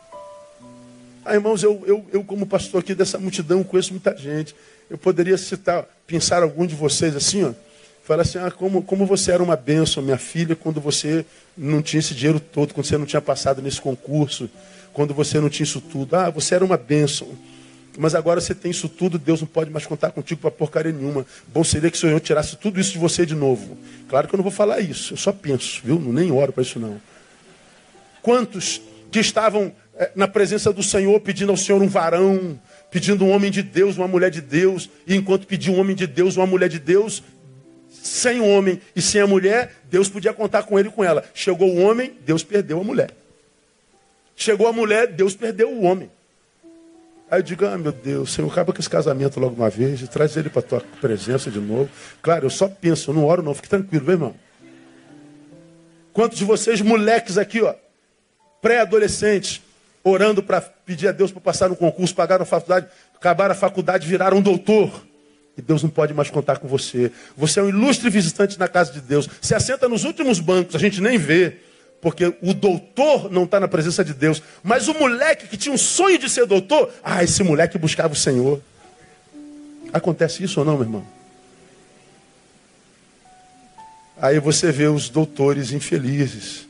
Ah, 1.25 1.35
irmãos, 1.35 1.65
eu, 1.65 1.83
eu, 1.85 2.07
eu 2.13 2.23
como 2.23 2.47
pastor 2.47 2.81
aqui 2.81 2.95
dessa 2.95 3.19
multidão 3.19 3.65
conheço 3.65 3.91
muita 3.91 4.17
gente. 4.17 4.55
Eu 4.89 4.97
poderia 4.97 5.37
citar, 5.37 5.85
pensar 6.07 6.45
algum 6.45 6.65
de 6.65 6.77
vocês 6.77 7.17
assim, 7.17 7.43
ó 7.43 7.53
Fala 8.03 8.23
assim, 8.23 8.39
ah, 8.39 8.51
como, 8.51 8.83
como 8.83 9.07
você 9.07 9.31
era 9.31 9.43
uma 9.43 9.57
bênção, 9.57 10.03
minha 10.03 10.19
filha, 10.19 10.57
quando 10.57 10.81
você 10.81 11.25
não 11.57 11.81
tinha 11.81 12.01
esse 12.01 12.15
dinheiro 12.15 12.41
todo, 12.41 12.75
quando 12.75 12.87
você 12.87 12.99
não 12.99 13.07
tinha 13.07 13.23
passado 13.23 13.63
nesse 13.63 13.81
concurso, 13.81 14.51
quando 14.93 15.15
você 15.15 15.41
não 15.41 15.49
tinha 15.49 15.65
isso 15.65 15.81
tudo. 15.81 16.17
Ah, 16.17 16.29
você 16.29 16.55
era 16.57 16.65
uma 16.65 16.77
bênção. 16.77 17.29
Mas 17.97 18.15
agora 18.15 18.41
você 18.41 18.55
tem 18.55 18.71
isso 18.71 18.89
tudo, 18.89 19.19
Deus 19.19 19.41
não 19.41 19.47
pode 19.47 19.71
mais 19.71 19.87
contar 19.87 20.11
contigo 20.11 20.41
para 20.41 20.51
porcaria 20.51 20.91
nenhuma. 20.91 21.27
Bom 21.49 21.63
seria 21.63 21.91
que 21.91 21.97
o 21.97 22.01
Senhor 22.01 22.19
tirasse 22.21 22.57
tudo 22.57 22.81
isso 22.81 22.93
de 22.93 22.99
você 22.99 23.27
de 23.27 23.35
novo. 23.35 23.77
Claro 24.09 24.27
que 24.27 24.35
eu 24.35 24.39
não 24.39 24.43
vou 24.43 24.53
falar 24.53 24.81
isso, 24.81 25.13
eu 25.13 25.17
só 25.17 25.33
penso, 25.33 25.81
viu? 25.85 26.01
Nem 26.01 26.33
oro 26.33 26.53
para 26.53 26.63
isso 26.63 26.81
não. 26.81 27.01
Quantos 28.23 28.81
que 29.11 29.21
estavam 29.21 29.73
eh, 29.95 30.11
na 30.15 30.27
presença 30.27 30.73
do 30.73 30.83
Senhor 30.83 31.21
pedindo 31.21 31.51
ao 31.51 31.57
Senhor 31.57 31.83
um 31.83 31.89
varão, 31.89 32.59
pedindo 32.91 33.25
um 33.27 33.31
homem 33.31 33.51
de 33.51 33.63
Deus, 33.63 33.99
uma 33.99 34.09
mulher 34.09 34.31
de 34.31 34.41
Deus, 34.41 34.89
e 35.07 35.15
enquanto 35.15 35.47
pediu 35.47 35.75
um 35.75 35.81
homem 35.81 35.95
de 35.95 36.07
Deus, 36.07 36.37
uma 36.37 36.47
mulher 36.47 36.71
de 36.71 36.79
Deus, 36.79 37.23
sem 37.93 38.41
o 38.41 38.49
homem 38.49 38.81
e 38.97 39.03
sem 39.03 39.21
a 39.21 39.27
mulher, 39.27 39.75
Deus 39.91 40.09
podia 40.09 40.33
contar 40.33 40.63
com 40.63 40.79
ele 40.79 40.89
e 40.89 40.93
com 40.93 41.05
ela. 41.05 41.25
Chegou 41.35 41.69
o 41.69 41.81
homem, 41.81 42.17
Deus 42.25 42.43
perdeu 42.43 42.81
a 42.81 42.85
mulher. 42.85 43.11
Chegou 44.35 44.67
a 44.67 44.73
mulher, 44.73 45.09
Deus 45.09 45.35
perdeu 45.35 45.71
o 45.71 45.83
homem. 45.83 46.11
Aí 47.31 47.39
eu 47.39 47.43
digo, 47.43 47.65
ah, 47.65 47.79
meu 47.79 47.93
Deus, 47.93 48.33
Senhor, 48.33 48.51
acaba 48.51 48.73
com 48.73 48.81
esse 48.81 48.91
casamento 48.91 49.41
logo 49.41 49.55
uma 49.55 49.71
vez 49.71 50.03
e 50.03 50.07
traz 50.07 50.37
ele 50.37 50.51
para 50.51 50.61
a 50.61 50.63
tua 50.63 50.81
presença 51.01 51.51
de 51.51 51.61
novo. 51.61 51.89
Claro, 52.21 52.47
eu 52.47 52.51
só 52.51 52.69
penso, 52.69 53.11
eu 53.11 53.15
não 53.15 53.25
oro 53.25 53.43
não, 53.43 53.55
fique 53.55 53.69
tranquilo, 53.69 54.05
meu 54.05 54.15
irmão. 54.15 54.35
Quantos 56.13 56.39
de 56.39 56.45
vocês, 56.45 56.81
moleques 56.81 57.39
aqui, 57.39 57.63
ó, 57.63 57.75
pré-adolescentes, 58.61 59.63
orando 60.05 60.43
para 60.43 60.61
pedir 60.61 61.09
a 61.09 61.13
Deus 61.13 61.33
para 61.33 61.41
passar 61.41 61.69
no 61.69 61.77
concurso, 61.77 62.15
pagaram 62.15 62.43
a 62.43 62.47
faculdade, 62.47 62.87
acabaram 63.15 63.53
a 63.53 63.57
faculdade, 63.57 64.07
viraram 64.07 64.39
um 64.39 64.43
doutor. 64.43 64.91
E 65.57 65.61
Deus 65.61 65.83
não 65.83 65.91
pode 65.91 66.15
mais 66.15 66.31
contar 66.31 66.59
com 66.59 66.67
você. 66.67 67.13
Você 67.37 67.61
é 67.61 67.63
um 67.63 67.69
ilustre 67.69 68.09
visitante 68.09 68.59
na 68.59 68.69
casa 68.69 68.93
de 68.93 69.01
Deus. 69.01 69.29
Se 69.41 69.55
assenta 69.55 69.89
nos 69.89 70.05
últimos 70.05 70.41
bancos, 70.41 70.75
a 70.75 70.79
gente 70.79 71.01
nem 71.01 71.19
vê. 71.19 71.59
Porque 72.01 72.35
o 72.43 72.53
doutor 72.53 73.31
não 73.31 73.45
está 73.45 73.61
na 73.61 73.69
presença 73.69 74.05
de 74.05 74.13
Deus. 74.15 74.43
Mas 74.63 74.89
o 74.89 74.95
moleque 74.95 75.47
que 75.47 75.57
tinha 75.57 75.75
um 75.75 75.79
sonho 75.79 76.19
de 76.19 76.29
ser 76.29 76.47
doutor, 76.47 76.91
ah, 77.05 77.23
esse 77.23 77.43
moleque 77.43 77.79
buscava 77.79 78.13
o 78.13 78.17
Senhor. 78.17 78.61
Acontece 79.93 80.43
isso 80.43 80.59
ou 80.59 80.67
não, 80.67 80.75
meu 80.75 80.85
irmão? 80.85 81.07
Aí 84.23 84.39
você 84.41 84.73
vê 84.73 84.87
os 84.87 85.09
doutores 85.09 85.73
infelizes, 85.73 86.67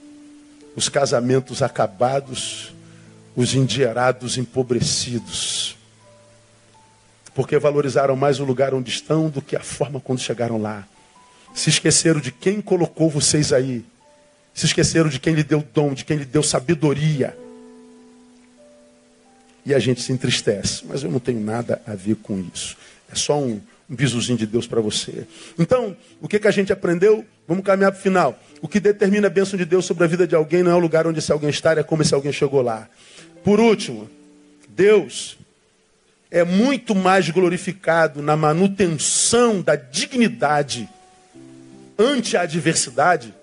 os 0.74 0.88
casamentos 0.88 1.62
acabados, 1.62 2.72
os 3.36 3.54
endinheirados 3.54 4.38
empobrecidos. 4.38 5.76
Porque 7.34 7.58
valorizaram 7.58 8.14
mais 8.16 8.40
o 8.40 8.44
lugar 8.44 8.74
onde 8.74 8.90
estão 8.90 9.28
do 9.28 9.40
que 9.40 9.56
a 9.56 9.60
forma 9.60 10.00
quando 10.00 10.20
chegaram 10.20 10.60
lá. 10.60 10.86
Se 11.54 11.70
esqueceram 11.70 12.20
de 12.20 12.30
quem 12.30 12.60
colocou 12.60 13.08
vocês 13.08 13.52
aí. 13.52 13.84
Se 14.54 14.66
esqueceram 14.66 15.08
de 15.08 15.18
quem 15.18 15.34
lhe 15.34 15.42
deu 15.42 15.64
dom, 15.74 15.94
de 15.94 16.04
quem 16.04 16.16
lhe 16.18 16.24
deu 16.24 16.42
sabedoria. 16.42 17.36
E 19.64 19.74
a 19.74 19.78
gente 19.78 20.02
se 20.02 20.12
entristece. 20.12 20.84
Mas 20.86 21.02
eu 21.02 21.10
não 21.10 21.18
tenho 21.18 21.40
nada 21.40 21.80
a 21.86 21.94
ver 21.94 22.16
com 22.16 22.44
isso. 22.52 22.76
É 23.10 23.14
só 23.14 23.38
um, 23.38 23.60
um 23.88 23.94
bizuzinho 23.94 24.38
de 24.38 24.46
Deus 24.46 24.66
para 24.66 24.80
você. 24.80 25.26
Então, 25.58 25.96
o 26.20 26.28
que, 26.28 26.38
que 26.38 26.48
a 26.48 26.50
gente 26.50 26.72
aprendeu? 26.72 27.24
Vamos 27.48 27.64
caminhar 27.64 27.92
para 27.92 27.98
o 27.98 28.02
final. 28.02 28.38
O 28.60 28.68
que 28.68 28.80
determina 28.80 29.26
a 29.26 29.30
bênção 29.30 29.58
de 29.58 29.64
Deus 29.64 29.84
sobre 29.84 30.04
a 30.04 30.06
vida 30.06 30.26
de 30.26 30.34
alguém 30.34 30.62
não 30.62 30.70
é 30.70 30.74
o 30.74 30.78
lugar 30.78 31.06
onde 31.06 31.18
esse 31.18 31.32
alguém 31.32 31.50
está, 31.50 31.72
é 31.72 31.82
como 31.82 32.02
esse 32.02 32.14
alguém 32.14 32.32
chegou 32.32 32.62
lá. 32.62 32.88
Por 33.42 33.58
último, 33.58 34.08
Deus 34.68 35.36
é 36.32 36.44
muito 36.44 36.94
mais 36.94 37.28
glorificado 37.28 38.22
na 38.22 38.34
manutenção 38.34 39.60
da 39.60 39.76
dignidade 39.76 40.88
ante 41.98 42.38
a 42.38 42.40
adversidade 42.40 43.34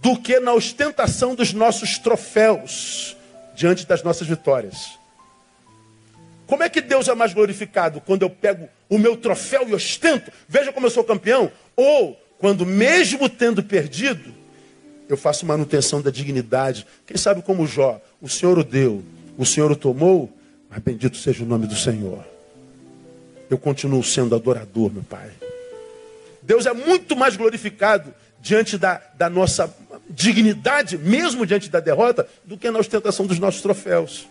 do 0.00 0.16
que 0.16 0.40
na 0.40 0.54
ostentação 0.54 1.34
dos 1.34 1.52
nossos 1.52 1.98
troféus 1.98 3.14
diante 3.54 3.86
das 3.86 4.02
nossas 4.02 4.26
vitórias. 4.26 4.98
Como 6.46 6.62
é 6.62 6.70
que 6.70 6.80
Deus 6.80 7.06
é 7.06 7.14
mais 7.14 7.34
glorificado? 7.34 8.00
Quando 8.00 8.22
eu 8.22 8.30
pego 8.30 8.66
o 8.88 8.96
meu 8.96 9.14
troféu 9.14 9.68
e 9.68 9.74
ostento, 9.74 10.32
veja 10.48 10.72
como 10.72 10.86
eu 10.86 10.90
sou 10.90 11.04
campeão, 11.04 11.52
ou 11.76 12.18
quando, 12.38 12.64
mesmo 12.64 13.28
tendo 13.28 13.62
perdido, 13.62 14.34
eu 15.06 15.18
faço 15.18 15.44
manutenção 15.44 16.00
da 16.00 16.10
dignidade. 16.10 16.86
Quem 17.06 17.18
sabe 17.18 17.42
como 17.42 17.66
Jó, 17.66 18.00
o 18.22 18.28
Senhor 18.28 18.58
o 18.58 18.64
deu, 18.64 19.04
o 19.36 19.44
Senhor 19.44 19.70
o 19.70 19.76
tomou, 19.76 20.34
mas 20.70 20.80
bendito 20.80 21.16
seja 21.16 21.42
o 21.42 21.46
nome 21.46 21.66
do 21.66 21.76
Senhor. 21.76 22.24
Eu 23.50 23.58
continuo 23.58 24.02
sendo 24.04 24.36
adorador, 24.36 24.92
meu 24.92 25.02
Pai. 25.02 25.30
Deus 26.40 26.64
é 26.64 26.72
muito 26.72 27.16
mais 27.16 27.36
glorificado 27.36 28.14
diante 28.40 28.78
da, 28.78 29.02
da 29.18 29.28
nossa 29.28 29.74
dignidade, 30.08 30.96
mesmo 30.96 31.44
diante 31.44 31.68
da 31.68 31.80
derrota, 31.80 32.26
do 32.44 32.56
que 32.56 32.70
na 32.70 32.78
ostentação 32.78 33.26
dos 33.26 33.38
nossos 33.38 33.60
troféus. 33.60 34.28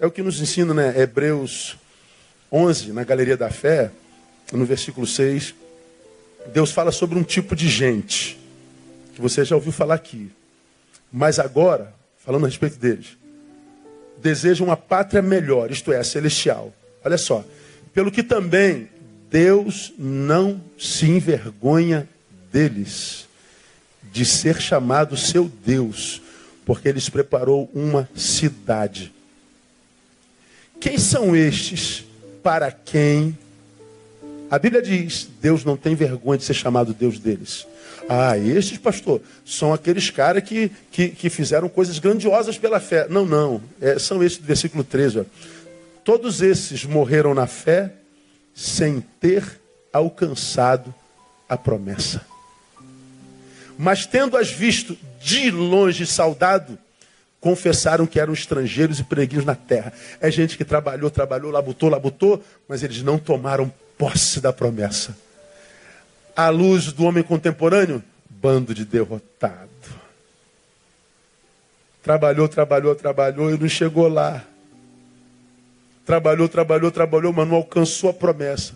É 0.00 0.06
o 0.06 0.10
que 0.10 0.22
nos 0.22 0.40
ensina, 0.40 0.74
né? 0.74 0.98
Hebreus 0.98 1.76
11, 2.50 2.92
na 2.92 3.04
Galeria 3.04 3.36
da 3.36 3.50
Fé, 3.50 3.90
no 4.52 4.64
versículo 4.64 5.06
6. 5.06 5.54
Deus 6.52 6.72
fala 6.72 6.90
sobre 6.90 7.18
um 7.18 7.22
tipo 7.22 7.54
de 7.54 7.68
gente, 7.68 8.38
que 9.14 9.20
você 9.20 9.44
já 9.44 9.54
ouviu 9.54 9.70
falar 9.70 9.94
aqui. 9.94 10.32
Mas 11.12 11.38
agora, 11.38 11.94
falando 12.18 12.46
a 12.46 12.48
respeito 12.48 12.78
deles, 12.78 13.16
desejam 14.22 14.68
uma 14.68 14.76
pátria 14.76 15.20
melhor, 15.20 15.70
isto 15.70 15.92
é, 15.92 16.02
celestial. 16.02 16.72
Olha 17.04 17.18
só. 17.18 17.44
Pelo 17.92 18.10
que 18.10 18.22
também 18.22 18.88
Deus 19.30 19.92
não 19.98 20.62
se 20.78 21.06
envergonha 21.06 22.08
deles, 22.50 23.26
de 24.12 24.24
ser 24.24 24.60
chamado 24.60 25.16
seu 25.16 25.50
Deus, 25.64 26.22
porque 26.64 26.88
eles 26.88 27.08
preparou 27.08 27.70
uma 27.74 28.08
cidade. 28.14 29.12
Quem 30.80 30.98
são 30.98 31.34
estes 31.34 32.04
para 32.42 32.70
quem 32.70 33.36
a 34.52 34.58
Bíblia 34.58 34.82
diz: 34.82 35.30
Deus 35.40 35.64
não 35.64 35.78
tem 35.78 35.94
vergonha 35.94 36.36
de 36.36 36.44
ser 36.44 36.52
chamado 36.52 36.92
Deus 36.92 37.18
deles. 37.18 37.66
Ah, 38.08 38.36
estes, 38.36 38.78
pastor, 38.78 39.20
são 39.44 39.72
aqueles 39.72 40.10
caras 40.10 40.42
que, 40.42 40.70
que, 40.90 41.08
que, 41.08 41.30
fizeram 41.30 41.68
coisas 41.68 41.98
grandiosas 41.98 42.58
pela 42.58 42.80
fé. 42.80 43.06
Não, 43.08 43.24
não. 43.24 43.62
É, 43.80 43.98
são 43.98 44.22
esses 44.22 44.38
do 44.38 44.44
versículo 44.44 44.84
13. 44.84 45.20
Ó. 45.20 45.24
Todos 46.04 46.42
esses 46.42 46.84
morreram 46.84 47.32
na 47.32 47.46
fé 47.46 47.92
sem 48.54 49.00
ter 49.20 49.60
alcançado 49.92 50.94
a 51.48 51.56
promessa. 51.56 52.22
Mas 53.78 54.06
tendo-as 54.06 54.50
visto 54.50 54.96
de 55.20 55.50
longe 55.50 56.06
saudado, 56.06 56.78
confessaram 57.40 58.06
que 58.06 58.20
eram 58.20 58.32
estrangeiros 58.32 59.00
e 59.00 59.04
peregrinos 59.04 59.44
na 59.44 59.54
terra. 59.54 59.92
É 60.20 60.30
gente 60.30 60.56
que 60.56 60.64
trabalhou, 60.64 61.10
trabalhou, 61.10 61.50
labutou, 61.50 61.88
labutou, 61.88 62.42
mas 62.68 62.82
eles 62.82 63.02
não 63.02 63.18
tomaram 63.18 63.72
posse 63.98 64.40
da 64.40 64.52
promessa. 64.52 65.16
À 66.34 66.48
luz 66.48 66.92
do 66.92 67.04
homem 67.04 67.22
contemporâneo, 67.22 68.02
bando 68.28 68.74
de 68.74 68.84
derrotado. 68.84 69.70
Trabalhou, 72.02 72.48
trabalhou, 72.48 72.94
trabalhou 72.94 73.54
e 73.54 73.58
não 73.58 73.68
chegou 73.68 74.08
lá. 74.08 74.44
Trabalhou, 76.04 76.48
trabalhou, 76.48 76.90
trabalhou, 76.90 77.32
mas 77.32 77.46
não 77.46 77.56
alcançou 77.56 78.10
a 78.10 78.14
promessa. 78.14 78.74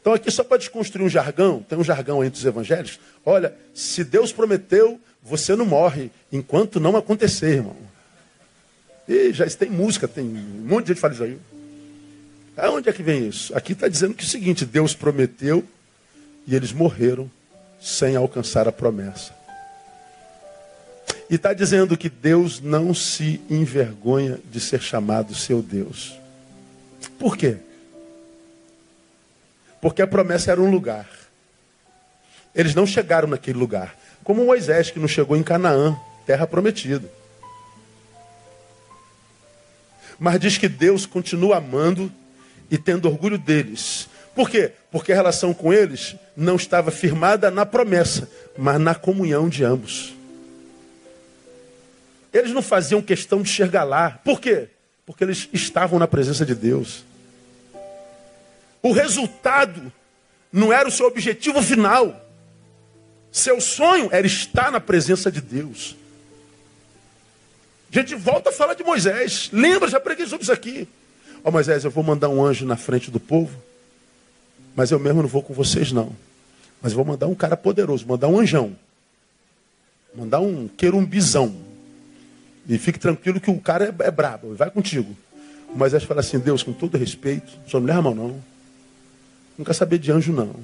Então, 0.00 0.12
aqui, 0.12 0.30
só 0.30 0.42
para 0.42 0.56
desconstruir 0.56 1.04
um 1.04 1.08
jargão, 1.08 1.64
tem 1.68 1.78
um 1.78 1.84
jargão 1.84 2.24
entre 2.24 2.38
os 2.38 2.44
evangelhos. 2.44 2.98
Olha, 3.24 3.54
se 3.74 4.02
Deus 4.02 4.32
prometeu, 4.32 5.00
você 5.22 5.54
não 5.54 5.66
morre 5.66 6.10
enquanto 6.32 6.80
não 6.80 6.96
acontecer, 6.96 7.56
irmão. 7.56 7.76
E 9.06 9.32
já 9.32 9.46
tem 9.46 9.70
música, 9.70 10.08
tem 10.08 10.24
um 10.24 10.66
monte 10.66 10.86
de 10.86 10.88
gente 10.88 10.96
que 10.96 11.00
fala 11.00 11.14
isso 11.14 11.22
aí. 11.22 11.38
Aonde 12.56 12.88
é 12.88 12.92
que 12.92 13.02
vem 13.02 13.28
isso? 13.28 13.56
Aqui 13.56 13.72
está 13.72 13.86
dizendo 13.86 14.14
que 14.14 14.24
é 14.24 14.26
o 14.26 14.30
seguinte: 14.30 14.64
Deus 14.64 14.94
prometeu 14.94 15.64
e 16.48 16.56
eles 16.56 16.72
morreram 16.72 17.30
sem 17.78 18.16
alcançar 18.16 18.66
a 18.66 18.72
promessa. 18.72 19.36
E 21.28 21.34
está 21.34 21.52
dizendo 21.52 21.94
que 21.94 22.08
Deus 22.08 22.58
não 22.58 22.94
se 22.94 23.38
envergonha 23.50 24.40
de 24.50 24.58
ser 24.58 24.80
chamado 24.80 25.34
seu 25.34 25.60
Deus. 25.60 26.18
Por 27.18 27.36
quê? 27.36 27.58
Porque 29.78 30.00
a 30.00 30.06
promessa 30.06 30.50
era 30.50 30.60
um 30.60 30.70
lugar. 30.70 31.06
Eles 32.54 32.74
não 32.74 32.86
chegaram 32.86 33.28
naquele 33.28 33.58
lugar. 33.58 33.94
Como 34.24 34.46
Moisés, 34.46 34.90
que 34.90 34.98
não 34.98 35.06
chegou 35.06 35.36
em 35.36 35.42
Canaã, 35.42 35.94
terra 36.24 36.46
prometida. 36.46 37.12
Mas 40.18 40.40
diz 40.40 40.56
que 40.56 40.66
Deus 40.68 41.04
continua 41.04 41.58
amando 41.58 42.10
e 42.70 42.78
tendo 42.78 43.06
orgulho 43.06 43.36
deles. 43.36 44.08
Por 44.34 44.48
quê? 44.48 44.72
Porque 44.90 45.12
a 45.12 45.14
relação 45.14 45.52
com 45.52 45.72
eles 45.72 46.16
não 46.36 46.56
estava 46.56 46.90
firmada 46.90 47.50
na 47.50 47.66
promessa, 47.66 48.28
mas 48.56 48.80
na 48.80 48.94
comunhão 48.94 49.48
de 49.48 49.64
ambos. 49.64 50.14
Eles 52.32 52.52
não 52.52 52.62
faziam 52.62 53.02
questão 53.02 53.42
de 53.42 53.48
chegar 53.48 53.84
lá. 53.84 54.20
Por 54.24 54.40
quê? 54.40 54.68
Porque 55.04 55.24
eles 55.24 55.48
estavam 55.52 55.98
na 55.98 56.06
presença 56.06 56.44
de 56.44 56.54
Deus. 56.54 57.04
O 58.82 58.92
resultado 58.92 59.92
não 60.52 60.72
era 60.72 60.88
o 60.88 60.92
seu 60.92 61.06
objetivo 61.06 61.62
final. 61.62 62.24
Seu 63.30 63.60
sonho 63.60 64.08
era 64.10 64.26
estar 64.26 64.70
na 64.70 64.80
presença 64.80 65.30
de 65.30 65.40
Deus. 65.40 65.96
A 67.90 67.98
gente 68.00 68.14
volta 68.14 68.50
a 68.50 68.52
falar 68.52 68.74
de 68.74 68.84
Moisés. 68.84 69.50
Lembra, 69.52 69.88
já 69.88 69.98
preguei 69.98 70.26
sobre 70.26 70.42
isso 70.42 70.52
aqui. 70.52 70.88
Ó 71.36 71.48
oh, 71.48 71.52
Moisés, 71.52 71.84
eu 71.84 71.90
vou 71.90 72.04
mandar 72.04 72.28
um 72.28 72.44
anjo 72.44 72.66
na 72.66 72.76
frente 72.76 73.10
do 73.10 73.20
povo, 73.20 73.62
mas 74.78 74.92
eu 74.92 75.00
mesmo 75.00 75.22
não 75.22 75.28
vou 75.28 75.42
com 75.42 75.52
vocês 75.52 75.90
não. 75.90 76.12
Mas 76.80 76.92
vou 76.92 77.04
mandar 77.04 77.26
um 77.26 77.34
cara 77.34 77.56
poderoso, 77.56 78.06
mandar 78.06 78.28
um 78.28 78.38
anjão. 78.38 78.76
Mandar 80.14 80.38
um 80.38 80.68
querumbizão. 80.68 81.52
E 82.68 82.78
fique 82.78 82.96
tranquilo 82.96 83.40
que 83.40 83.50
o 83.50 83.58
cara 83.58 83.86
é, 83.86 84.06
é 84.06 84.10
brabo, 84.12 84.54
vai 84.54 84.70
contigo. 84.70 85.16
O 85.68 85.76
Moisés 85.76 86.04
fala 86.04 86.20
assim, 86.20 86.38
Deus, 86.38 86.62
com 86.62 86.72
todo 86.72 86.96
respeito, 86.96 87.58
só 87.66 87.80
não 87.80 87.88
leva 87.88 88.02
mão 88.02 88.14
não. 88.14 88.44
Não 89.58 89.64
quer 89.64 89.72
saber 89.72 89.98
de 89.98 90.12
anjo, 90.12 90.32
não. 90.32 90.54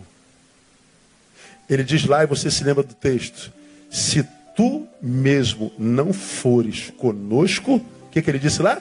Ele 1.68 1.82
diz 1.82 2.04
lá, 2.04 2.22
e 2.22 2.26
você 2.28 2.52
se 2.52 2.62
lembra 2.62 2.84
do 2.84 2.94
texto: 2.94 3.52
Se 3.90 4.24
tu 4.54 4.86
mesmo 5.02 5.72
não 5.76 6.12
fores 6.12 6.92
conosco, 6.98 7.78
o 7.78 8.10
que, 8.12 8.22
que 8.22 8.30
ele 8.30 8.38
disse 8.38 8.62
lá? 8.62 8.80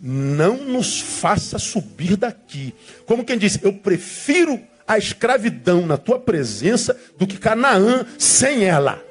Não 0.00 0.56
nos 0.56 1.00
faça 1.00 1.58
subir 1.58 2.16
daqui. 2.16 2.74
Como 3.04 3.24
quem 3.24 3.36
disse, 3.36 3.60
eu 3.62 3.72
prefiro 3.72 4.60
a 4.88 4.96
escravidão 4.96 5.86
na 5.86 5.96
tua 5.96 6.18
presença 6.18 6.98
do 7.18 7.26
que 7.26 7.38
Canaã 7.38 8.06
sem 8.18 8.64
ela. 8.64 9.04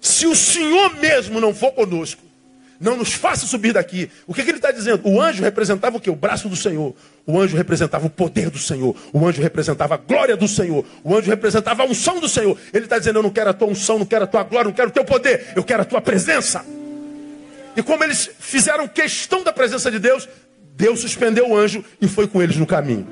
Se 0.00 0.26
o 0.26 0.36
Senhor 0.36 0.94
mesmo 0.96 1.40
não 1.40 1.54
for 1.54 1.72
conosco, 1.72 2.22
não 2.78 2.96
nos 2.96 3.14
faça 3.14 3.46
subir 3.46 3.72
daqui. 3.72 4.10
O 4.26 4.34
que, 4.34 4.42
que 4.42 4.50
ele 4.50 4.58
está 4.58 4.70
dizendo? 4.70 5.08
O 5.08 5.20
anjo 5.20 5.42
representava 5.42 5.96
o 5.96 6.00
que? 6.00 6.10
O 6.10 6.14
braço 6.14 6.48
do 6.48 6.54
Senhor. 6.54 6.94
O 7.26 7.40
anjo 7.40 7.56
representava 7.56 8.06
o 8.06 8.10
poder 8.10 8.50
do 8.50 8.58
Senhor. 8.58 8.94
O 9.12 9.26
anjo 9.26 9.40
representava 9.40 9.94
a 9.94 9.96
glória 9.96 10.36
do 10.36 10.46
Senhor. 10.46 10.84
O 11.02 11.16
anjo 11.16 11.30
representava 11.30 11.82
a 11.82 11.86
unção 11.86 12.20
do 12.20 12.28
Senhor. 12.28 12.58
Ele 12.72 12.84
está 12.84 12.98
dizendo: 12.98 13.20
Eu 13.20 13.22
não 13.22 13.30
quero 13.30 13.50
a 13.50 13.54
tua 13.54 13.68
unção, 13.68 13.98
não 13.98 14.06
quero 14.06 14.24
a 14.24 14.26
tua 14.26 14.42
glória, 14.42 14.68
não 14.68 14.74
quero 14.74 14.90
o 14.90 14.92
teu 14.92 15.04
poder, 15.04 15.52
eu 15.56 15.64
quero 15.64 15.82
a 15.82 15.84
tua 15.84 16.00
presença. 16.02 16.64
E 17.76 17.82
como 17.82 18.04
eles 18.04 18.30
fizeram 18.38 18.86
questão 18.86 19.42
da 19.42 19.52
presença 19.52 19.90
de 19.90 19.98
Deus, 19.98 20.28
Deus 20.76 21.00
suspendeu 21.00 21.48
o 21.50 21.56
anjo 21.56 21.84
e 22.00 22.08
foi 22.08 22.26
com 22.26 22.42
eles 22.42 22.56
no 22.56 22.66
caminho. 22.66 23.06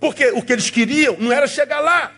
Porque 0.00 0.30
o 0.30 0.42
que 0.42 0.52
eles 0.52 0.70
queriam 0.70 1.16
não 1.18 1.32
era 1.32 1.46
chegar 1.46 1.80
lá. 1.80 2.12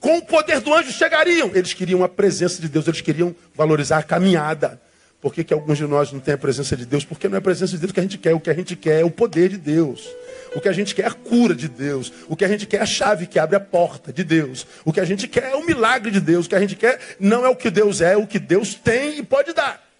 Com 0.00 0.18
o 0.18 0.22
poder 0.22 0.60
do 0.60 0.74
anjo 0.74 0.90
chegariam. 0.90 1.50
Eles 1.54 1.72
queriam 1.72 2.02
a 2.02 2.08
presença 2.08 2.60
de 2.60 2.68
Deus, 2.68 2.86
eles 2.88 3.00
queriam 3.00 3.34
valorizar 3.54 3.98
a 3.98 4.02
caminhada. 4.02 4.80
Por 5.20 5.32
que, 5.32 5.44
que 5.44 5.54
alguns 5.54 5.78
de 5.78 5.86
nós 5.86 6.10
não 6.10 6.18
têm 6.18 6.34
a 6.34 6.38
presença 6.38 6.76
de 6.76 6.84
Deus? 6.84 7.04
Porque 7.04 7.28
não 7.28 7.36
é 7.36 7.38
a 7.38 7.42
presença 7.42 7.74
de 7.74 7.78
Deus 7.78 7.92
que 7.92 8.00
a 8.00 8.02
gente 8.02 8.18
quer. 8.18 8.34
O 8.34 8.40
que 8.40 8.50
a 8.50 8.54
gente 8.54 8.74
quer 8.74 9.02
é 9.02 9.04
o 9.04 9.10
poder 9.10 9.50
de 9.50 9.56
Deus. 9.56 10.08
O 10.52 10.60
que 10.60 10.68
a 10.68 10.72
gente 10.72 10.94
quer 10.96 11.02
é 11.02 11.06
a 11.06 11.12
cura 11.12 11.54
de 11.54 11.68
Deus. 11.68 12.12
O 12.28 12.34
que 12.34 12.44
a 12.44 12.48
gente 12.48 12.66
quer 12.66 12.78
é 12.78 12.80
a 12.80 12.86
chave 12.86 13.28
que 13.28 13.38
abre 13.38 13.54
a 13.54 13.60
porta 13.60 14.12
de 14.12 14.24
Deus. 14.24 14.66
O 14.84 14.92
que 14.92 14.98
a 14.98 15.04
gente 15.04 15.28
quer 15.28 15.52
é 15.52 15.54
o 15.54 15.64
milagre 15.64 16.10
de 16.10 16.20
Deus. 16.20 16.46
O 16.46 16.48
que 16.48 16.56
a 16.56 16.60
gente 16.60 16.74
quer 16.74 16.98
não 17.20 17.46
é 17.46 17.48
o 17.48 17.54
que 17.54 17.70
Deus 17.70 18.00
é, 18.00 18.14
é 18.14 18.16
o 18.16 18.26
que 18.26 18.40
Deus 18.40 18.74
tem 18.74 19.18
e 19.18 19.22
pode 19.22 19.52
dar. 19.52 19.91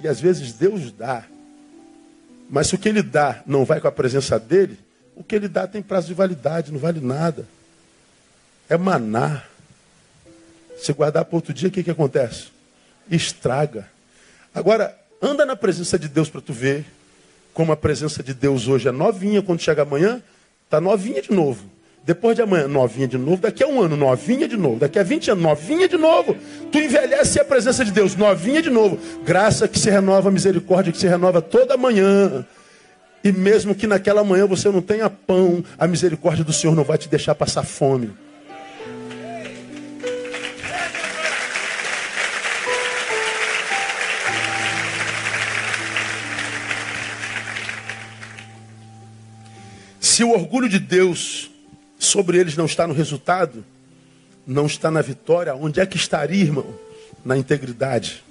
E 0.00 0.08
às 0.08 0.20
vezes 0.20 0.52
Deus 0.52 0.92
dá. 0.92 1.24
Mas 2.50 2.68
se 2.68 2.74
o 2.74 2.78
que 2.78 2.88
ele 2.88 3.02
dá 3.02 3.42
não 3.46 3.64
vai 3.64 3.80
com 3.80 3.88
a 3.88 3.92
presença 3.92 4.38
dele, 4.38 4.78
o 5.14 5.22
que 5.22 5.34
ele 5.34 5.48
dá 5.48 5.66
tem 5.66 5.82
prazo 5.82 6.08
de 6.08 6.14
validade, 6.14 6.72
não 6.72 6.78
vale 6.78 7.00
nada. 7.00 7.46
É 8.68 8.76
maná. 8.76 9.42
Se 10.76 10.92
guardar 10.92 11.24
para 11.24 11.36
outro 11.36 11.54
dia, 11.54 11.68
o 11.68 11.72
que, 11.72 11.82
que 11.82 11.90
acontece? 11.90 12.48
Estraga. 13.10 13.88
Agora, 14.54 14.98
anda 15.22 15.46
na 15.46 15.56
presença 15.56 15.98
de 15.98 16.08
Deus 16.08 16.28
para 16.28 16.40
tu 16.40 16.52
ver 16.52 16.84
como 17.54 17.70
a 17.72 17.76
presença 17.76 18.22
de 18.22 18.34
Deus 18.34 18.66
hoje 18.66 18.88
é 18.88 18.92
novinha, 18.92 19.40
quando 19.40 19.60
chega 19.60 19.82
amanhã, 19.82 20.20
está 20.64 20.80
novinha 20.80 21.22
de 21.22 21.30
novo. 21.30 21.64
Depois 22.04 22.36
de 22.36 22.42
amanhã, 22.42 22.68
novinha 22.68 23.08
de 23.08 23.16
novo. 23.16 23.38
Daqui 23.38 23.64
a 23.64 23.66
um 23.66 23.80
ano, 23.80 23.96
novinha 23.96 24.46
de 24.46 24.58
novo. 24.58 24.78
Daqui 24.78 24.98
a 24.98 25.02
20 25.02 25.30
anos, 25.30 25.42
novinha 25.42 25.88
de 25.88 25.96
novo. 25.96 26.36
Tu 26.70 26.78
envelhece 26.78 27.40
a 27.40 27.44
presença 27.44 27.82
de 27.82 27.90
Deus, 27.90 28.14
novinha 28.14 28.60
de 28.60 28.68
novo. 28.68 28.98
Graça 29.24 29.66
que 29.66 29.78
se 29.78 29.88
renova, 29.88 30.30
misericórdia 30.30 30.92
que 30.92 30.98
se 30.98 31.08
renova 31.08 31.40
toda 31.40 31.78
manhã. 31.78 32.44
E 33.22 33.32
mesmo 33.32 33.74
que 33.74 33.86
naquela 33.86 34.22
manhã 34.22 34.46
você 34.46 34.68
não 34.68 34.82
tenha 34.82 35.08
pão, 35.08 35.64
a 35.78 35.86
misericórdia 35.86 36.44
do 36.44 36.52
Senhor 36.52 36.76
não 36.76 36.84
vai 36.84 36.98
te 36.98 37.08
deixar 37.08 37.34
passar 37.34 37.62
fome. 37.62 38.10
Se 49.98 50.22
o 50.22 50.32
orgulho 50.32 50.68
de 50.68 50.78
Deus 50.78 51.53
sobre 52.04 52.38
eles 52.38 52.56
não 52.56 52.66
está 52.66 52.86
no 52.86 52.94
resultado, 52.94 53.64
não 54.46 54.66
está 54.66 54.90
na 54.90 55.00
vitória, 55.00 55.54
onde 55.54 55.80
é 55.80 55.86
que 55.86 55.96
estaria, 55.96 56.42
irmão? 56.42 56.74
Na 57.24 57.36
integridade, 57.36 58.22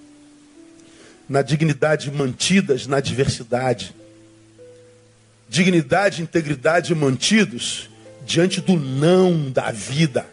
na 1.28 1.42
dignidade 1.42 2.12
mantidas 2.12 2.86
na 2.86 3.00
diversidade. 3.00 3.96
Dignidade 5.50 6.22
e 6.22 6.24
integridade 6.24 6.94
mantidos 6.94 7.90
diante 8.26 8.62
do 8.62 8.76
não 8.76 9.52
da 9.52 9.72
vida. 9.72 10.26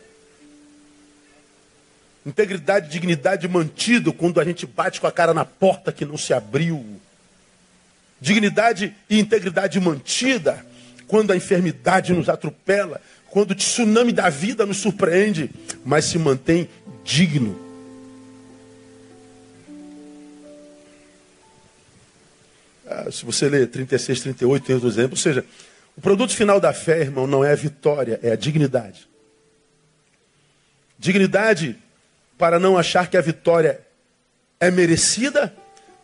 Integridade 2.24 2.86
e 2.86 2.90
dignidade 2.90 3.48
mantido 3.48 4.12
quando 4.12 4.40
a 4.40 4.44
gente 4.44 4.66
bate 4.66 5.00
com 5.00 5.06
a 5.06 5.12
cara 5.12 5.32
na 5.32 5.44
porta 5.44 5.92
que 5.92 6.04
não 6.04 6.18
se 6.18 6.32
abriu. 6.32 6.84
Dignidade 8.20 8.94
e 9.08 9.18
integridade 9.18 9.80
mantida 9.80 10.64
quando 11.06 11.32
a 11.32 11.36
enfermidade 11.36 12.12
nos 12.12 12.28
atropela, 12.28 13.00
quando 13.30 13.52
o 13.52 13.54
tsunami 13.54 14.12
da 14.12 14.28
vida 14.28 14.66
nos 14.66 14.78
surpreende, 14.78 15.50
mas 15.84 16.04
se 16.04 16.18
mantém 16.18 16.68
digno. 17.04 17.58
Ah, 22.86 23.10
se 23.10 23.24
você 23.24 23.48
ler 23.48 23.68
36, 23.68 24.20
38, 24.20 24.66
tem 24.66 24.74
outro 24.74 24.90
exemplo. 24.90 25.12
Ou 25.12 25.16
seja, 25.16 25.44
o 25.96 26.00
produto 26.00 26.34
final 26.34 26.58
da 26.58 26.72
fé, 26.72 27.00
irmão, 27.00 27.26
não 27.26 27.44
é 27.44 27.52
a 27.52 27.56
vitória, 27.56 28.18
é 28.20 28.32
a 28.32 28.36
dignidade. 28.36 29.08
Dignidade 30.98 31.76
para 32.36 32.58
não 32.58 32.76
achar 32.76 33.08
que 33.08 33.16
a 33.16 33.20
vitória 33.20 33.80
é 34.58 34.70
merecida, 34.70 35.54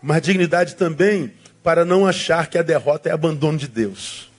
mas 0.01 0.23
dignidade 0.23 0.77
também 0.77 1.33
para 1.63 1.85
não 1.85 2.07
achar 2.07 2.47
que 2.47 2.57
a 2.57 2.63
derrota 2.63 3.09
é 3.09 3.13
abandono 3.13 3.59
de 3.59 3.67
Deus. 3.67 4.31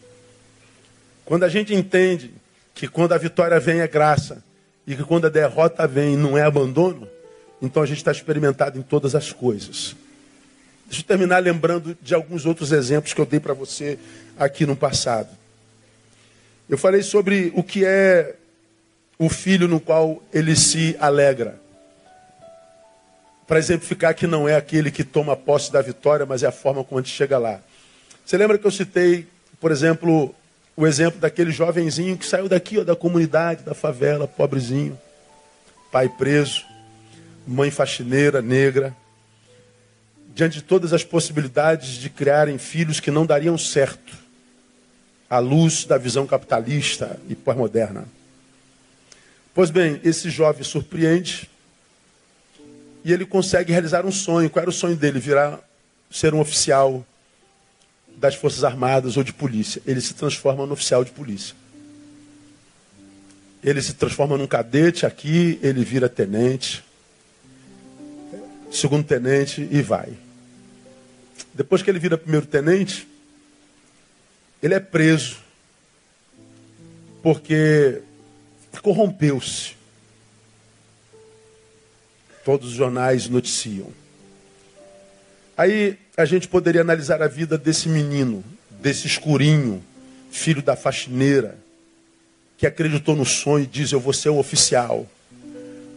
Quando 1.25 1.43
a 1.43 1.49
gente 1.49 1.73
entende 1.73 2.31
que 2.77 2.87
quando 2.87 3.13
a 3.13 3.17
vitória 3.17 3.59
vem 3.59 3.79
é 3.79 3.87
graça 3.87 4.43
e 4.85 4.95
que 4.95 5.03
quando 5.03 5.25
a 5.25 5.29
derrota 5.29 5.87
vem 5.87 6.15
não 6.15 6.37
é 6.37 6.43
abandono, 6.43 7.09
então 7.59 7.81
a 7.81 7.87
gente 7.87 7.97
está 7.97 8.11
experimentado 8.11 8.77
em 8.77 8.83
todas 8.83 9.15
as 9.15 9.33
coisas. 9.33 9.95
Deixa 10.85 11.01
eu 11.01 11.05
terminar 11.05 11.39
lembrando 11.39 11.97
de 11.99 12.13
alguns 12.13 12.45
outros 12.45 12.71
exemplos 12.71 13.15
que 13.15 13.19
eu 13.19 13.25
dei 13.25 13.39
para 13.39 13.55
você 13.55 13.97
aqui 14.37 14.63
no 14.63 14.75
passado. 14.75 15.29
Eu 16.69 16.77
falei 16.77 17.01
sobre 17.01 17.51
o 17.55 17.63
que 17.63 17.83
é 17.83 18.35
o 19.17 19.27
filho 19.27 19.67
no 19.67 19.79
qual 19.79 20.21
ele 20.31 20.55
se 20.55 20.95
alegra. 20.99 21.59
Para 23.47 23.57
exemplificar 23.57 24.13
que 24.13 24.27
não 24.27 24.47
é 24.47 24.55
aquele 24.55 24.91
que 24.91 25.03
toma 25.03 25.35
posse 25.35 25.71
da 25.71 25.81
vitória, 25.81 26.27
mas 26.27 26.43
é 26.43 26.47
a 26.47 26.51
forma 26.51 26.83
como 26.83 26.99
a 26.99 27.01
gente 27.01 27.15
chega 27.15 27.39
lá. 27.39 27.59
Você 28.23 28.37
lembra 28.37 28.59
que 28.59 28.67
eu 28.67 28.71
citei, 28.71 29.27
por 29.59 29.71
exemplo, 29.71 30.35
o 30.77 30.85
exemplo 30.85 31.19
daquele 31.19 31.49
jovenzinho 31.49 32.15
que 32.15 32.25
saiu 32.25 32.47
daqui, 32.47 32.77
ó, 32.77 32.83
da 32.83 32.95
comunidade, 32.95 33.63
da 33.63 33.73
favela, 33.73 34.27
pobrezinho, 34.27 34.97
pai 35.91 36.07
preso, 36.07 36.63
mãe 37.47 37.71
faxineira, 37.71 38.43
negra, 38.43 38.95
diante 40.35 40.57
de 40.57 40.61
todas 40.61 40.93
as 40.93 41.03
possibilidades 41.03 41.93
de 41.93 42.11
criarem 42.11 42.59
filhos 42.59 42.99
que 42.99 43.09
não 43.09 43.25
dariam 43.25 43.57
certo 43.57 44.15
à 45.27 45.39
luz 45.39 45.83
da 45.83 45.97
visão 45.97 46.27
capitalista 46.27 47.19
e 47.27 47.33
pós-moderna. 47.33 48.05
Pois 49.55 49.71
bem, 49.71 49.99
esse 50.03 50.29
jovem 50.29 50.63
surpreende 50.63 51.49
e 53.03 53.11
ele 53.11 53.25
consegue 53.25 53.71
realizar 53.71 54.05
um 54.05 54.11
sonho. 54.11 54.47
Qual 54.47 54.61
era 54.61 54.69
o 54.69 54.73
sonho 54.73 54.95
dele? 54.95 55.19
Virar 55.19 55.59
ser 56.11 56.35
um 56.35 56.39
oficial 56.39 57.03
das 58.17 58.35
Forças 58.35 58.63
Armadas 58.63 59.15
ou 59.15 59.23
de 59.23 59.31
polícia. 59.31 59.81
Ele 59.85 60.01
se 60.01 60.13
transforma 60.13 60.65
no 60.65 60.73
oficial 60.73 61.03
de 61.03 61.11
polícia. 61.11 61.55
Ele 63.63 63.81
se 63.81 63.93
transforma 63.93 64.37
num 64.37 64.47
cadete 64.47 65.05
aqui, 65.05 65.59
ele 65.61 65.83
vira 65.83 66.09
tenente, 66.09 66.83
segundo 68.71 69.03
tenente 69.03 69.67
e 69.71 69.81
vai. 69.81 70.09
Depois 71.53 71.81
que 71.81 71.89
ele 71.89 71.99
vira 71.99 72.17
primeiro 72.17 72.45
tenente, 72.45 73.07
ele 74.61 74.73
é 74.73 74.79
preso 74.79 75.37
porque 77.21 78.01
corrompeu-se. 78.81 79.75
Todos 82.45 82.69
os 82.69 82.73
jornais 82.73 83.27
noticiam. 83.27 83.91
Aí 85.57 85.97
a 86.15 86.23
gente 86.23 86.47
poderia 86.47 86.81
analisar 86.81 87.19
a 87.23 87.27
vida 87.27 87.57
desse 87.57 87.89
menino, 87.89 88.43
desse 88.79 89.07
escurinho, 89.07 89.83
filho 90.31 90.61
da 90.61 90.75
faxineira, 90.75 91.57
que 92.59 92.67
acreditou 92.67 93.15
no 93.15 93.25
sonho 93.25 93.63
e 93.63 93.67
diz: 93.67 93.91
Eu 93.91 93.99
vou 93.99 94.13
ser 94.13 94.29
o 94.29 94.37
oficial. 94.37 95.07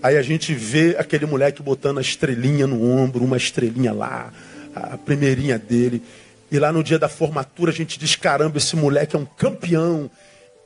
Aí 0.03 0.17
a 0.17 0.23
gente 0.23 0.55
vê 0.55 0.97
aquele 0.99 1.27
moleque 1.27 1.63
botando 1.63 1.99
a 1.99 2.01
estrelinha 2.01 2.67
no 2.67 2.83
ombro, 2.91 3.23
uma 3.23 3.37
estrelinha 3.37 3.93
lá, 3.93 4.33
a 4.75 4.97
primeirinha 4.97 5.59
dele. 5.59 6.03
E 6.51 6.59
lá 6.59 6.73
no 6.73 6.83
dia 6.83 6.99
da 6.99 7.09
formatura 7.09 7.71
a 7.71 7.75
gente 7.75 7.99
diz: 7.99 8.17
caramba, 8.17 8.57
esse 8.57 8.75
moleque 8.77 9.15
é 9.15 9.19
um 9.19 9.27
campeão. 9.27 10.11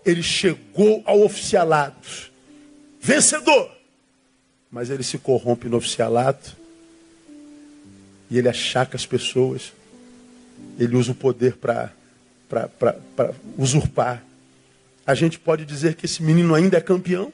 Ele 0.07 0.23
chegou 0.23 1.03
ao 1.05 1.21
oficialato. 1.23 2.31
Vencedor! 3.01 3.73
Mas 4.71 4.89
ele 4.89 5.03
se 5.03 5.19
corrompe 5.19 5.69
no 5.69 5.79
oficialato 5.79 6.64
e 8.31 8.39
ele 8.39 8.49
achaca 8.49 8.97
as 8.97 9.07
pessoas. 9.07 9.73
Ele 10.79 10.97
usa 10.97 11.13
o 11.13 11.15
poder 11.15 11.57
para 11.57 11.91
usurpar. 13.57 14.23
A 15.07 15.15
gente 15.15 15.39
pode 15.39 15.65
dizer 15.65 15.95
que 15.95 16.07
esse 16.07 16.23
menino 16.23 16.55
ainda 16.55 16.77
é 16.77 16.81
campeão? 16.81 17.33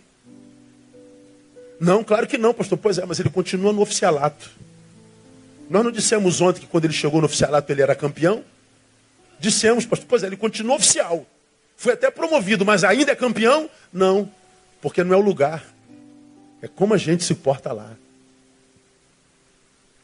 Não, 1.78 2.05
claro 2.05 2.26
que 2.26 2.36
não, 2.36 2.53
pastor. 2.53 2.78
Pois 2.78 2.99
é, 2.99 3.07
mas 3.07 3.20
ele 3.20 3.30
continua 3.30 3.72
no 3.72 3.80
oficialato. 3.80 4.51
Nós 5.68 5.84
não 5.84 5.93
dissemos 5.93 6.41
ontem 6.41 6.61
que 6.61 6.66
quando 6.66 6.84
ele 6.84 6.93
chegou 6.93 7.20
no 7.20 7.26
oficialato 7.26 7.70
ele 7.70 7.80
era 7.80 7.95
campeão? 7.95 8.45
Dissemos, 9.38 9.86
pastor, 9.86 10.07
pois 10.09 10.22
é, 10.22 10.26
ele 10.26 10.36
continua 10.36 10.76
oficial. 10.76 11.24
Foi 11.76 11.95
até 11.95 12.11
promovido, 12.11 12.64
mas 12.64 12.84
ainda 12.84 13.12
é 13.12 13.16
campeão? 13.16 13.70
Não, 13.93 14.30
porque 14.82 15.03
não 15.03 15.14
é 15.14 15.16
o 15.16 15.22
lugar. 15.22 15.64
É 16.61 16.68
como 16.68 16.93
a 16.93 16.99
gente 16.99 17.24
se 17.24 17.34
porta 17.34 17.72
lá 17.72 17.97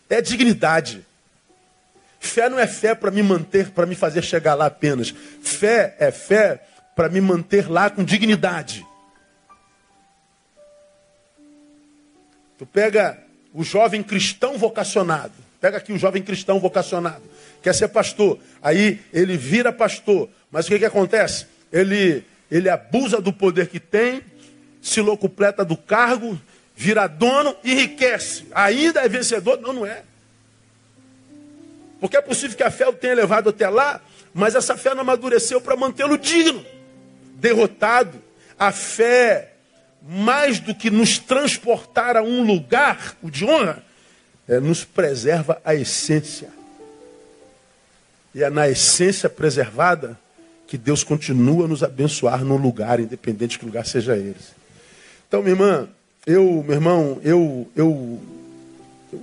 é 0.09 0.20
dignidade. 0.20 1.04
Fé 2.18 2.48
não 2.48 2.59
é 2.59 2.66
fé 2.66 2.94
para 2.94 3.11
me 3.11 3.22
manter, 3.22 3.70
para 3.70 3.86
me 3.86 3.94
fazer 3.94 4.22
chegar 4.22 4.54
lá 4.54 4.66
apenas. 4.66 5.14
Fé 5.42 5.94
é 5.98 6.11
fé 6.11 6.62
para 6.94 7.09
me 7.09 7.20
manter 7.20 7.70
lá 7.70 7.90
com 7.90 8.04
dignidade. 8.04 8.84
Tu 12.59 12.64
pega 12.66 13.18
o 13.52 13.62
jovem 13.62 14.02
cristão 14.02 14.57
vocacionado. 14.57 15.32
Pega 15.61 15.78
aqui 15.78 15.92
o 15.92 15.98
jovem 15.98 16.22
cristão 16.22 16.59
vocacionado. 16.59 17.22
Quer 17.62 17.74
ser 17.74 17.88
pastor. 17.88 18.38
Aí 18.62 19.00
ele 19.12 19.36
vira 19.36 19.72
pastor. 19.72 20.28
Mas 20.50 20.66
o 20.66 20.68
que, 20.68 20.78
que 20.78 20.84
acontece? 20.84 21.46
Ele, 21.72 22.24
ele 22.50 22.68
abusa 22.68 23.20
do 23.20 23.32
poder 23.32 23.68
que 23.68 23.80
tem, 23.80 24.22
se 24.80 25.00
locupleta 25.00 25.64
do 25.64 25.76
cargo, 25.76 26.40
vira 26.77 27.07
dono, 27.07 27.57
enriquece. 27.64 28.47
Ainda 28.55 29.01
é 29.01 29.09
vencedor? 29.09 29.59
Não, 29.61 29.72
não 29.72 29.87
é. 29.87 30.03
Porque 31.99 32.16
é 32.16 32.20
possível 32.20 32.55
que 32.55 32.62
a 32.62 32.70
fé 32.70 32.87
o 32.87 32.93
tenha 32.93 33.14
levado 33.14 33.49
até 33.49 33.68
lá, 33.68 34.03
mas 34.35 34.55
essa 34.55 34.77
fé 34.77 34.95
não 34.95 35.01
amadureceu 35.01 35.61
para 35.61 35.74
mantê-lo 35.74 36.18
digno, 36.18 36.64
derrotado. 37.37 38.22
A 38.59 38.70
fé, 38.70 39.55
mais 40.03 40.61
do 40.61 40.74
que 40.74 40.91
nos 40.91 41.18
transportar 41.18 42.16
a 42.16 42.22
um 42.22 42.43
lugar, 42.45 43.16
o 43.22 43.31
de 43.31 43.45
honra, 43.45 43.83
é, 44.47 44.61
nos 44.61 44.85
preserva 44.85 45.61
a 45.64 45.74
essência. 45.74 46.51
E 48.35 48.43
é 48.43 48.51
na 48.51 48.68
essência 48.68 49.31
preservada 49.31 50.18
que 50.66 50.77
Deus 50.77 51.03
continua 51.03 51.64
a 51.64 51.68
nos 51.68 51.83
abençoar 51.83 52.45
no 52.45 52.57
lugar, 52.57 53.01
independente 53.01 53.53
de 53.53 53.59
que 53.61 53.64
lugar 53.64 53.87
seja 53.87 54.16
ele. 54.16 54.37
Então, 55.27 55.41
minha 55.41 55.53
irmã, 55.53 55.89
eu, 56.27 56.64
meu 56.66 56.74
irmão, 56.74 57.20
eu, 57.22 57.68
eu, 57.77 58.20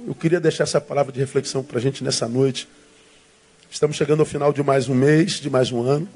eu 0.07 0.15
queria 0.15 0.39
deixar 0.39 0.63
essa 0.63 0.79
palavra 0.79 1.11
de 1.11 1.19
reflexão 1.19 1.61
para 1.61 1.77
a 1.77 1.81
gente 1.81 2.01
nessa 2.01 2.29
noite. 2.29 2.65
Estamos 3.69 3.97
chegando 3.97 4.21
ao 4.21 4.25
final 4.25 4.53
de 4.53 4.63
mais 4.63 4.87
um 4.87 4.95
mês, 4.95 5.33
de 5.33 5.49
mais 5.49 5.69
um 5.69 5.81
ano. 5.81 6.07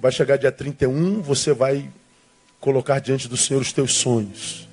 Vai 0.00 0.12
chegar 0.12 0.36
dia 0.36 0.52
31, 0.52 1.20
você 1.20 1.52
vai 1.52 1.90
colocar 2.60 3.00
diante 3.00 3.26
do 3.26 3.36
Senhor 3.36 3.60
os 3.60 3.72
teus 3.72 3.94
sonhos. 3.94 4.68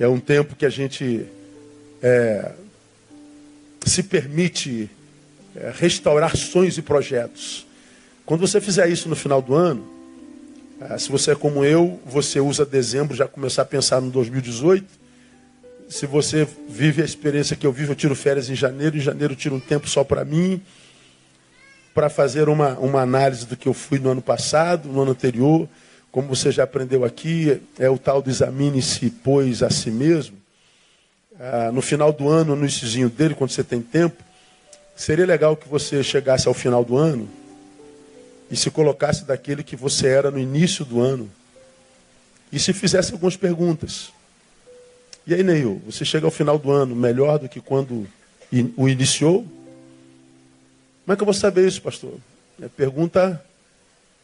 É 0.00 0.08
um 0.08 0.20
tempo 0.20 0.56
que 0.56 0.64
a 0.64 0.70
gente 0.70 1.26
é, 2.02 2.52
se 3.84 4.02
permite 4.02 4.88
é, 5.54 5.70
restaurar 5.76 6.34
sonhos 6.34 6.78
e 6.78 6.82
projetos. 6.82 7.66
Quando 8.24 8.40
você 8.40 8.58
fizer 8.58 8.88
isso 8.88 9.06
no 9.06 9.16
final 9.16 9.42
do 9.42 9.54
ano, 9.54 9.95
é, 10.80 10.98
se 10.98 11.10
você 11.10 11.32
é 11.32 11.34
como 11.34 11.64
eu, 11.64 12.00
você 12.04 12.40
usa 12.40 12.64
dezembro 12.66 13.16
já 13.16 13.26
começar 13.26 13.62
a 13.62 13.66
pensar 13.66 14.00
no 14.00 14.10
2018 14.10 15.06
se 15.88 16.06
você 16.06 16.46
vive 16.68 17.02
a 17.02 17.04
experiência 17.04 17.56
que 17.56 17.66
eu 17.66 17.72
vivo, 17.72 17.92
eu 17.92 17.96
tiro 17.96 18.14
férias 18.14 18.50
em 18.50 18.54
janeiro, 18.54 18.96
em 18.96 19.00
janeiro 19.00 19.34
eu 19.34 19.36
tiro 19.36 19.54
um 19.54 19.60
tempo 19.60 19.88
só 19.88 20.02
para 20.02 20.24
mim, 20.24 20.60
para 21.94 22.08
fazer 22.08 22.48
uma, 22.48 22.78
uma 22.78 23.00
análise 23.00 23.46
do 23.46 23.56
que 23.56 23.68
eu 23.68 23.74
fui 23.74 23.98
no 23.98 24.10
ano 24.10 24.22
passado, 24.22 24.88
no 24.88 25.02
ano 25.02 25.12
anterior. 25.12 25.68
Como 26.10 26.28
você 26.28 26.50
já 26.50 26.64
aprendeu 26.64 27.04
aqui, 27.04 27.60
é 27.78 27.88
o 27.88 27.98
tal 27.98 28.20
do 28.20 28.30
examine-se, 28.30 29.10
pois, 29.10 29.62
a 29.62 29.70
si 29.70 29.90
mesmo. 29.90 30.36
Ah, 31.38 31.70
no 31.72 31.80
final 31.80 32.12
do 32.12 32.28
ano, 32.28 32.56
no 32.56 32.62
iníciozinho 32.62 33.08
dele, 33.08 33.34
quando 33.34 33.50
você 33.50 33.62
tem 33.62 33.80
tempo, 33.80 34.22
seria 34.94 35.26
legal 35.26 35.56
que 35.56 35.68
você 35.68 36.02
chegasse 36.02 36.48
ao 36.48 36.54
final 36.54 36.84
do 36.84 36.96
ano 36.96 37.28
e 38.50 38.56
se 38.56 38.70
colocasse 38.70 39.24
daquele 39.24 39.62
que 39.62 39.76
você 39.76 40.08
era 40.08 40.30
no 40.30 40.38
início 40.38 40.84
do 40.84 41.00
ano 41.00 41.30
e 42.52 42.58
se 42.58 42.72
fizesse 42.72 43.12
algumas 43.12 43.36
perguntas. 43.36 44.12
E 45.26 45.34
aí, 45.34 45.42
Neil, 45.42 45.82
você 45.84 46.04
chega 46.04 46.26
ao 46.26 46.30
final 46.30 46.58
do 46.58 46.70
ano 46.70 46.94
melhor 46.94 47.38
do 47.38 47.48
que 47.48 47.60
quando 47.60 48.06
o 48.76 48.88
iniciou? 48.88 49.42
Como 51.04 51.12
é 51.12 51.16
que 51.16 51.22
eu 51.22 51.26
vou 51.26 51.34
saber 51.34 51.66
isso, 51.66 51.82
pastor? 51.82 52.14
É, 52.62 52.68
pergunta 52.68 53.44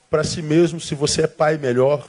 para 0.08 0.22
si 0.22 0.40
mesmo 0.40 0.80
se 0.80 0.94
você 0.94 1.22
é 1.22 1.26
pai 1.26 1.58
melhor 1.58 2.08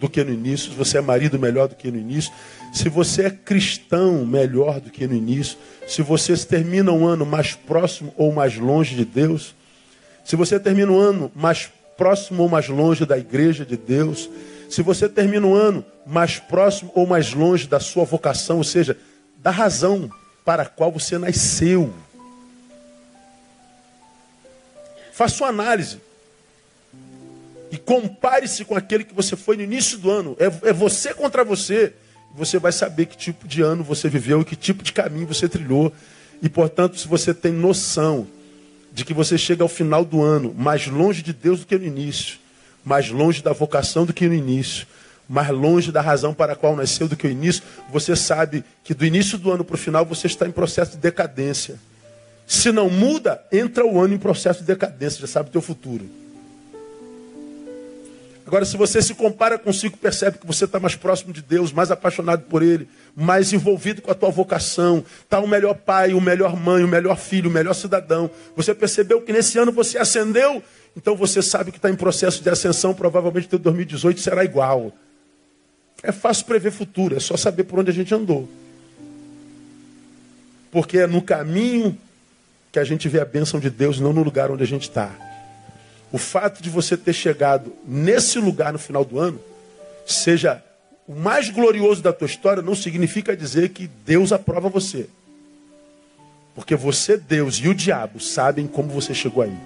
do 0.00 0.08
que 0.08 0.24
no 0.24 0.32
início, 0.32 0.72
se 0.72 0.76
você 0.76 0.98
é 0.98 1.00
marido 1.00 1.38
melhor 1.38 1.68
do 1.68 1.74
que 1.74 1.90
no 1.90 1.98
início, 1.98 2.32
se 2.72 2.88
você 2.88 3.26
é 3.26 3.30
cristão 3.30 4.26
melhor 4.26 4.80
do 4.80 4.90
que 4.90 5.06
no 5.06 5.14
início, 5.14 5.56
se 5.86 6.02
você 6.02 6.36
termina 6.36 6.90
um 6.90 7.06
ano 7.06 7.24
mais 7.24 7.54
próximo 7.54 8.12
ou 8.16 8.32
mais 8.32 8.56
longe 8.56 8.96
de 8.96 9.04
Deus, 9.04 9.54
se 10.24 10.36
você 10.36 10.58
termina 10.58 10.90
um 10.90 10.98
ano 10.98 11.30
mais 11.34 11.70
próximo 11.96 12.42
ou 12.42 12.48
mais 12.48 12.68
longe 12.68 13.04
da 13.04 13.18
igreja 13.18 13.64
de 13.64 13.76
Deus, 13.76 14.28
se 14.70 14.82
você 14.82 15.08
termina 15.08 15.46
um 15.46 15.54
ano 15.54 15.84
mais 16.06 16.38
próximo 16.38 16.90
ou 16.94 17.06
mais 17.06 17.32
longe 17.32 17.68
da 17.68 17.78
sua 17.78 18.04
vocação, 18.04 18.56
ou 18.58 18.64
seja, 18.64 18.96
da 19.36 19.50
razão 19.50 20.10
para 20.44 20.62
a 20.62 20.66
qual 20.66 20.90
você 20.90 21.18
nasceu. 21.18 21.92
Faça 25.12 25.44
uma 25.44 25.50
análise. 25.50 26.00
E 27.70 27.76
compare-se 27.76 28.64
com 28.64 28.74
aquele 28.74 29.04
que 29.04 29.14
você 29.14 29.36
foi 29.36 29.56
no 29.56 29.62
início 29.62 29.98
do 29.98 30.10
ano. 30.10 30.36
É, 30.38 30.70
é 30.70 30.72
você 30.72 31.12
contra 31.12 31.44
você. 31.44 31.92
Você 32.34 32.58
vai 32.58 32.72
saber 32.72 33.06
que 33.06 33.16
tipo 33.16 33.46
de 33.46 33.62
ano 33.62 33.84
você 33.84 34.08
viveu 34.08 34.40
e 34.40 34.44
que 34.44 34.56
tipo 34.56 34.82
de 34.82 34.92
caminho 34.92 35.26
você 35.26 35.48
trilhou. 35.48 35.92
E, 36.42 36.48
portanto, 36.48 36.98
se 36.98 37.06
você 37.06 37.32
tem 37.32 37.52
noção 37.52 38.26
de 38.94 39.04
que 39.04 39.12
você 39.12 39.36
chega 39.36 39.64
ao 39.64 39.68
final 39.68 40.04
do 40.04 40.22
ano 40.22 40.54
mais 40.56 40.86
longe 40.86 41.20
de 41.20 41.32
Deus 41.32 41.60
do 41.60 41.66
que 41.66 41.76
no 41.76 41.84
início, 41.84 42.38
mais 42.84 43.10
longe 43.10 43.42
da 43.42 43.52
vocação 43.52 44.06
do 44.06 44.12
que 44.12 44.28
no 44.28 44.34
início, 44.34 44.86
mais 45.28 45.48
longe 45.50 45.90
da 45.90 46.00
razão 46.00 46.32
para 46.32 46.52
a 46.52 46.56
qual 46.56 46.76
nasceu 46.76 47.08
do 47.08 47.16
que 47.16 47.26
o 47.26 47.30
início, 47.30 47.62
você 47.90 48.14
sabe 48.14 48.64
que 48.84 48.94
do 48.94 49.04
início 49.04 49.36
do 49.36 49.50
ano 49.50 49.64
para 49.64 49.74
o 49.74 49.78
final 49.78 50.06
você 50.06 50.28
está 50.28 50.46
em 50.46 50.52
processo 50.52 50.92
de 50.92 50.98
decadência. 50.98 51.76
Se 52.46 52.70
não 52.70 52.88
muda, 52.88 53.42
entra 53.50 53.84
o 53.84 54.00
ano 54.00 54.14
em 54.14 54.18
processo 54.18 54.60
de 54.60 54.66
decadência, 54.66 55.20
já 55.20 55.26
sabe 55.26 55.48
o 55.48 55.52
teu 55.52 55.62
futuro. 55.62 56.08
Agora, 58.46 58.64
se 58.64 58.76
você 58.76 59.02
se 59.02 59.14
compara 59.14 59.58
consigo, 59.58 59.96
percebe 59.96 60.38
que 60.38 60.46
você 60.46 60.66
está 60.66 60.78
mais 60.78 60.94
próximo 60.94 61.32
de 61.32 61.42
Deus, 61.42 61.72
mais 61.72 61.90
apaixonado 61.90 62.42
por 62.42 62.62
Ele, 62.62 62.86
mais 63.16 63.52
envolvido 63.52 64.02
com 64.02 64.10
a 64.10 64.14
tua 64.14 64.30
vocação, 64.30 65.04
está 65.22 65.38
o 65.38 65.46
melhor 65.46 65.74
pai, 65.74 66.12
o 66.12 66.20
melhor 66.20 66.56
mãe, 66.56 66.82
o 66.82 66.88
melhor 66.88 67.16
filho, 67.16 67.48
o 67.48 67.52
melhor 67.52 67.74
cidadão. 67.74 68.30
Você 68.56 68.74
percebeu 68.74 69.22
que 69.22 69.32
nesse 69.32 69.58
ano 69.58 69.70
você 69.70 69.98
ascendeu 69.98 70.62
então 70.96 71.16
você 71.16 71.42
sabe 71.42 71.72
que 71.72 71.78
está 71.78 71.90
em 71.90 71.96
processo 71.96 72.42
de 72.42 72.48
ascensão, 72.48 72.94
provavelmente 72.94 73.48
teu 73.48 73.58
2018 73.58 74.20
será 74.20 74.44
igual. 74.44 74.92
É 76.02 76.12
fácil 76.12 76.46
prever 76.46 76.70
futuro, 76.70 77.16
é 77.16 77.20
só 77.20 77.36
saber 77.36 77.64
por 77.64 77.78
onde 77.78 77.90
a 77.90 77.94
gente 77.94 78.14
andou. 78.14 78.48
Porque 80.70 80.98
é 80.98 81.06
no 81.06 81.22
caminho 81.22 81.98
que 82.70 82.78
a 82.78 82.84
gente 82.84 83.08
vê 83.08 83.20
a 83.20 83.24
bênção 83.24 83.58
de 83.58 83.70
Deus, 83.70 84.00
não 84.00 84.12
no 84.12 84.22
lugar 84.22 84.50
onde 84.50 84.62
a 84.62 84.66
gente 84.66 84.82
está. 84.82 85.10
O 86.12 86.18
fato 86.18 86.62
de 86.62 86.70
você 86.70 86.96
ter 86.96 87.12
chegado 87.12 87.72
nesse 87.86 88.38
lugar 88.38 88.72
no 88.72 88.78
final 88.78 89.04
do 89.04 89.18
ano, 89.18 89.40
seja 90.06 90.62
o 91.06 91.14
mais 91.14 91.50
glorioso 91.50 92.02
da 92.02 92.12
tua 92.12 92.26
história, 92.26 92.62
não 92.62 92.74
significa 92.74 93.36
dizer 93.36 93.70
que 93.70 93.86
Deus 94.06 94.32
aprova 94.32 94.68
você. 94.68 95.06
Porque 96.54 96.74
você, 96.74 97.16
Deus 97.16 97.56
e 97.56 97.68
o 97.68 97.74
diabo 97.74 98.20
sabem 98.20 98.66
como 98.66 98.88
você 98.88 99.12
chegou 99.12 99.42
aí. 99.42 99.56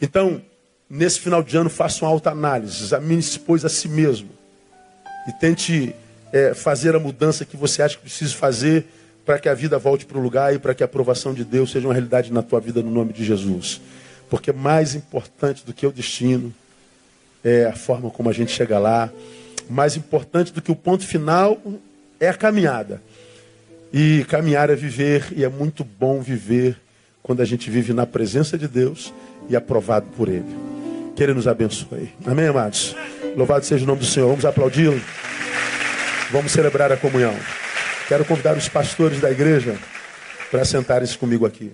Então, 0.00 0.42
nesse 0.90 1.20
final 1.20 1.42
de 1.42 1.56
ano, 1.56 1.70
faça 1.70 2.04
uma 2.04 2.10
alta 2.10 2.30
análise, 2.30 2.82
examine-se, 2.82 3.38
pois, 3.38 3.64
a 3.64 3.68
si 3.68 3.88
mesmo. 3.88 4.30
E 5.28 5.32
tente 5.32 5.94
é, 6.32 6.54
fazer 6.54 6.96
a 6.96 6.98
mudança 6.98 7.44
que 7.44 7.56
você 7.56 7.82
acha 7.82 7.96
que 7.96 8.02
precisa 8.02 8.34
fazer 8.34 8.84
para 9.24 9.38
que 9.38 9.48
a 9.48 9.54
vida 9.54 9.78
volte 9.78 10.04
para 10.04 10.18
o 10.18 10.20
lugar 10.20 10.54
e 10.54 10.58
para 10.58 10.74
que 10.74 10.82
a 10.82 10.86
aprovação 10.86 11.32
de 11.32 11.44
Deus 11.44 11.70
seja 11.70 11.86
uma 11.86 11.94
realidade 11.94 12.32
na 12.32 12.42
tua 12.42 12.60
vida 12.60 12.82
no 12.82 12.90
nome 12.90 13.12
de 13.12 13.24
Jesus. 13.24 13.80
Porque 14.28 14.52
mais 14.52 14.94
importante 14.94 15.64
do 15.64 15.72
que 15.72 15.86
o 15.86 15.92
destino 15.92 16.52
é 17.44 17.66
a 17.66 17.74
forma 17.74 18.10
como 18.10 18.30
a 18.30 18.32
gente 18.32 18.50
chega 18.50 18.78
lá. 18.78 19.10
Mais 19.68 19.96
importante 19.96 20.52
do 20.52 20.62
que 20.62 20.72
o 20.72 20.76
ponto 20.76 21.06
final 21.06 21.60
é 22.18 22.28
a 22.28 22.34
caminhada. 22.34 23.02
E 23.92 24.24
caminhar 24.28 24.70
é 24.70 24.74
viver, 24.74 25.26
e 25.36 25.44
é 25.44 25.48
muito 25.48 25.84
bom 25.84 26.20
viver 26.20 26.76
quando 27.22 27.40
a 27.42 27.44
gente 27.44 27.70
vive 27.70 27.92
na 27.92 28.06
presença 28.06 28.58
de 28.58 28.66
Deus 28.66 29.12
e 29.48 29.54
aprovado 29.54 30.06
por 30.16 30.28
Ele. 30.28 30.56
Que 31.14 31.22
Ele 31.22 31.34
nos 31.34 31.46
abençoe. 31.46 32.12
Amém, 32.26 32.48
amados? 32.48 32.96
Louvado 33.36 33.64
seja 33.64 33.84
o 33.84 33.86
nome 33.86 34.00
do 34.00 34.06
Senhor. 34.06 34.28
Vamos 34.28 34.44
aplaudi-lo. 34.44 35.00
Vamos 36.30 36.52
celebrar 36.52 36.90
a 36.90 36.96
comunhão. 36.96 37.34
Quero 38.08 38.24
convidar 38.24 38.56
os 38.56 38.68
pastores 38.68 39.20
da 39.20 39.30
igreja 39.30 39.76
para 40.50 40.64
sentarem-se 40.64 41.16
comigo 41.16 41.46
aqui. 41.46 41.72